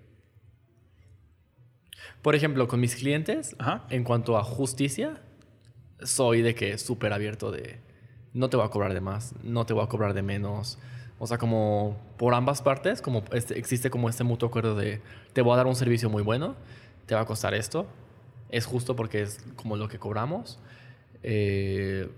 Por 2.21 2.33
ejemplo, 2.33 2.67
con 2.67 2.79
mis 2.79 2.95
clientes, 2.95 3.55
en 3.89 4.03
cuanto 4.03 4.37
a 4.37 4.43
justicia, 4.43 5.21
soy 6.01 6.41
de 6.41 6.55
que 6.55 6.77
súper 6.77 7.13
abierto 7.13 7.51
de... 7.51 7.79
No 8.33 8.49
te 8.49 8.57
voy 8.57 8.65
a 8.65 8.69
cobrar 8.69 8.93
de 8.93 9.01
más, 9.01 9.35
no 9.43 9.65
te 9.65 9.73
voy 9.73 9.83
a 9.83 9.87
cobrar 9.87 10.13
de 10.13 10.21
menos. 10.21 10.79
O 11.19 11.27
sea, 11.27 11.37
como 11.37 11.97
por 12.17 12.33
ambas 12.33 12.61
partes, 12.61 13.01
como 13.01 13.23
este, 13.31 13.59
existe 13.59 13.89
como 13.89 14.09
este 14.09 14.23
mutuo 14.23 14.49
acuerdo 14.49 14.75
de 14.75 15.01
te 15.33 15.41
voy 15.41 15.53
a 15.53 15.57
dar 15.57 15.67
un 15.67 15.75
servicio 15.75 16.09
muy 16.09 16.23
bueno, 16.23 16.55
te 17.05 17.15
va 17.15 17.21
a 17.21 17.25
costar 17.25 17.53
esto, 17.53 17.85
es 18.49 18.65
justo 18.65 18.95
porque 18.95 19.21
es 19.21 19.43
como 19.55 19.77
lo 19.77 19.87
que 19.87 19.99
cobramos. 19.99 20.59
Eh, 21.23 22.09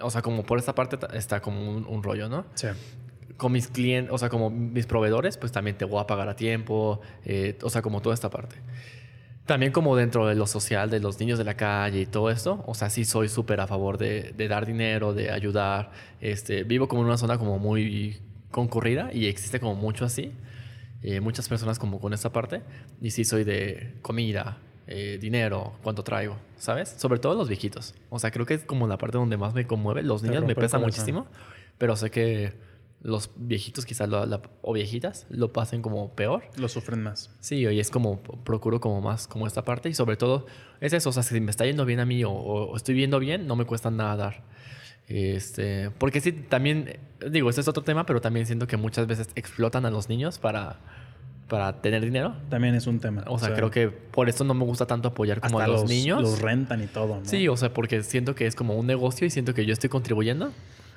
o 0.00 0.10
sea, 0.10 0.22
como 0.22 0.44
por 0.44 0.58
esta 0.58 0.74
parte 0.74 0.98
está 1.16 1.40
como 1.40 1.68
un, 1.70 1.86
un 1.86 2.02
rollo, 2.02 2.28
¿no? 2.28 2.44
Sí 2.54 2.68
con 3.42 3.50
mis 3.50 3.66
clientes, 3.66 4.12
o 4.12 4.18
sea, 4.18 4.28
como 4.28 4.50
mis 4.50 4.86
proveedores, 4.86 5.36
pues 5.36 5.50
también 5.50 5.76
te 5.76 5.84
voy 5.84 6.00
a 6.00 6.06
pagar 6.06 6.28
a 6.28 6.36
tiempo, 6.36 7.00
eh, 7.24 7.58
o 7.62 7.70
sea, 7.70 7.82
como 7.82 8.00
toda 8.00 8.14
esta 8.14 8.30
parte. 8.30 8.54
También 9.46 9.72
como 9.72 9.96
dentro 9.96 10.28
de 10.28 10.36
lo 10.36 10.46
social, 10.46 10.90
de 10.90 11.00
los 11.00 11.18
niños 11.18 11.38
de 11.38 11.44
la 11.44 11.54
calle 11.54 12.02
y 12.02 12.06
todo 12.06 12.30
esto, 12.30 12.62
o 12.66 12.74
sea, 12.74 12.88
sí 12.88 13.04
soy 13.04 13.28
súper 13.28 13.60
a 13.60 13.66
favor 13.66 13.98
de, 13.98 14.32
dar 14.48 14.64
dinero, 14.64 15.12
de 15.12 15.32
ayudar. 15.32 15.90
Este, 16.20 16.62
vivo 16.62 16.86
como 16.86 17.02
en 17.02 17.08
una 17.08 17.18
zona 17.18 17.36
como 17.36 17.58
muy 17.58 18.20
concurrida 18.52 19.10
y 19.12 19.26
existe 19.26 19.58
como 19.58 19.74
mucho 19.74 20.04
así, 20.04 20.32
eh, 21.02 21.20
muchas 21.20 21.48
personas 21.48 21.78
como 21.78 22.00
con 22.00 22.12
esta 22.12 22.32
parte, 22.32 22.62
y 23.00 23.10
sí 23.10 23.24
soy 23.24 23.44
de 23.44 23.94
comida, 24.02 24.58
eh, 24.86 25.18
dinero, 25.20 25.74
cuánto 25.82 26.02
traigo, 26.02 26.36
¿sabes? 26.58 26.94
Sobre 26.98 27.18
todo 27.20 27.34
los 27.34 27.48
viejitos. 27.48 27.94
O 28.10 28.18
sea, 28.18 28.30
creo 28.30 28.46
que 28.46 28.54
es 28.54 28.64
como 28.64 28.86
la 28.86 28.98
parte 28.98 29.18
donde 29.18 29.36
más 29.36 29.54
me 29.54 29.66
conmueve. 29.66 30.02
Los 30.02 30.22
niños 30.22 30.42
me 30.48 30.54
pesan 30.62 30.80
muchísimo, 30.86 31.26
pero 31.78 31.96
sé 31.96 32.10
que 32.10 32.52
los 33.00 33.30
viejitos 33.36 33.84
quizás 33.84 34.08
lo- 34.08 34.26
la- 34.26 34.40
o 34.60 34.72
viejitas 34.72 35.26
lo 35.28 35.52
pasen 35.52 35.82
como 35.82 36.10
peor. 36.14 36.44
Lo 36.56 36.68
sufren 36.68 37.02
más. 37.02 37.30
Sí, 37.40 37.56
y 37.66 37.80
es 37.80 37.90
como, 37.90 38.20
procuro 38.22 38.80
como 38.80 39.00
más 39.00 39.26
como 39.26 39.46
esta 39.48 39.64
parte 39.64 39.88
y 39.88 39.94
sobre 39.94 40.16
todo 40.16 40.46
es 40.80 40.92
eso, 40.92 41.10
o 41.10 41.12
sea, 41.12 41.24
si 41.24 41.40
me 41.40 41.50
está 41.50 41.64
yendo 41.64 41.84
bien 41.84 41.98
a 42.00 42.06
mí 42.06 42.22
o, 42.24 42.30
o 42.30 42.76
estoy 42.76 42.94
viendo 42.94 43.18
bien, 43.18 43.46
no 43.48 43.56
me 43.56 43.64
cuesta 43.64 43.90
nada 43.90 44.14
dar. 44.16 44.44
Este, 45.12 45.90
porque 45.98 46.20
sí, 46.20 46.32
también, 46.32 46.98
digo, 47.30 47.50
este 47.50 47.60
es 47.60 47.68
otro 47.68 47.82
tema, 47.82 48.06
pero 48.06 48.20
también 48.20 48.46
siento 48.46 48.66
que 48.66 48.76
muchas 48.76 49.06
veces 49.06 49.28
explotan 49.34 49.84
a 49.84 49.90
los 49.90 50.08
niños 50.08 50.38
para, 50.38 50.76
para 51.48 51.82
tener 51.82 52.02
dinero. 52.02 52.34
También 52.48 52.74
es 52.74 52.86
un 52.86 52.98
tema. 52.98 53.24
O 53.26 53.38
sea, 53.38 53.54
creo 53.54 53.70
que 53.70 53.88
por 53.88 54.28
eso 54.28 54.44
no 54.44 54.54
me 54.54 54.64
gusta 54.64 54.86
tanto 54.86 55.08
apoyar 55.08 55.40
como 55.40 55.58
hasta 55.58 55.64
a 55.64 55.72
los, 55.72 55.82
los 55.82 55.90
niños. 55.90 56.22
Los 56.22 56.40
rentan 56.40 56.82
y 56.82 56.86
todo, 56.86 57.20
¿no? 57.20 57.24
Sí, 57.24 57.46
o 57.48 57.56
sea, 57.56 57.74
porque 57.74 58.02
siento 58.02 58.34
que 58.34 58.46
es 58.46 58.54
como 58.54 58.74
un 58.74 58.86
negocio 58.86 59.26
y 59.26 59.30
siento 59.30 59.54
que 59.54 59.66
yo 59.66 59.72
estoy 59.72 59.90
contribuyendo. 59.90 60.52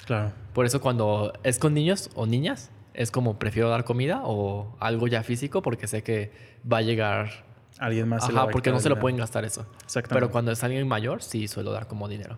Claro. 0.06 0.32
Por 0.54 0.66
eso 0.66 0.82
cuando 0.82 1.34
es 1.44 1.60
con 1.60 1.74
niños 1.74 2.10
o 2.16 2.26
niñas, 2.26 2.70
es 2.94 3.12
como 3.12 3.38
prefiero 3.38 3.70
dar 3.70 3.84
comida 3.84 4.22
o 4.24 4.76
algo 4.80 5.08
ya 5.08 5.24
físico 5.24 5.62
porque 5.62 5.88
sé 5.88 6.04
que 6.04 6.32
va 6.72 6.78
a 6.78 6.82
llegar 6.82 7.46
Alguien 7.80 8.08
más 8.08 8.24
se 8.24 8.32
le 8.32 8.36
va 8.36 8.44
Ajá, 8.44 8.50
a 8.50 8.52
porque 8.52 8.72
no 8.72 8.80
se 8.80 8.90
lo 8.90 9.00
pueden 9.00 9.18
gastar 9.18 9.44
eso. 9.44 9.66
Exactamente. 9.84 10.14
Pero 10.14 10.32
cuando 10.32 10.52
es 10.52 10.64
alguien 10.64 10.88
mayor, 10.88 11.22
sí 11.22 11.48
suelo 11.48 11.72
dar 11.72 11.88
como 11.88 12.08
dinero. 12.08 12.38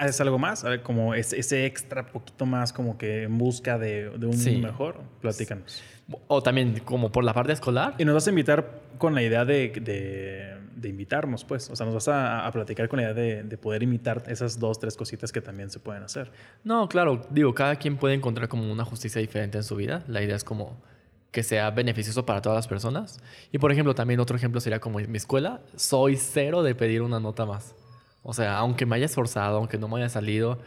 ¿Haces 0.00 0.20
algo 0.22 0.38
más? 0.38 0.64
A 0.64 0.70
ver, 0.70 0.82
como 0.82 1.14
ese, 1.14 1.66
extra 1.66 2.06
poquito 2.06 2.46
más 2.46 2.72
como 2.72 2.96
que 2.96 3.24
en 3.24 3.36
busca 3.38 3.78
de, 3.78 4.10
de 4.10 4.26
un 4.26 4.32
Sí. 4.32 4.56
mejor. 4.56 4.96
Platícanos. 5.20 5.82
O 6.26 6.42
también 6.42 6.80
como 6.84 7.12
por 7.12 7.22
la 7.22 7.34
parte 7.34 7.52
escolar. 7.52 7.94
Y 7.98 8.04
nos 8.04 8.14
vas 8.14 8.26
a 8.26 8.30
invitar 8.30 8.80
con 8.98 9.14
la 9.14 9.22
idea 9.22 9.44
de, 9.44 9.68
de- 9.80 10.58
de 10.74 10.88
invitarnos, 10.88 11.44
pues. 11.44 11.68
O 11.68 11.76
sea, 11.76 11.84
nos 11.84 11.94
vas 11.94 12.08
a, 12.08 12.46
a 12.46 12.50
platicar 12.52 12.88
con 12.88 12.96
la 12.98 13.02
idea 13.04 13.14
de, 13.14 13.42
de 13.42 13.58
poder 13.58 13.82
imitar 13.82 14.22
esas 14.28 14.58
dos, 14.58 14.78
tres 14.78 14.96
cositas 14.96 15.30
que 15.32 15.42
también 15.42 15.68
se 15.70 15.78
pueden 15.78 16.02
hacer. 16.02 16.30
No, 16.64 16.88
claro, 16.88 17.26
digo, 17.28 17.54
cada 17.54 17.76
quien 17.76 17.98
puede 17.98 18.14
encontrar 18.14 18.48
como 18.48 18.72
una 18.72 18.84
justicia 18.86 19.20
diferente 19.20 19.58
en 19.58 19.64
su 19.64 19.76
vida. 19.76 20.02
La 20.08 20.22
idea 20.22 20.34
es 20.36 20.44
como 20.44 20.80
que 21.30 21.42
sea 21.42 21.70
beneficioso 21.70 22.24
para 22.24 22.40
todas 22.40 22.56
las 22.56 22.66
personas. 22.68 23.20
Y 23.52 23.58
por 23.58 23.70
ejemplo, 23.70 23.94
también 23.94 24.18
otro 24.20 24.36
ejemplo 24.36 24.60
sería 24.62 24.80
como 24.80 24.98
en 24.98 25.10
mi 25.12 25.18
escuela, 25.18 25.60
soy 25.76 26.16
cero 26.16 26.62
de 26.62 26.74
pedir 26.74 27.02
una 27.02 27.20
nota 27.20 27.44
más. 27.44 27.74
O 28.22 28.32
sea, 28.34 28.58
aunque 28.58 28.86
me 28.86 28.96
haya 28.96 29.06
esforzado, 29.06 29.56
aunque 29.58 29.78
no 29.78 29.88
me 29.88 29.96
haya 29.96 30.08
salido, 30.08 30.58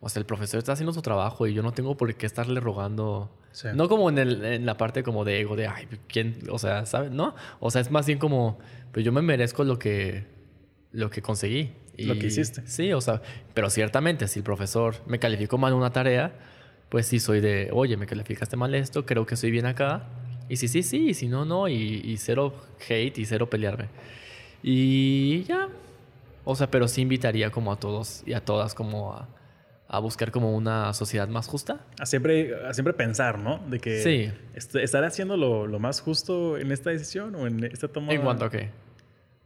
o 0.00 0.08
sea, 0.08 0.20
el 0.20 0.26
profesor 0.26 0.58
está 0.58 0.72
haciendo 0.72 0.92
su 0.92 1.02
trabajo 1.02 1.46
y 1.46 1.54
yo 1.54 1.62
no 1.62 1.72
tengo 1.72 1.96
por 1.96 2.14
qué 2.14 2.26
estarle 2.26 2.60
rogando. 2.60 3.30
Sí. 3.52 3.68
No 3.74 3.88
como 3.88 4.08
en, 4.10 4.18
el- 4.18 4.44
en 4.44 4.66
la 4.66 4.76
parte 4.76 5.02
como 5.02 5.24
de 5.24 5.40
ego, 5.40 5.56
de, 5.56 5.66
ay, 5.66 5.88
¿quién? 6.06 6.38
O 6.50 6.58
sea, 6.58 6.86
¿sabes? 6.86 7.10
No, 7.10 7.34
o 7.60 7.70
sea, 7.70 7.80
es 7.80 7.90
más 7.90 8.06
bien 8.06 8.18
como, 8.18 8.58
pues 8.92 9.04
yo 9.04 9.10
me 9.12 9.22
merezco 9.22 9.64
lo 9.64 9.78
que, 9.78 10.26
lo 10.92 11.10
que 11.10 11.22
conseguí. 11.22 11.72
Lo 11.96 12.16
que 12.16 12.26
hiciste. 12.28 12.64
Sí, 12.68 12.92
o 12.92 13.00
sea, 13.00 13.22
pero 13.54 13.70
ciertamente 13.70 14.28
si 14.28 14.38
el 14.38 14.44
profesor 14.44 14.94
me 15.06 15.18
calificó 15.18 15.58
mal 15.58 15.72
una 15.72 15.90
tarea, 15.90 16.32
pues 16.90 17.06
sí 17.06 17.18
soy 17.18 17.40
de, 17.40 17.70
oye, 17.72 17.96
me 17.96 18.06
calificaste 18.06 18.56
mal 18.56 18.72
esto, 18.76 19.04
creo 19.04 19.26
que 19.26 19.34
estoy 19.34 19.50
bien 19.50 19.66
acá. 19.66 20.04
Y 20.48 20.56
si 20.56 20.68
sí, 20.68 20.84
sí, 20.84 21.08
y 21.08 21.14
si 21.14 21.26
no, 21.26 21.44
no, 21.44 21.66
y, 21.66 21.74
y 22.04 22.16
cero 22.18 22.54
hate 22.88 23.18
y 23.18 23.24
cero 23.24 23.50
pelearme. 23.50 23.86
Y 24.62 25.42
ya. 25.44 25.68
O 26.50 26.56
sea, 26.56 26.70
pero 26.70 26.88
sí 26.88 27.02
invitaría 27.02 27.50
como 27.50 27.72
a 27.72 27.76
todos 27.78 28.22
y 28.24 28.32
a 28.32 28.42
todas 28.42 28.74
como 28.74 29.12
a, 29.12 29.28
a 29.86 29.98
buscar 29.98 30.30
como 30.30 30.56
una 30.56 30.94
sociedad 30.94 31.28
más 31.28 31.46
justa. 31.46 31.80
A 32.00 32.06
siempre, 32.06 32.54
a 32.66 32.72
siempre 32.72 32.94
pensar, 32.94 33.38
¿no? 33.38 33.58
De 33.68 33.80
que 33.80 34.00
Sí. 34.02 34.32
est- 34.54 34.74
estaré 34.76 35.06
haciendo 35.08 35.36
lo, 35.36 35.66
lo 35.66 35.78
más 35.78 36.00
justo 36.00 36.56
en 36.56 36.72
esta 36.72 36.88
decisión 36.88 37.34
o 37.34 37.46
en 37.46 37.64
esta 37.64 37.88
toma. 37.88 38.12
En 38.14 38.22
cuanto 38.22 38.46
a 38.46 38.50
qué. 38.50 38.70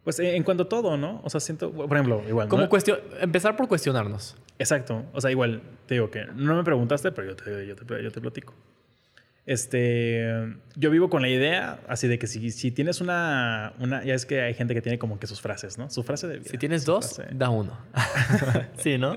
Pues 0.04 0.20
en, 0.20 0.26
en 0.26 0.42
cuanto 0.44 0.62
a 0.62 0.68
todo, 0.68 0.96
¿no? 0.96 1.20
O 1.24 1.30
sea, 1.30 1.40
siento, 1.40 1.72
por 1.72 1.92
ejemplo, 1.96 2.22
igual. 2.28 2.46
Como 2.48 2.62
¿no? 2.62 2.68
cuestión, 2.68 2.98
empezar 3.20 3.56
por 3.56 3.66
cuestionarnos. 3.66 4.36
Exacto. 4.60 5.04
O 5.12 5.20
sea, 5.20 5.30
igual, 5.32 5.60
te 5.86 5.94
digo 5.94 6.08
que 6.10 6.24
no 6.26 6.54
me 6.54 6.62
preguntaste, 6.62 7.10
pero 7.10 7.28
yo 7.30 7.36
te, 7.36 7.66
yo 7.66 7.74
te, 7.74 8.02
yo 8.02 8.10
te 8.12 8.20
platico. 8.20 8.54
Este, 9.44 10.54
yo 10.76 10.90
vivo 10.90 11.10
con 11.10 11.20
la 11.22 11.28
idea 11.28 11.80
así 11.88 12.06
de 12.06 12.18
que 12.18 12.26
si, 12.28 12.50
si 12.52 12.70
tienes 12.70 13.00
una, 13.00 13.72
una, 13.80 14.04
ya 14.04 14.14
es 14.14 14.24
que 14.24 14.40
hay 14.40 14.54
gente 14.54 14.72
que 14.74 14.82
tiene 14.82 14.98
como 14.98 15.18
que 15.18 15.26
sus 15.26 15.40
frases, 15.40 15.78
¿no? 15.78 15.90
Su 15.90 16.02
frase 16.04 16.28
de 16.28 16.38
vida. 16.38 16.48
Si 16.50 16.58
tienes 16.58 16.84
dos, 16.84 17.16
frase. 17.16 17.34
da 17.34 17.50
uno. 17.50 17.76
sí, 18.78 18.98
¿no? 18.98 19.16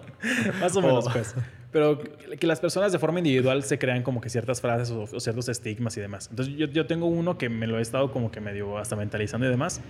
Más 0.60 0.76
o 0.76 0.82
menos, 0.82 1.08
O- 1.08 1.12
pues. 1.12 1.36
Pero 1.72 2.00
que 2.40 2.48
las 2.48 2.60
personas 2.62 2.92
de 2.94 3.00
forma 3.00 3.20
individual 3.20 3.62
se 3.64 3.78
crean 3.78 4.02
como 4.02 4.22
que 4.22 4.30
ciertas 4.30 4.62
frases 4.62 4.92
o, 4.92 5.02
o 5.04 5.20
ciertos 5.20 5.50
estigmas 5.50 5.96
y 5.98 6.02
demás. 6.02 6.28
Entonces 6.30 6.56
yo, 6.56 6.68
yo 6.68 6.86
tengo 6.88 7.06
uno 7.06 7.38
que 7.38 7.50
me 7.50 7.68
lo 7.68 7.78
he 7.78 7.82
estado 7.82 8.12
como 8.12 8.32
que 8.32 8.40
medio 8.40 8.78
hasta 8.78 8.96
mentalizando 8.96 9.46
y 9.46 9.50
demás. 9.50 9.82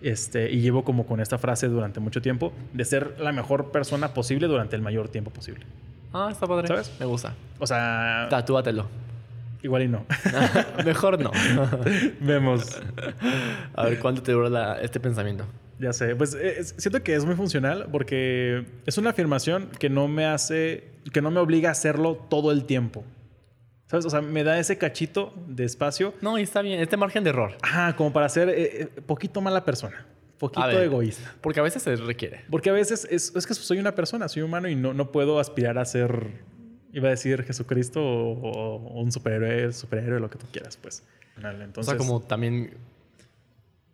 Este, 0.00 0.50
y 0.52 0.60
llevo 0.60 0.84
como 0.84 1.06
con 1.06 1.20
esta 1.20 1.36
frase 1.38 1.66
durante 1.66 1.98
mucho 1.98 2.22
tiempo 2.22 2.52
de 2.72 2.84
ser 2.84 3.16
la 3.18 3.32
mejor 3.32 3.72
persona 3.72 4.14
posible 4.14 4.46
durante 4.46 4.76
el 4.76 4.82
mayor 4.82 5.08
tiempo 5.08 5.30
posible. 5.32 5.66
Ah, 6.12 6.28
está 6.30 6.46
padre. 6.46 6.68
¿Sabes? 6.68 6.92
Me 7.00 7.06
gusta. 7.06 7.34
O 7.58 7.66
sea, 7.66 8.28
Tatúatelo. 8.30 8.86
Igual 9.64 9.82
y 9.82 9.88
no. 9.88 10.06
Mejor 10.84 11.20
no. 11.20 11.32
Vemos. 12.20 12.80
A 13.74 13.84
ver, 13.86 13.98
¿cuánto 13.98 14.22
te 14.22 14.30
dura 14.32 14.48
la- 14.48 14.80
este 14.80 15.00
pensamiento? 15.00 15.44
Ya 15.80 15.92
sé, 15.92 16.14
pues 16.14 16.34
eh, 16.34 16.54
es- 16.60 16.74
siento 16.78 17.02
que 17.02 17.14
es 17.16 17.24
muy 17.24 17.34
funcional 17.34 17.88
porque 17.90 18.64
es 18.86 18.96
una 18.98 19.10
afirmación 19.10 19.68
que 19.80 19.90
no 19.90 20.06
me 20.06 20.24
hace, 20.26 20.84
que 21.12 21.20
no 21.20 21.30
me 21.32 21.40
obliga 21.40 21.70
a 21.70 21.72
hacerlo 21.72 22.14
todo 22.30 22.52
el 22.52 22.64
tiempo. 22.64 23.04
¿Sabes? 23.86 24.06
O 24.06 24.10
sea, 24.10 24.22
me 24.22 24.44
da 24.44 24.58
ese 24.58 24.78
cachito 24.78 25.34
de 25.46 25.64
espacio 25.64 26.14
No, 26.22 26.38
y 26.38 26.42
está 26.42 26.62
bien. 26.62 26.80
Este 26.80 26.96
margen 26.96 27.22
de 27.22 27.30
error. 27.30 27.56
Ajá, 27.62 27.94
como 27.96 28.12
para 28.12 28.28
ser 28.28 28.48
eh, 28.48 28.54
eh, 28.82 28.86
poquito 29.06 29.40
mala 29.42 29.64
persona, 29.64 30.06
poquito 30.38 30.66
ver. 30.66 30.84
egoísta. 30.84 31.34
Porque 31.42 31.60
a 31.60 31.62
veces 31.62 31.82
se 31.82 31.94
requiere. 31.96 32.44
Porque 32.50 32.70
a 32.70 32.72
veces 32.72 33.06
es, 33.10 33.32
es 33.36 33.46
que 33.46 33.52
soy 33.54 33.78
una 33.78 33.94
persona, 33.94 34.26
soy 34.28 34.42
humano 34.42 34.68
y 34.68 34.74
no, 34.74 34.94
no 34.94 35.12
puedo 35.12 35.38
aspirar 35.38 35.76
a 35.78 35.84
ser, 35.84 36.28
iba 36.94 37.08
a 37.08 37.10
decir 37.10 37.42
Jesucristo 37.42 38.00
o, 38.02 38.76
o 38.76 39.00
un 39.00 39.12
superhéroe, 39.12 39.72
superhéroe, 39.72 40.20
lo 40.20 40.30
que 40.30 40.38
tú 40.38 40.46
quieras, 40.50 40.76
pues. 40.76 41.02
Entonces, 41.36 41.78
o 41.78 41.82
sea, 41.82 41.96
como 41.96 42.20
también 42.20 42.74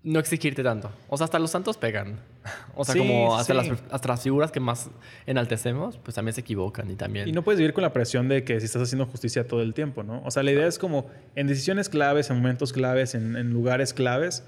no 0.03 0.19
exigirte 0.19 0.63
tanto. 0.63 0.91
O 1.09 1.17
sea, 1.17 1.25
hasta 1.25 1.39
los 1.39 1.51
santos 1.51 1.77
pegan. 1.77 2.19
O 2.75 2.85
sea, 2.85 2.95
Sí, 2.95 3.01
como 3.01 3.37
hasta, 3.37 3.53
sí. 3.63 3.69
las, 3.69 3.83
hasta 3.91 4.09
las 4.09 4.23
figuras 4.23 4.51
que 4.51 4.61
más 4.61 4.89
enaltecemos, 5.27 5.99
pues 5.99 6.15
también 6.15 6.35
se 6.35 6.41
equivocan 6.41 6.91
y 6.91 6.95
también... 6.95 7.29
Y 7.29 7.33
no 7.33 7.43
puedes 7.43 7.59
vivir 7.59 7.75
con 7.75 7.83
la 7.83 7.93
presión 7.93 8.29
de 8.29 8.45
que 8.45 8.59
si 8.61 8.67
estás 8.67 8.83
haciendo 8.83 9.05
justicia 9.05 9.47
todo 9.47 9.61
el 9.61 9.75
tiempo, 9.75 10.03
¿no? 10.03 10.23
O 10.25 10.31
sea, 10.31 10.43
la 10.43 10.53
idea 10.53 10.67
es 10.67 10.79
como 10.79 11.11
en 11.35 11.47
decisiones 11.47 11.91
claves, 11.91 12.31
en 12.31 12.37
momentos 12.37 12.73
claves, 12.73 13.15
en, 13.15 13.37
en 13.37 13.51
lugares 13.51 13.93
claves, 13.93 14.45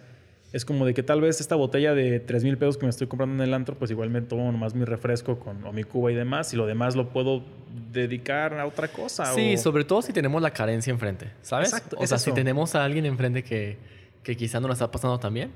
es 0.52 0.64
como 0.64 0.84
de 0.86 0.92
que 0.94 1.02
tal 1.02 1.20
vez 1.20 1.40
esta 1.40 1.54
botella 1.54 1.94
de 1.94 2.20
3 2.20 2.44
mil 2.44 2.58
pesos 2.58 2.76
que 2.76 2.84
me 2.86 2.90
estoy 2.90 3.06
comprando 3.06 3.42
en 3.42 3.48
el 3.48 3.54
antro, 3.54 3.74
pues 3.76 3.90
igual 3.90 4.10
me 4.10 4.20
tomo 4.20 4.50
nomás 4.52 4.74
mi 4.74 4.84
refresco 4.84 5.38
con, 5.38 5.64
o 5.64 5.72
mi 5.72 5.82
cuba 5.84 6.12
y 6.12 6.14
demás, 6.14 6.52
y 6.52 6.56
lo 6.56 6.66
demás 6.66 6.94
lo 6.96 7.08
puedo 7.08 7.42
dedicar 7.92 8.54
a 8.58 8.66
otra 8.66 8.88
cosa. 8.88 9.26
Sí, 9.34 9.54
o- 9.54 9.58
sobre 9.58 9.84
todo 9.84 10.02
si 10.02 10.12
tenemos 10.12 10.40
la 10.42 10.50
carencia 10.50 10.90
enfrente, 10.90 11.30
¿sabes? 11.42 11.68
Exacto, 11.72 11.96
o 11.98 12.02
es 12.02 12.08
sea, 12.08 12.18
si 12.18 12.32
tenemos 12.32 12.74
a 12.74 12.84
alguien 12.84 13.06
enfrente 13.06 13.42
que, 13.42 13.78
que 14.22 14.36
quizá 14.36 14.60
no 14.60 14.68
la 14.68 14.74
está 14.74 14.90
pasando 14.90 15.18
tan 15.18 15.32
bien, 15.34 15.50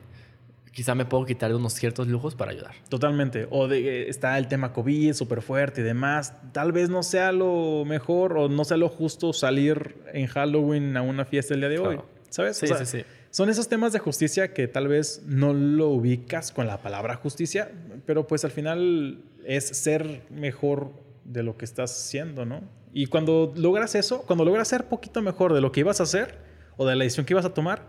quizá 0.72 0.94
me 0.94 1.04
puedo 1.06 1.24
quitar 1.24 1.48
de 1.50 1.56
unos 1.56 1.72
ciertos 1.72 2.06
lujos 2.06 2.34
para 2.34 2.50
ayudar. 2.52 2.72
Totalmente. 2.90 3.46
O 3.50 3.66
de, 3.66 4.02
eh, 4.02 4.08
está 4.10 4.36
el 4.38 4.46
tema 4.48 4.72
COVID 4.74 5.14
súper 5.14 5.40
fuerte 5.40 5.80
y 5.80 5.84
demás. 5.84 6.34
Tal 6.52 6.72
vez 6.72 6.90
no 6.90 7.02
sea 7.02 7.32
lo 7.32 7.84
mejor 7.86 8.36
o 8.36 8.48
no 8.50 8.62
sea 8.64 8.76
lo 8.76 8.88
justo 8.90 9.32
salir 9.32 9.96
en 10.12 10.26
Halloween 10.26 10.96
a 10.98 11.02
una 11.02 11.24
fiesta 11.24 11.54
el 11.54 11.60
día 11.60 11.68
de 11.70 11.78
hoy. 11.78 11.98
¿Sabes? 12.28 12.58
Sí, 12.58 12.66
O 12.66 12.68
sea, 12.68 12.84
sí, 12.84 12.98
sí. 12.98 13.04
Son 13.36 13.50
esos 13.50 13.68
temas 13.68 13.92
de 13.92 13.98
justicia 13.98 14.54
que 14.54 14.66
tal 14.66 14.88
vez 14.88 15.22
no 15.26 15.52
lo 15.52 15.90
ubicas 15.90 16.52
con 16.52 16.66
la 16.66 16.80
palabra 16.80 17.16
justicia, 17.16 17.70
pero 18.06 18.26
pues 18.26 18.46
al 18.46 18.50
final 18.50 19.24
es 19.44 19.66
ser 19.66 20.22
mejor 20.30 20.94
de 21.22 21.42
lo 21.42 21.58
que 21.58 21.66
estás 21.66 21.90
haciendo, 21.90 22.46
¿no? 22.46 22.62
Y 22.94 23.08
cuando 23.08 23.52
logras 23.54 23.94
eso, 23.94 24.22
cuando 24.22 24.42
logras 24.42 24.68
ser 24.68 24.88
poquito 24.88 25.20
mejor 25.20 25.52
de 25.52 25.60
lo 25.60 25.70
que 25.70 25.80
ibas 25.80 26.00
a 26.00 26.04
hacer 26.04 26.38
o 26.78 26.86
de 26.86 26.96
la 26.96 27.04
decisión 27.04 27.26
que 27.26 27.34
ibas 27.34 27.44
a 27.44 27.52
tomar, 27.52 27.82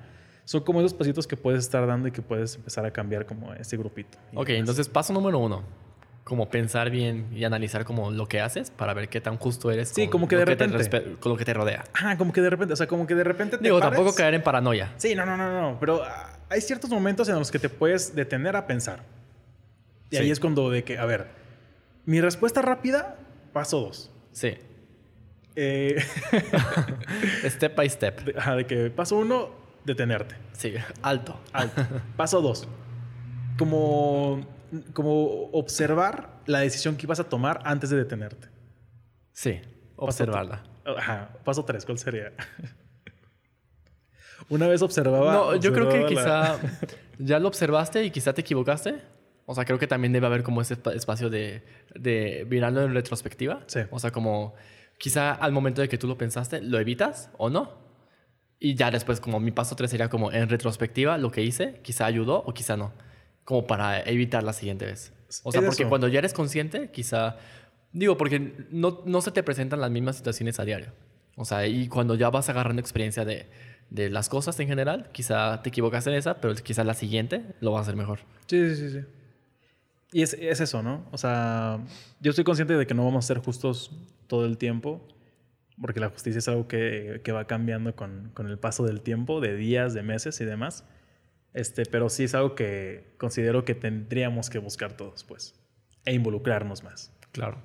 son 0.43 0.65
como 0.65 0.81
esos 0.81 0.93
pasitos 0.93 1.25
que 1.25 1.37
puedes 1.37 1.61
estar 1.61 1.87
dando 1.87 2.09
y 2.09 2.11
que 2.11 2.21
puedes 2.21 2.55
empezar 2.55 2.85
a 2.85 2.91
cambiar 2.91 3.25
como 3.25 3.53
ese 3.53 3.77
grupito. 3.77 4.17
Ok, 4.35 4.49
entonces 4.49 4.89
paso 4.89 5.13
número 5.13 5.39
uno. 5.39 5.63
Como 6.27 6.49
pensar 6.49 6.89
bien 6.89 7.27
y 7.33 7.45
analizar 7.45 7.85
como 7.85 8.11
lo 8.11 8.27
que 8.27 8.41
haces 8.41 8.69
para 8.69 8.93
ver 8.93 9.07
qué 9.07 9.21
tan 9.21 9.37
justo 9.37 9.71
eres. 9.71 9.87
Sí, 9.95 10.09
como 10.09 10.27
que 10.27 10.35
de 10.35 10.43
te 10.45 10.67
repente. 10.67 11.13
con 11.21 11.31
lo 11.31 11.37
que 11.37 11.45
te 11.45 11.53
rodea. 11.53 11.85
Ah, 11.93 12.17
como 12.17 12.33
que 12.33 12.41
de 12.41 12.49
repente, 12.49 12.73
o 12.73 12.75
sea, 12.75 12.85
como 12.85 13.07
que 13.07 13.15
de 13.15 13.23
repente 13.23 13.57
te 13.57 13.63
Digo, 13.63 13.79
pares. 13.79 13.95
tampoco 13.95 14.13
caer 14.13 14.33
en 14.33 14.43
paranoia. 14.43 14.91
Sí, 14.97 15.15
no, 15.15 15.25
no, 15.25 15.37
no, 15.37 15.61
no, 15.61 15.79
pero 15.79 16.03
ah, 16.03 16.33
hay 16.49 16.59
ciertos 16.59 16.89
momentos 16.89 17.29
en 17.29 17.35
los 17.35 17.49
que 17.49 17.59
te 17.59 17.69
puedes 17.69 18.13
detener 18.13 18.57
a 18.57 18.67
pensar. 18.67 19.03
Y 20.09 20.17
ahí 20.17 20.25
Sí. 20.25 20.31
es 20.31 20.39
cuando 20.41 20.69
de 20.69 20.83
que, 20.83 20.97
a 20.97 21.05
ver, 21.05 21.27
mi 22.05 22.19
respuesta 22.19 22.61
rápida, 22.61 23.15
paso 23.53 23.79
dos. 23.79 24.11
Sí. 24.33 24.57
Eh, 25.55 25.95
Step 27.45 27.73
by 27.73 27.89
step. 27.89 28.19
de, 28.25 28.37
ajá, 28.37 28.55
de 28.57 28.65
que 28.65 28.89
paso 28.89 29.15
uno, 29.17 29.49
detenerte. 29.85 30.35
Sí, 30.51 30.73
alto. 31.01 31.39
Alto. 31.53 31.81
paso 32.17 32.41
dos, 32.41 32.67
como, 33.57 34.41
como 34.93 35.49
observar 35.51 36.41
la 36.45 36.59
decisión 36.59 36.97
que 36.97 37.05
ibas 37.05 37.19
a 37.19 37.29
tomar 37.29 37.61
antes 37.63 37.89
de 37.89 37.97
detenerte. 37.97 38.49
Sí, 39.33 39.59
observarla. 39.95 40.63
Ajá, 40.85 41.29
paso 41.43 41.63
tres, 41.65 41.85
¿cuál 41.85 41.97
sería? 41.97 42.31
Una 44.49 44.67
vez 44.67 44.81
observaba. 44.81 45.33
No, 45.33 45.55
yo 45.55 45.73
creo 45.73 45.89
que 45.89 46.03
observaba 46.05 46.53
la- 46.53 46.59
quizá 46.59 46.87
ya 47.19 47.39
lo 47.39 47.47
observaste 47.47 48.03
y 48.05 48.11
quizá 48.11 48.33
te 48.33 48.41
equivocaste. 48.41 49.01
O 49.45 49.55
sea, 49.55 49.65
creo 49.65 49.79
que 49.79 49.87
también 49.87 50.13
debe 50.13 50.27
haber 50.27 50.43
como 50.43 50.61
ese 50.61 50.81
espa- 50.81 50.93
espacio 50.93 51.29
de, 51.29 51.63
de 51.95 52.45
mirarlo 52.49 52.83
en 52.83 52.93
retrospectiva. 52.93 53.61
Sí. 53.67 53.81
O 53.91 53.99
sea, 53.99 54.11
como 54.11 54.53
quizá 54.97 55.31
al 55.33 55.51
momento 55.51 55.81
de 55.81 55.89
que 55.89 55.97
tú 55.97 56.07
lo 56.07 56.17
pensaste, 56.17 56.61
lo 56.61 56.79
evitas 56.79 57.29
o 57.37 57.49
no. 57.49 57.85
Y 58.59 58.75
ya 58.75 58.91
después, 58.91 59.19
como 59.19 59.39
mi 59.39 59.51
paso 59.51 59.75
3 59.75 59.89
sería 59.89 60.09
como 60.09 60.31
en 60.31 60.49
retrospectiva, 60.49 61.17
lo 61.17 61.31
que 61.31 61.43
hice, 61.43 61.79
quizá 61.83 62.05
ayudó 62.05 62.41
o 62.43 62.53
quizá 62.53 62.75
no. 62.75 62.91
Como 63.47 63.65
para 63.65 64.01
evitar 64.01 64.43
la 64.43 64.51
siguiente 64.51 64.85
vez. 64.85 65.13
O 65.43 65.53
sea, 65.53 65.61
Es 65.61 65.67
porque 65.67 65.83
eso. 65.83 65.89
cuando 65.89 66.09
ya 66.09 66.19
eres 66.19 66.33
consciente, 66.33 66.91
quizá... 66.91 67.37
Digo, 67.93 68.17
porque 68.17 68.67
no, 68.71 69.01
no 69.05 69.21
se 69.21 69.31
te 69.31 69.41
presentan 69.41 69.79
las 69.79 69.89
mismas 69.89 70.17
situaciones 70.17 70.59
a 70.59 70.65
diario. 70.65 70.91
O 71.37 71.45
sea, 71.45 71.65
y 71.65 71.87
cuando 71.87 72.15
ya 72.15 72.29
vas 72.29 72.49
agarrando 72.49 72.81
experiencia 72.81 73.23
de, 73.23 73.47
de 73.89 74.09
las 74.09 74.27
cosas 74.27 74.59
en 74.59 74.67
general, 74.67 75.07
quizá 75.13 75.61
te 75.63 75.69
equivocas 75.69 76.05
en 76.07 76.15
esa, 76.15 76.41
pero 76.41 76.53
quizá 76.55 76.83
la 76.83 76.93
siguiente 76.93 77.45
lo 77.61 77.71
vas 77.71 77.79
a 77.79 77.81
hacer 77.83 77.95
mejor. 77.95 78.19
Sí, 78.47 78.67
sí, 78.69 78.75
sí, 78.75 78.89
sí. 78.89 79.05
Y 80.11 80.23
es, 80.23 80.33
es 80.33 80.59
eso, 80.59 80.83
¿no? 80.83 81.05
O 81.13 81.17
sea, 81.17 81.79
yo 82.19 82.31
estoy 82.31 82.43
consciente 82.43 82.75
de 82.75 82.85
que 82.85 82.93
no 82.93 83.05
vamos 83.05 83.23
a 83.23 83.27
ser 83.29 83.37
justos 83.39 83.91
todo 84.27 84.45
el 84.45 84.57
tiempo, 84.57 85.07
porque 85.79 86.01
la 86.01 86.09
justicia 86.09 86.39
es 86.39 86.47
algo 86.49 86.67
que, 86.67 87.21
que 87.23 87.31
va 87.31 87.45
cambiando 87.47 87.95
con, 87.95 88.31
con 88.33 88.47
el 88.47 88.59
paso 88.59 88.83
del 88.83 88.99
tiempo, 89.01 89.39
de 89.39 89.55
días, 89.55 89.93
de 89.93 90.03
meses 90.03 90.41
y 90.41 90.45
demás. 90.45 90.83
Este, 91.57 91.87
pero 91.87 92.07
sí 92.09 92.25
es 92.25 92.35
algo 92.35 92.53
que 92.53 93.15
considero 93.17 93.65
que 93.65 93.73
tendríamos 93.73 94.51
que 94.51 94.59
buscar 94.59 94.93
todos, 94.93 95.23
pues, 95.23 95.55
e 96.05 96.13
involucrarnos 96.13 96.83
más. 96.83 97.11
Claro. 97.31 97.57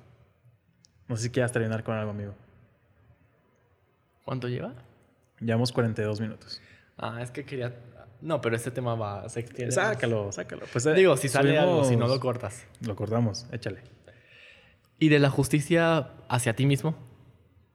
No 1.07 1.15
sé 1.15 1.23
si 1.23 1.29
quieras 1.29 1.51
terminar 1.51 1.83
con 1.83 1.95
algo, 1.95 2.09
amigo. 2.09 2.33
¿Cuánto 4.25 4.47
lleva? 4.47 4.73
Llevamos 5.39 5.71
42 5.71 6.21
minutos. 6.21 6.61
Ah, 6.97 7.19
es 7.21 7.29
que 7.29 7.45
quería... 7.45 7.75
No, 8.21 8.41
pero 8.41 8.55
este 8.55 8.71
tema 8.71 8.95
va... 8.95 9.27
Se 9.29 9.41
extiende 9.41 9.75
más. 9.75 9.85
Sácalo, 9.85 10.31
sácalo. 10.31 10.65
Pues, 10.71 10.85
eh, 10.85 10.93
Digo, 10.93 11.15
si 11.17 11.27
sale 11.29 11.57
algo, 11.59 11.83
si 11.83 11.95
no 11.95 12.07
lo 12.07 12.19
cortas. 12.19 12.65
Lo 12.81 12.95
cortamos, 12.95 13.45
échale. 13.51 13.81
Y 14.97 15.09
de 15.09 15.19
la 15.19 15.29
justicia 15.29 16.09
hacia 16.29 16.55
ti 16.55 16.65
mismo. 16.65 16.95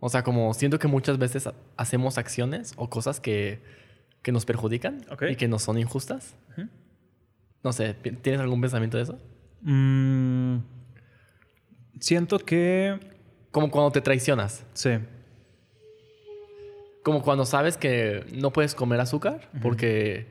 O 0.00 0.08
sea, 0.08 0.22
como 0.24 0.52
siento 0.54 0.78
que 0.78 0.88
muchas 0.88 1.18
veces 1.18 1.46
ha- 1.46 1.54
hacemos 1.76 2.18
acciones 2.18 2.72
o 2.76 2.88
cosas 2.90 3.20
que, 3.20 3.60
que 4.22 4.32
nos 4.32 4.44
perjudican 4.44 5.04
y 5.28 5.36
que 5.36 5.48
nos 5.48 5.62
son 5.62 5.78
injustas. 5.78 6.34
No 7.62 7.72
sé, 7.72 7.94
¿tienes 7.94 8.40
algún 8.40 8.60
pensamiento 8.60 8.96
de 8.96 9.02
eso? 9.02 9.18
Mm, 9.62 10.58
siento 12.00 12.38
que... 12.38 12.98
Como 13.50 13.70
cuando 13.70 13.90
te 13.90 14.00
traicionas. 14.00 14.64
Sí. 14.74 14.90
Como 17.02 17.22
cuando 17.22 17.44
sabes 17.46 17.76
que 17.76 18.24
no 18.34 18.52
puedes 18.52 18.74
comer 18.74 19.00
azúcar 19.00 19.50
porque... 19.62 20.26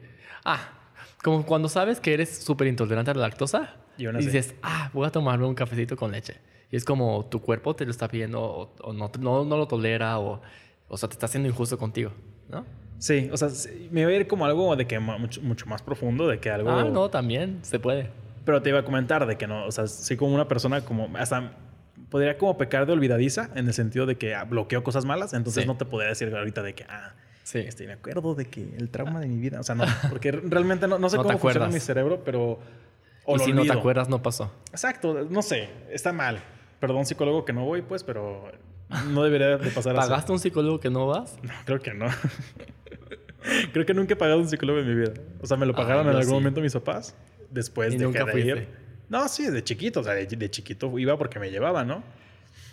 Ah, 0.45 0.77
como 1.23 1.45
cuando 1.45 1.67
sabes 1.67 1.99
que 1.99 2.13
eres 2.13 2.37
súper 2.37 2.67
intolerante 2.67 3.11
a 3.11 3.13
la 3.15 3.21
lactosa 3.21 3.75
Y 3.97 4.07
y, 4.07 4.11
dices, 4.17 4.55
ah, 4.61 4.89
voy 4.93 5.07
a 5.07 5.11
tomarme 5.11 5.45
un 5.45 5.55
cafecito 5.55 5.97
con 5.97 6.11
leche. 6.11 6.39
Y 6.71 6.75
es 6.75 6.85
como 6.85 7.25
tu 7.25 7.41
cuerpo 7.41 7.75
te 7.75 7.85
lo 7.85 7.91
está 7.91 8.07
pidiendo 8.07 8.41
o, 8.41 8.75
o 8.81 8.93
no, 8.93 9.11
no, 9.19 9.43
no 9.43 9.57
lo 9.57 9.67
tolera 9.67 10.19
o, 10.19 10.41
o 10.87 10.97
sea, 10.97 11.09
te 11.09 11.13
está 11.13 11.25
haciendo 11.25 11.49
injusto 11.49 11.77
contigo, 11.77 12.11
¿no? 12.49 12.65
Sí, 12.99 13.29
o 13.31 13.37
sea, 13.37 13.49
me 13.91 14.01
iba 14.01 14.09
a 14.09 14.13
ir 14.13 14.27
como 14.27 14.45
algo 14.45 14.75
de 14.75 14.87
que 14.87 14.99
mucho, 14.99 15.41
mucho 15.41 15.65
más 15.67 15.81
profundo, 15.81 16.27
de 16.27 16.39
que 16.39 16.49
algo... 16.49 16.71
Ah, 16.71 16.83
no, 16.83 17.09
también 17.09 17.59
se 17.61 17.79
puede. 17.79 18.09
Pero 18.43 18.61
te 18.61 18.69
iba 18.69 18.79
a 18.79 18.85
comentar 18.85 19.25
de 19.27 19.37
que 19.37 19.45
no, 19.47 19.65
o 19.65 19.71
sea, 19.71 19.87
sí 19.87 20.17
como 20.17 20.33
una 20.33 20.47
persona 20.47 20.81
como... 20.81 21.09
Hasta 21.17 21.51
podría 22.09 22.37
como 22.37 22.57
pecar 22.57 22.85
de 22.85 22.93
olvidadiza 22.93 23.49
en 23.55 23.67
el 23.67 23.73
sentido 23.73 24.05
de 24.05 24.15
que 24.15 24.33
ah, 24.33 24.45
bloqueo 24.45 24.83
cosas 24.83 25.03
malas, 25.05 25.33
entonces 25.33 25.63
Sí. 25.63 25.67
no 25.67 25.75
te 25.77 25.85
podría 25.85 26.09
decir 26.09 26.33
ahorita 26.35 26.63
de 26.63 26.73
que, 26.73 26.85
ah, 26.89 27.13
Sí. 27.43 27.59
este, 27.59 27.85
me 27.85 27.93
acuerdo 27.93 28.33
de 28.35 28.45
que 28.45 28.75
el 28.77 28.89
trauma 28.89 29.19
de 29.19 29.27
mi 29.27 29.37
vida, 29.37 29.59
o 29.59 29.63
sea, 29.63 29.75
no, 29.75 29.83
porque 30.09 30.31
realmente 30.31 30.87
no, 30.87 30.97
no 30.99 31.09
sé 31.09 31.17
No 31.17 31.23
cómo 31.23 31.37
funciona 31.37 31.67
mi 31.67 31.79
cerebro, 31.79 32.23
pero... 32.23 32.59
O 33.25 33.35
y 33.35 33.39
si 33.39 33.49
no 33.51 33.57
te 33.57 33.61
olvido. 33.63 33.79
acuerdas, 33.79 34.07
no 34.09 34.21
pasó. 34.23 34.51
Exacto, 34.71 35.27
no 35.29 35.41
sé, 35.41 35.69
está 35.91 36.13
mal. 36.13 36.39
Perdón, 36.79 37.05
psicólogo, 37.05 37.43
que 37.43 37.51
no 37.51 37.65
voy, 37.65 37.81
pues, 37.81 38.03
pero 38.05 38.49
no 39.09 39.21
debería 39.23 39.57
de 39.57 39.69
pasar 39.71 39.97
así. 39.99 40.09
¿Pagaste 40.09 40.31
un 40.31 40.39
psicólogo 40.39 40.79
que 40.79 40.89
no 40.89 41.07
vas? 41.07 41.37
No, 41.43 41.51
creo 41.65 41.79
que 41.81 41.93
no. 41.93 42.05
creo 43.73 43.85
que 43.85 43.93
nunca 43.93 44.13
he 44.13 44.17
pagado 44.17 44.39
un 44.39 44.47
psicólogo 44.49 44.79
en 44.79 44.87
mi 44.87 44.95
vida. 44.95 45.13
O 45.41 45.47
sea, 45.47 45.57
me 45.57 45.65
lo 45.65 45.73
pagaron 45.73 46.05
Ay, 46.07 46.11
en 46.11 46.17
algún 46.17 46.29
sí. 46.29 46.33
momento 46.35 46.61
mis 46.61 46.73
papás. 46.73 47.15
Después 47.49 47.89
Y 47.93 47.97
dejé 47.97 48.03
nunca 48.05 48.25
de 48.25 48.31
fuiste. 48.31 48.49
ir. 48.49 48.67
No, 49.09 49.27
sí, 49.29 49.49
de 49.49 49.63
chiquito. 49.63 50.01
O 50.01 50.03
sea, 50.03 50.13
de, 50.13 50.25
de 50.25 50.49
chiquito 50.51 50.97
iba 50.99 51.17
porque 51.17 51.39
me 51.39 51.49
llevaba, 51.49 51.83
¿no? 51.85 52.03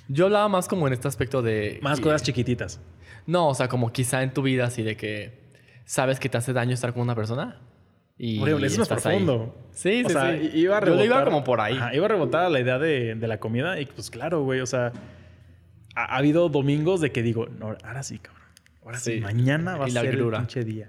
Yo 0.09 0.27
hablaba 0.27 0.49
más 0.49 0.68
como 0.68 0.87
en 0.87 0.93
este 0.93 1.09
aspecto 1.09 1.41
de... 1.43 1.79
Más 1.81 2.01
cosas 2.01 2.22
chiquititas. 2.22 2.81
No, 3.27 3.49
o 3.49 3.55
sea, 3.55 3.68
como 3.68 3.91
quizá 3.93 4.22
en 4.22 4.35
tu 4.35 4.43
vida 4.43 4.64
así 4.66 4.83
de 4.83 4.97
que 4.97 5.33
sabes 5.87 6.18
que 6.20 6.29
te 6.29 6.37
hace 6.37 6.53
daño 6.53 6.75
estar 6.75 6.93
con 6.93 7.03
una 7.03 7.14
persona 7.14 7.61
y 8.18 8.39
Horrible, 8.41 8.66
eso 8.66 8.83
es 8.83 8.91
ahí. 8.91 8.97
profundo. 9.01 9.57
Sí, 9.72 10.03
o 10.05 10.09
sí, 10.09 10.12
sea, 10.12 10.39
sí. 10.39 10.51
iba 10.55 10.77
a 10.77 10.81
rebotar. 10.81 11.07
iba 11.07 11.25
como 11.25 11.43
por 11.43 11.61
ahí. 11.61 11.77
Ajá, 11.77 11.95
iba 11.95 12.05
a 12.05 12.09
rebotar 12.09 12.45
a 12.45 12.49
la 12.51 12.61
idea 12.61 12.79
de, 12.79 13.14
de 13.14 13.29
la 13.29 13.39
comida 13.41 13.81
y 13.81 13.87
pues 13.87 14.11
claro, 14.11 14.43
güey. 14.43 14.61
O 14.61 14.66
sea, 14.66 14.93
ha, 15.97 16.03
ha 16.14 16.16
habido 16.18 16.49
domingos 16.49 17.01
de 17.01 17.11
que 17.11 17.22
digo, 17.22 17.47
no, 17.47 17.77
ahora 17.83 18.03
sí, 18.03 18.18
cabrón. 18.18 18.43
Ahora 18.85 18.99
sí, 18.99 19.14
Sí. 19.14 19.20
mañana 19.20 19.76
va 19.76 19.87
a 19.87 19.91
ser 19.91 20.07
el 20.07 20.16
grura. 20.16 20.39
pinche 20.39 20.62
día. 20.64 20.89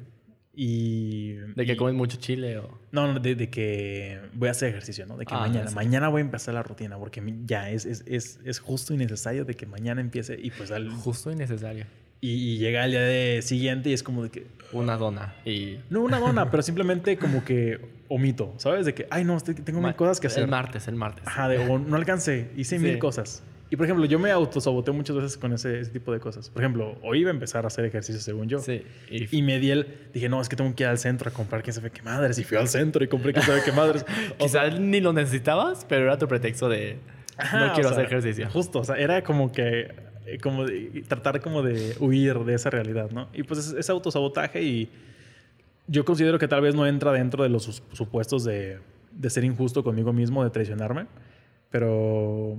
Y... 0.58 1.34
De 1.56 1.66
que 1.66 1.74
y- 1.74 1.76
comes 1.76 1.96
mucho 1.96 2.18
chile 2.18 2.58
o... 2.58 2.80
No, 2.92 3.12
no, 3.12 3.20
de, 3.20 3.36
de 3.36 3.50
que 3.50 4.20
voy 4.34 4.48
a 4.48 4.52
hacer 4.52 4.70
ejercicio, 4.70 5.06
¿no? 5.06 5.18
De 5.18 5.26
que 5.26 5.34
Ah, 5.34 5.40
mañana, 5.42 5.68
sí. 5.70 5.76
mañana 5.76 6.08
voy 6.08 6.20
a 6.22 6.26
empezar 6.26 6.54
la 6.54 6.64
rutina 6.64 6.98
porque 6.98 7.22
ya 7.46 7.70
es, 7.70 7.86
es, 7.86 8.04
es, 8.08 8.40
es 8.46 8.60
justo 8.60 8.94
y 8.94 8.98
necesario 8.98 9.44
de 9.46 9.54
que 9.56 9.66
mañana 9.66 10.00
empiece 10.02 10.38
y 10.42 10.52
pues 10.52 10.72
al- 10.72 10.90
Justo 10.92 11.30
y 11.32 11.36
necesario. 11.36 11.86
y, 12.22 12.32
y 12.32 12.58
llega 12.58 12.86
el 12.86 12.92
día 12.92 13.02
de 13.02 13.42
siguiente 13.42 13.90
y 13.90 13.94
es 13.94 14.02
como 14.04 14.24
de 14.24 14.30
que 14.30 14.48
Una 14.72 14.96
dona 14.98 15.36
y... 15.46 15.78
no 15.90 16.02
una 16.02 16.20
dona, 16.20 16.50
pero 16.50 16.64
simplemente 16.64 17.18
como 17.18 17.44
que 17.44 17.80
omito, 18.08 18.54
¿sabes? 18.58 18.86
De 18.86 18.94
que 18.94 19.08
ay 19.10 19.26
no, 19.26 19.38
tengo 19.42 19.82
mil 19.82 19.96
cosas 19.96 20.22
que 20.22 20.28
hacer. 20.28 20.44
El 20.44 20.50
martes, 20.50 20.88
el 20.88 20.96
martes. 20.96 21.28
Ajá, 21.28 21.50
de 21.50 21.58
o 21.60 21.80
no 21.80 21.96
alcancé, 21.98 22.50
hice 22.56 22.78
Sí. 22.78 22.84
mil 22.84 22.98
cosas. 22.98 23.44
Y 23.70 23.76
por 23.78 23.86
ejemplo, 23.86 24.06
yo 24.06 24.20
me 24.20 24.30
autosaboteo 24.32 24.94
muchas 24.94 25.16
veces 25.16 25.38
con 25.38 25.52
ese, 25.52 25.80
ese 25.80 25.90
tipo 25.92 26.14
de 26.14 26.20
cosas. 26.20 26.50
Por 26.50 26.62
ejemplo, 26.62 26.98
hoy 27.02 27.22
iba 27.22 27.32
a 27.32 27.34
empezar 27.34 27.64
a 27.64 27.68
hacer 27.68 27.84
ejercicio 27.86 28.22
según 28.22 28.48
yo. 28.48 28.60
Sí. 28.60 28.84
Y, 29.10 29.38
Y 29.38 29.42
me 29.42 29.60
di 29.60 29.72
el, 29.72 29.88
dije, 30.14 30.30
no, 30.30 30.40
es 30.40 30.50
que 30.50 30.56
tengo 30.56 30.74
que 30.76 30.84
ir 30.84 30.90
al 30.90 31.00
centro 31.00 31.30
a 31.30 31.34
comprar 31.34 31.64
quién 31.64 31.74
sabe 31.74 31.90
qué 31.90 32.04
madres. 32.04 32.38
Y 32.38 32.44
fui 32.44 32.58
al 32.58 32.68
centro 32.68 33.04
y 33.04 33.08
compré 33.08 33.34
quién 33.34 33.44
sabe 33.46 33.62
qué 33.66 33.72
madres. 33.72 34.06
O 34.38 34.48
sea, 34.48 34.70
quizá 34.70 34.80
ni 34.80 35.02
lo 35.02 35.14
necesitabas, 35.14 35.86
pero 35.90 36.04
era 36.04 36.18
tu 36.18 36.28
pretexto 36.28 36.70
de... 36.70 36.98
Ajá, 37.38 37.68
no 37.68 37.74
quiero 37.74 37.90
o 37.90 37.92
sea, 37.94 38.04
hacer 38.04 38.06
ejercicio. 38.06 38.50
Justo, 38.52 38.80
o 38.80 38.84
sea, 38.84 38.96
era 38.98 39.24
como 39.24 39.52
que, 39.52 39.92
eh, 40.28 40.38
como 40.42 40.66
de- 40.66 41.04
tratar 41.08 41.42
como 41.42 41.64
de 41.64 41.96
huir 42.00 42.38
de 42.46 42.54
esa 42.54 42.70
realidad, 42.70 43.10
¿no? 43.12 43.28
Y 43.34 43.44
pues 43.44 43.60
es, 43.60 43.74
es 43.74 43.90
autosabotaje 43.90 44.62
y 44.62 44.90
yo 45.88 46.06
considero 46.06 46.40
que 46.40 46.48
tal 46.48 46.62
vez 46.62 46.76
no 46.76 46.86
entra 46.88 47.12
dentro 47.12 47.44
de 47.44 47.50
los 47.50 47.84
supuestos 47.92 48.44
de, 48.46 48.78
de 49.12 49.30
ser 49.30 49.44
injusto 49.44 49.84
conmigo 49.84 50.14
mismo, 50.14 50.44
de 50.44 50.50
traicionarme, 50.50 51.08
pero, 51.70 52.58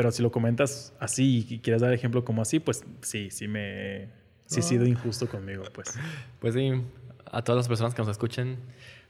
pero 0.00 0.10
si 0.12 0.22
lo 0.22 0.32
comentas 0.32 0.94
así 0.98 1.46
y 1.46 1.58
quieres 1.58 1.82
dar 1.82 1.92
ejemplo 1.92 2.24
como 2.24 2.40
así, 2.40 2.58
pues 2.58 2.82
sí, 3.02 3.30
sí 3.30 3.46
me... 3.48 4.08
Sí 4.46 4.60
he 4.60 4.62
sido 4.62 4.86
injusto 4.86 5.28
conmigo, 5.28 5.64
pues. 5.74 5.94
Pues 6.38 6.54
sí, 6.54 6.72
a 7.30 7.42
todas 7.42 7.58
las 7.58 7.68
personas 7.68 7.94
que 7.94 8.00
nos 8.00 8.10
escuchen, 8.10 8.56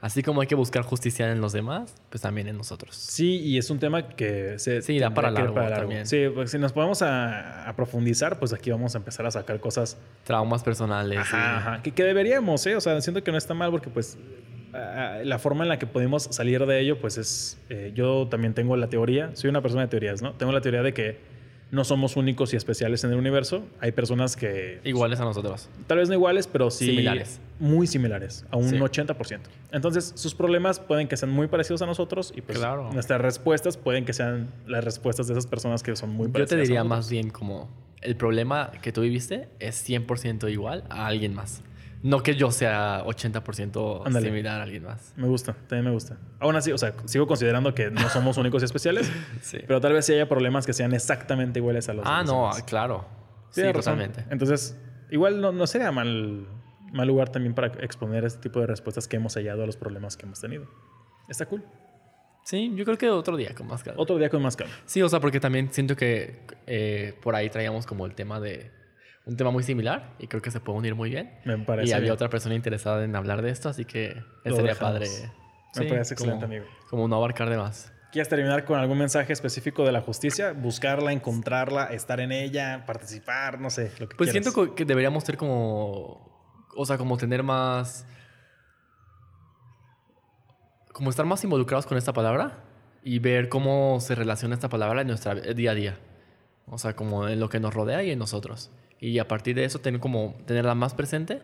así 0.01 0.25
como 0.25 0.41
hay 0.41 0.49
que 0.49 0.57
buscar 0.57 0.83
justicia 0.83 1.31
en 1.31 1.41
los 1.41 1.53
demás, 1.53 1.95
pues 2.11 2.23
también 2.23 2.49
en 2.49 2.57
nosotros. 2.57 2.97
Sí, 2.97 3.37
y 3.39 3.57
es 3.57 3.71
un 3.71 3.79
tema 3.79 4.09
que 4.09 4.59
se 4.59 4.83
Sí, 4.83 4.99
da 4.99 5.15
para 5.15 5.29
que 5.33 5.43
ir 5.43 5.51
largo 5.51 5.73
también. 5.77 6.07
Sí, 6.09 6.25
pues 6.35 6.51
si 6.51 6.59
nos 6.59 6.73
podemos 6.73 7.03
a, 7.03 7.69
a 7.69 7.77
profundizar, 7.77 8.41
pues 8.41 8.53
aquí 8.53 8.73
vamos 8.73 8.97
a 8.97 8.99
empezar 8.99 9.25
a 9.27 9.31
sacar 9.31 9.61
cosas 9.61 9.97
Traumas 10.25 10.65
personales. 10.65 11.19
y- 11.19 11.21
Ajá, 11.23 11.57
ajá. 11.59 11.83
Que, 11.85 11.93
que 11.93 12.03
deberíamos, 12.03 12.67
¿eh? 12.67 12.75
O 12.75 12.81
sea, 12.81 13.01
siento 13.01 13.23
que 13.23 13.31
no 13.31 13.39
está 13.39 13.55
mal 13.55 13.71
porque, 13.71 13.89
pues, 13.91 14.19
ah, 14.75 15.19
la 15.25 15.39
forma 15.39 15.65
en 15.65 15.69
la 15.69 15.79
que 15.79 15.87
podemos 15.87 16.25
salir 16.25 16.65
de 16.67 16.81
ello, 16.81 16.99
pues 17.01 17.19
es. 17.19 17.59
eh, 17.69 17.93
yo 17.95 18.27
también 18.29 18.55
tengo 18.55 18.77
la 18.77 18.89
teoría, 18.89 19.31
soy 19.35 19.51
una 19.51 19.63
persona 19.63 19.83
de 19.83 19.89
teorías, 19.89 20.23
¿no? 20.23 20.33
Tengo 20.35 20.53
la 20.53 20.61
teoría 20.61 20.83
de 20.83 20.93
que 20.95 21.19
no 21.71 21.85
somos 21.85 22.17
únicos 22.17 22.53
y 22.53 22.57
especiales 22.57 23.05
en 23.05 23.13
el 23.13 23.17
universo. 23.19 23.65
Hay 23.81 23.93
personas 23.93 24.35
que. 24.37 24.81
Iguales 24.83 25.21
a 25.21 25.25
nosotros. 25.25 25.69
Tal 25.87 25.99
vez 25.99 26.09
no 26.09 26.15
iguales, 26.17 26.49
pero 26.49 26.69
sí. 26.71 26.87
Similares. 26.87 27.41
Muy 27.61 27.87
similares, 27.87 28.45
a 28.51 28.57
un 28.57 28.69
Sí. 28.71 28.77
80%. 28.77 29.39
Entonces, 29.71 30.13
sus 30.17 30.35
problemas 30.35 30.81
pueden 30.81 31.07
que 31.07 31.17
sean 31.17 31.31
muy 31.31 31.47
parecidos 31.47 31.81
a 31.83 31.87
nosotros 31.87 32.33
y, 32.35 32.41
pues, 32.41 32.59
Claro. 32.59 32.93
nuestras 32.93 33.21
respuestas 33.21 33.77
pueden 33.77 34.05
que 34.05 34.13
sean 34.13 34.49
las 34.67 34.83
respuestas 34.83 35.29
de 35.29 35.35
esas 35.35 35.47
personas 35.47 35.83
que 35.85 35.95
son 35.95 36.11
muy 36.11 36.27
Yo 36.27 36.33
parecidas. 36.33 36.51
te 36.51 36.57
a 36.57 36.63
diría 36.63 36.83
más 36.85 37.09
bien 37.09 37.31
como 37.31 37.69
el 38.03 38.17
problema 38.17 38.73
que 38.83 38.91
tú 38.93 39.03
viviste 39.03 39.47
es 39.61 39.77
100% 39.89 40.49
igual 40.51 40.83
a 40.89 41.07
alguien 41.07 41.35
más. 41.35 41.63
No 42.03 42.23
que 42.23 42.35
yo 42.35 42.51
sea 42.51 43.05
80% 43.05 44.03
Ándale. 44.07 44.27
similar 44.29 44.61
a 44.61 44.63
alguien 44.65 44.85
más. 44.85 45.13
Me 45.17 45.29
gusta, 45.29 45.53
también 45.53 45.85
me 45.85 45.91
gusta. 45.91 46.17
Aún 46.39 46.57
así, 46.57 46.73
o 46.73 46.79
sea, 46.79 46.95
sigo 47.05 47.27
considerando 47.27 47.75
que 47.75 47.91
no 47.91 48.09
somos 48.09 48.39
únicos 48.39 48.63
y 48.63 48.65
especiales, 48.65 49.11
Sí. 49.43 49.59
pero 49.67 49.81
tal 49.81 49.93
vez 49.93 50.07
sí 50.07 50.15
haya 50.15 50.29
problemas 50.29 50.65
que 50.67 50.73
sean 50.73 50.95
exactamente 50.95 51.59
iguales 51.59 51.89
a 51.91 51.95
los 51.95 52.07
ah, 52.07 52.23
no, 52.25 52.51
claro. 52.67 53.05
Sí, 53.51 53.63
totalmente. 53.73 54.25
Entonces, 54.31 54.79
igual 55.11 55.41
no, 55.41 55.53
no 55.53 55.67
sería 55.67 55.93
mal, 55.93 56.47
mal 56.93 57.07
lugar 57.07 57.29
también 57.31 57.55
para 57.55 57.67
exponer 57.85 58.25
este 58.25 58.41
tipo 58.41 58.61
de 58.61 58.67
respuestas 58.67 59.07
que 59.07 59.17
hemos 59.17 59.35
hallado 59.35 59.63
a 59.63 59.67
los 59.67 59.77
problemas 59.77 60.17
que 60.17 60.25
hemos 60.25 60.41
tenido. 60.41 60.67
Está 61.29 61.47
cool. 61.47 61.63
Sí, 62.45 62.73
yo 62.75 62.85
creo 62.87 62.97
que 62.97 63.11
otro 63.11 63.37
día 63.37 63.55
con 63.55 63.67
más 63.67 63.85
calma. 63.85 64.01
Otro 64.01 64.17
día 64.17 64.31
con 64.31 64.41
más 64.43 64.57
calma. 64.57 64.73
Sí, 64.87 65.03
o 65.03 65.09
sea, 65.09 65.21
porque 65.21 65.39
también 65.39 65.69
siento 65.71 65.95
que 65.95 66.41
eh, 66.67 67.15
por 67.23 67.35
ahí 67.35 67.51
traíamos 67.51 67.87
como 67.87 68.07
el 68.07 68.15
tema 68.15 68.41
de 68.41 68.71
un 69.31 69.37
tema 69.37 69.51
muy 69.51 69.63
similar 69.63 70.15
y 70.19 70.27
creo 70.27 70.43
que 70.43 70.51
se 70.51 70.61
puede 70.61 70.79
unir 70.79 70.95
muy 70.95 71.09
bien. 71.11 71.39
Me 71.45 71.57
parece. 71.59 71.89
y 71.89 71.93
había 71.93 72.03
bien. 72.05 72.13
otra 72.13 72.29
persona 72.29 72.55
interesada 72.55 73.05
en 73.05 73.15
hablar 73.17 73.43
de 73.43 73.51
esto, 73.51 73.69
así 73.69 73.85
que 73.85 74.23
sería 74.45 74.75
padre. 74.75 75.07
Me 75.77 75.83
sí, 75.85 75.89
parece 75.89 76.15
excelente, 76.15 76.43
como- 76.45 76.55
amigo. 76.55 76.65
Como 76.89 77.09
no 77.09 77.17
abarcar 77.17 77.49
de 77.49 77.57
más. 77.57 77.93
¿Quieres 78.11 78.29
terminar 78.29 78.65
con 78.65 78.77
algún 78.81 78.99
mensaje 78.99 79.33
específico 79.33 79.85
de 79.85 79.93
la 79.93 80.01
justicia? 80.01 80.53
Buscarla, 80.53 81.13
encontrarla, 81.13 81.85
estar 81.87 82.19
en 82.19 82.33
ella, 82.33 82.83
participar, 82.85 83.61
no 83.61 83.71
sé, 83.71 83.93
lo 84.01 84.09
que 84.09 84.17
Pues 84.17 84.31
quieras. 84.33 84.53
siento 84.53 84.75
que 84.75 84.85
deberíamos 84.85 85.23
ser 85.23 85.37
como. 85.37 86.29
O 86.77 86.85
sea, 86.87 86.99
como 86.99 87.17
tener 87.17 87.45
más. 87.45 88.05
Como 90.93 91.09
estar 91.11 91.25
más 91.25 91.43
involucrados 91.45 91.87
con 91.87 91.97
esta 91.97 92.13
palabra 92.13 92.65
y 93.05 93.21
ver 93.21 93.49
cómo 93.49 94.01
se 94.01 94.15
relaciona 94.17 94.55
esta 94.55 94.69
palabra 94.69 95.03
en 95.03 95.07
nuestra 95.07 95.35
día 95.37 95.71
a 95.71 95.75
día. 95.75 95.99
O 96.67 96.79
sea, 96.79 96.95
como 96.97 97.29
en 97.29 97.39
lo 97.41 97.49
que 97.49 97.61
nos 97.61 97.73
rodea 97.73 98.03
y 98.03 98.11
en 98.11 98.19
nosotros. 98.19 98.71
Y 99.01 99.19
a 99.19 99.27
partir 99.27 99.55
de 99.57 99.65
eso, 99.65 99.79
tener 99.81 99.99
como, 100.01 100.37
tenerla 100.47 100.75
más 100.75 100.95
presente 100.95 101.41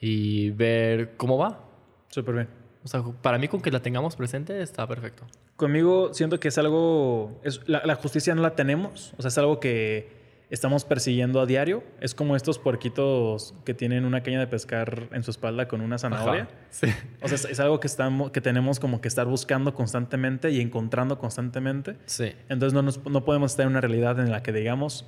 y 0.00 0.50
ver 0.50 1.16
cómo 1.16 1.38
va. 1.38 1.64
Súper 2.08 2.34
bien. 2.34 2.48
O 2.84 2.88
sea, 2.88 3.02
para 3.22 3.38
mí, 3.38 3.48
con 3.48 3.60
que 3.60 3.70
la 3.70 3.80
tengamos 3.80 4.16
presente, 4.16 4.60
está 4.62 4.86
perfecto. 4.86 5.24
Conmigo 5.56 6.12
siento 6.14 6.38
que 6.38 6.48
es 6.48 6.58
algo, 6.58 7.40
es, 7.42 7.60
la, 7.68 7.82
la 7.84 7.94
justicia 7.96 8.34
no 8.34 8.42
la 8.42 8.54
tenemos, 8.54 9.14
o 9.16 9.22
sea, 9.22 9.28
es 9.28 9.38
algo 9.38 9.58
que 9.58 10.14
estamos 10.50 10.84
persiguiendo 10.84 11.40
a 11.40 11.46
diario. 11.46 11.82
Es 12.00 12.14
como 12.14 12.36
estos 12.36 12.58
puerquitos 12.60 13.54
que 13.64 13.74
tienen 13.74 14.04
una 14.04 14.22
caña 14.22 14.38
de 14.38 14.46
pescar 14.46 15.08
en 15.12 15.24
su 15.24 15.30
espalda 15.32 15.66
con 15.66 15.80
una 15.80 15.98
zanahoria. 15.98 16.42
Ajá. 16.42 16.50
Sí. 16.70 16.86
O 17.22 17.26
sea, 17.28 17.34
es, 17.36 17.44
es 17.46 17.58
algo 17.58 17.80
que, 17.80 17.88
estamos, 17.88 18.30
que 18.30 18.40
tenemos 18.40 18.78
como 18.78 19.00
que 19.00 19.08
estar 19.08 19.26
buscando 19.26 19.74
constantemente 19.74 20.50
y 20.52 20.60
encontrando 20.60 21.18
constantemente. 21.18 21.96
Sí. 22.04 22.32
Entonces 22.48 22.74
no, 22.74 22.82
nos- 22.82 23.04
no 23.04 23.24
podemos 23.24 23.50
estar 23.52 23.64
en 23.64 23.70
una 23.72 23.80
realidad 23.80 24.20
en 24.20 24.30
la 24.30 24.42
que 24.44 24.52
digamos, 24.52 25.04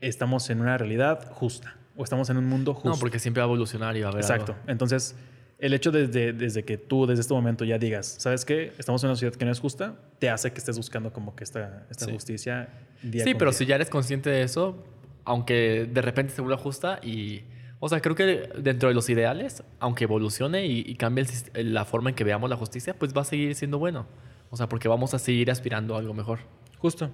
estamos 0.00 0.48
en 0.50 0.60
una 0.60 0.76
realidad 0.78 1.30
justa 1.32 1.76
o 1.96 2.04
estamos 2.04 2.28
en 2.30 2.36
un 2.36 2.46
mundo 2.46 2.74
justo. 2.74 2.88
No, 2.90 2.96
porque 2.96 3.18
siempre 3.18 3.40
va 3.40 3.44
a 3.46 3.48
evolucionar 3.48 3.96
y 3.96 4.00
va 4.02 4.08
a 4.08 4.10
haber 4.12 4.22
Exacto. 4.22 4.52
algo. 4.52 4.64
Entonces, 4.70 5.16
el 5.58 5.72
hecho 5.72 5.90
desde, 5.90 6.32
desde 6.34 6.64
que 6.64 6.76
tú, 6.76 7.06
desde 7.06 7.22
este 7.22 7.32
momento, 7.32 7.64
ya 7.64 7.78
digas, 7.78 8.06
¿sabes 8.18 8.44
qué? 8.44 8.72
Estamos 8.78 9.02
en 9.02 9.08
una 9.08 9.14
sociedad 9.16 9.34
que 9.34 9.44
no 9.46 9.52
es 9.52 9.60
justa, 9.60 9.96
te 10.18 10.28
hace 10.28 10.52
que 10.52 10.58
estés 10.58 10.76
buscando 10.76 11.12
como 11.12 11.34
que 11.34 11.44
esta, 11.44 11.86
esta 11.90 12.04
Sí. 12.04 12.12
justicia 12.12 12.68
día 13.02 13.24
Sí, 13.24 13.34
pero 13.34 13.50
día. 13.50 13.58
si 13.58 13.64
ya 13.66 13.76
eres 13.76 13.88
consciente 13.88 14.28
de 14.28 14.42
eso, 14.42 14.84
aunque 15.24 15.88
de 15.90 16.02
repente 16.02 16.34
se 16.34 16.42
vuelva 16.42 16.58
justa 16.58 17.00
y... 17.02 17.42
O 17.78 17.90
sea, 17.90 18.00
creo 18.00 18.14
que 18.14 18.48
dentro 18.58 18.88
de 18.88 18.94
los 18.94 19.08
ideales, 19.10 19.62
aunque 19.80 20.04
evolucione 20.04 20.64
y, 20.66 20.80
y 20.86 20.94
cambie 20.96 21.26
el 21.54 21.74
la 21.74 21.84
forma 21.84 22.08
en 22.08 22.16
que 22.16 22.24
veamos 22.24 22.48
la 22.48 22.56
justicia, 22.56 22.94
pues 22.98 23.14
va 23.14 23.20
a 23.20 23.24
seguir 23.24 23.54
siendo 23.54 23.78
bueno. 23.78 24.06
O 24.50 24.56
sea, 24.56 24.66
porque 24.68 24.88
vamos 24.88 25.12
a 25.12 25.18
seguir 25.18 25.50
aspirando 25.50 25.94
a 25.94 25.98
algo 25.98 26.14
mejor. 26.14 26.38
Justo. 26.78 27.10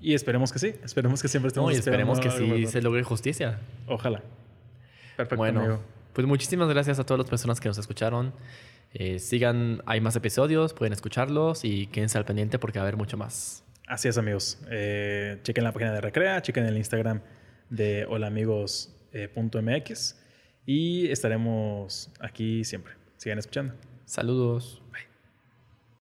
Y 0.00 0.14
esperemos 0.14 0.52
que 0.52 0.58
sí. 0.58 0.74
Esperemos 0.82 1.22
que 1.22 1.28
siempre 1.28 1.48
estemos 1.48 1.70
No, 1.70 1.76
y 1.76 1.78
esperemos 1.78 2.20
que 2.20 2.30
sí 2.30 2.66
se 2.66 2.82
logre 2.82 3.02
justicia. 3.02 3.58
Ojalá. 3.86 4.22
Perfecto, 5.16 5.36
bueno, 5.36 5.60
amigo. 5.60 5.80
pues 6.12 6.26
muchísimas 6.26 6.68
gracias 6.68 6.98
a 6.98 7.04
todas 7.04 7.18
las 7.18 7.28
personas 7.28 7.60
que 7.60 7.68
nos 7.68 7.78
escucharon. 7.78 8.32
Eh, 8.92 9.18
sigan, 9.18 9.82
hay 9.86 10.00
más 10.00 10.16
episodios, 10.16 10.74
pueden 10.74 10.92
escucharlos 10.92 11.64
y 11.64 11.86
quédense 11.86 12.18
al 12.18 12.24
pendiente 12.24 12.58
porque 12.58 12.78
va 12.78 12.84
a 12.84 12.88
haber 12.88 12.96
mucho 12.96 13.16
más. 13.16 13.64
Así 13.86 14.08
es, 14.08 14.18
amigos. 14.18 14.58
Eh, 14.70 15.38
chequen 15.42 15.64
la 15.64 15.72
página 15.72 15.92
de 15.92 16.00
Recrea, 16.00 16.40
chequen 16.42 16.64
el 16.64 16.76
Instagram 16.76 17.20
de 17.68 18.06
holaamigos.mx 18.08 20.16
y 20.66 21.08
estaremos 21.10 22.10
aquí 22.20 22.64
siempre. 22.64 22.94
Sigan 23.16 23.38
escuchando. 23.38 23.74
Saludos. 24.06 24.79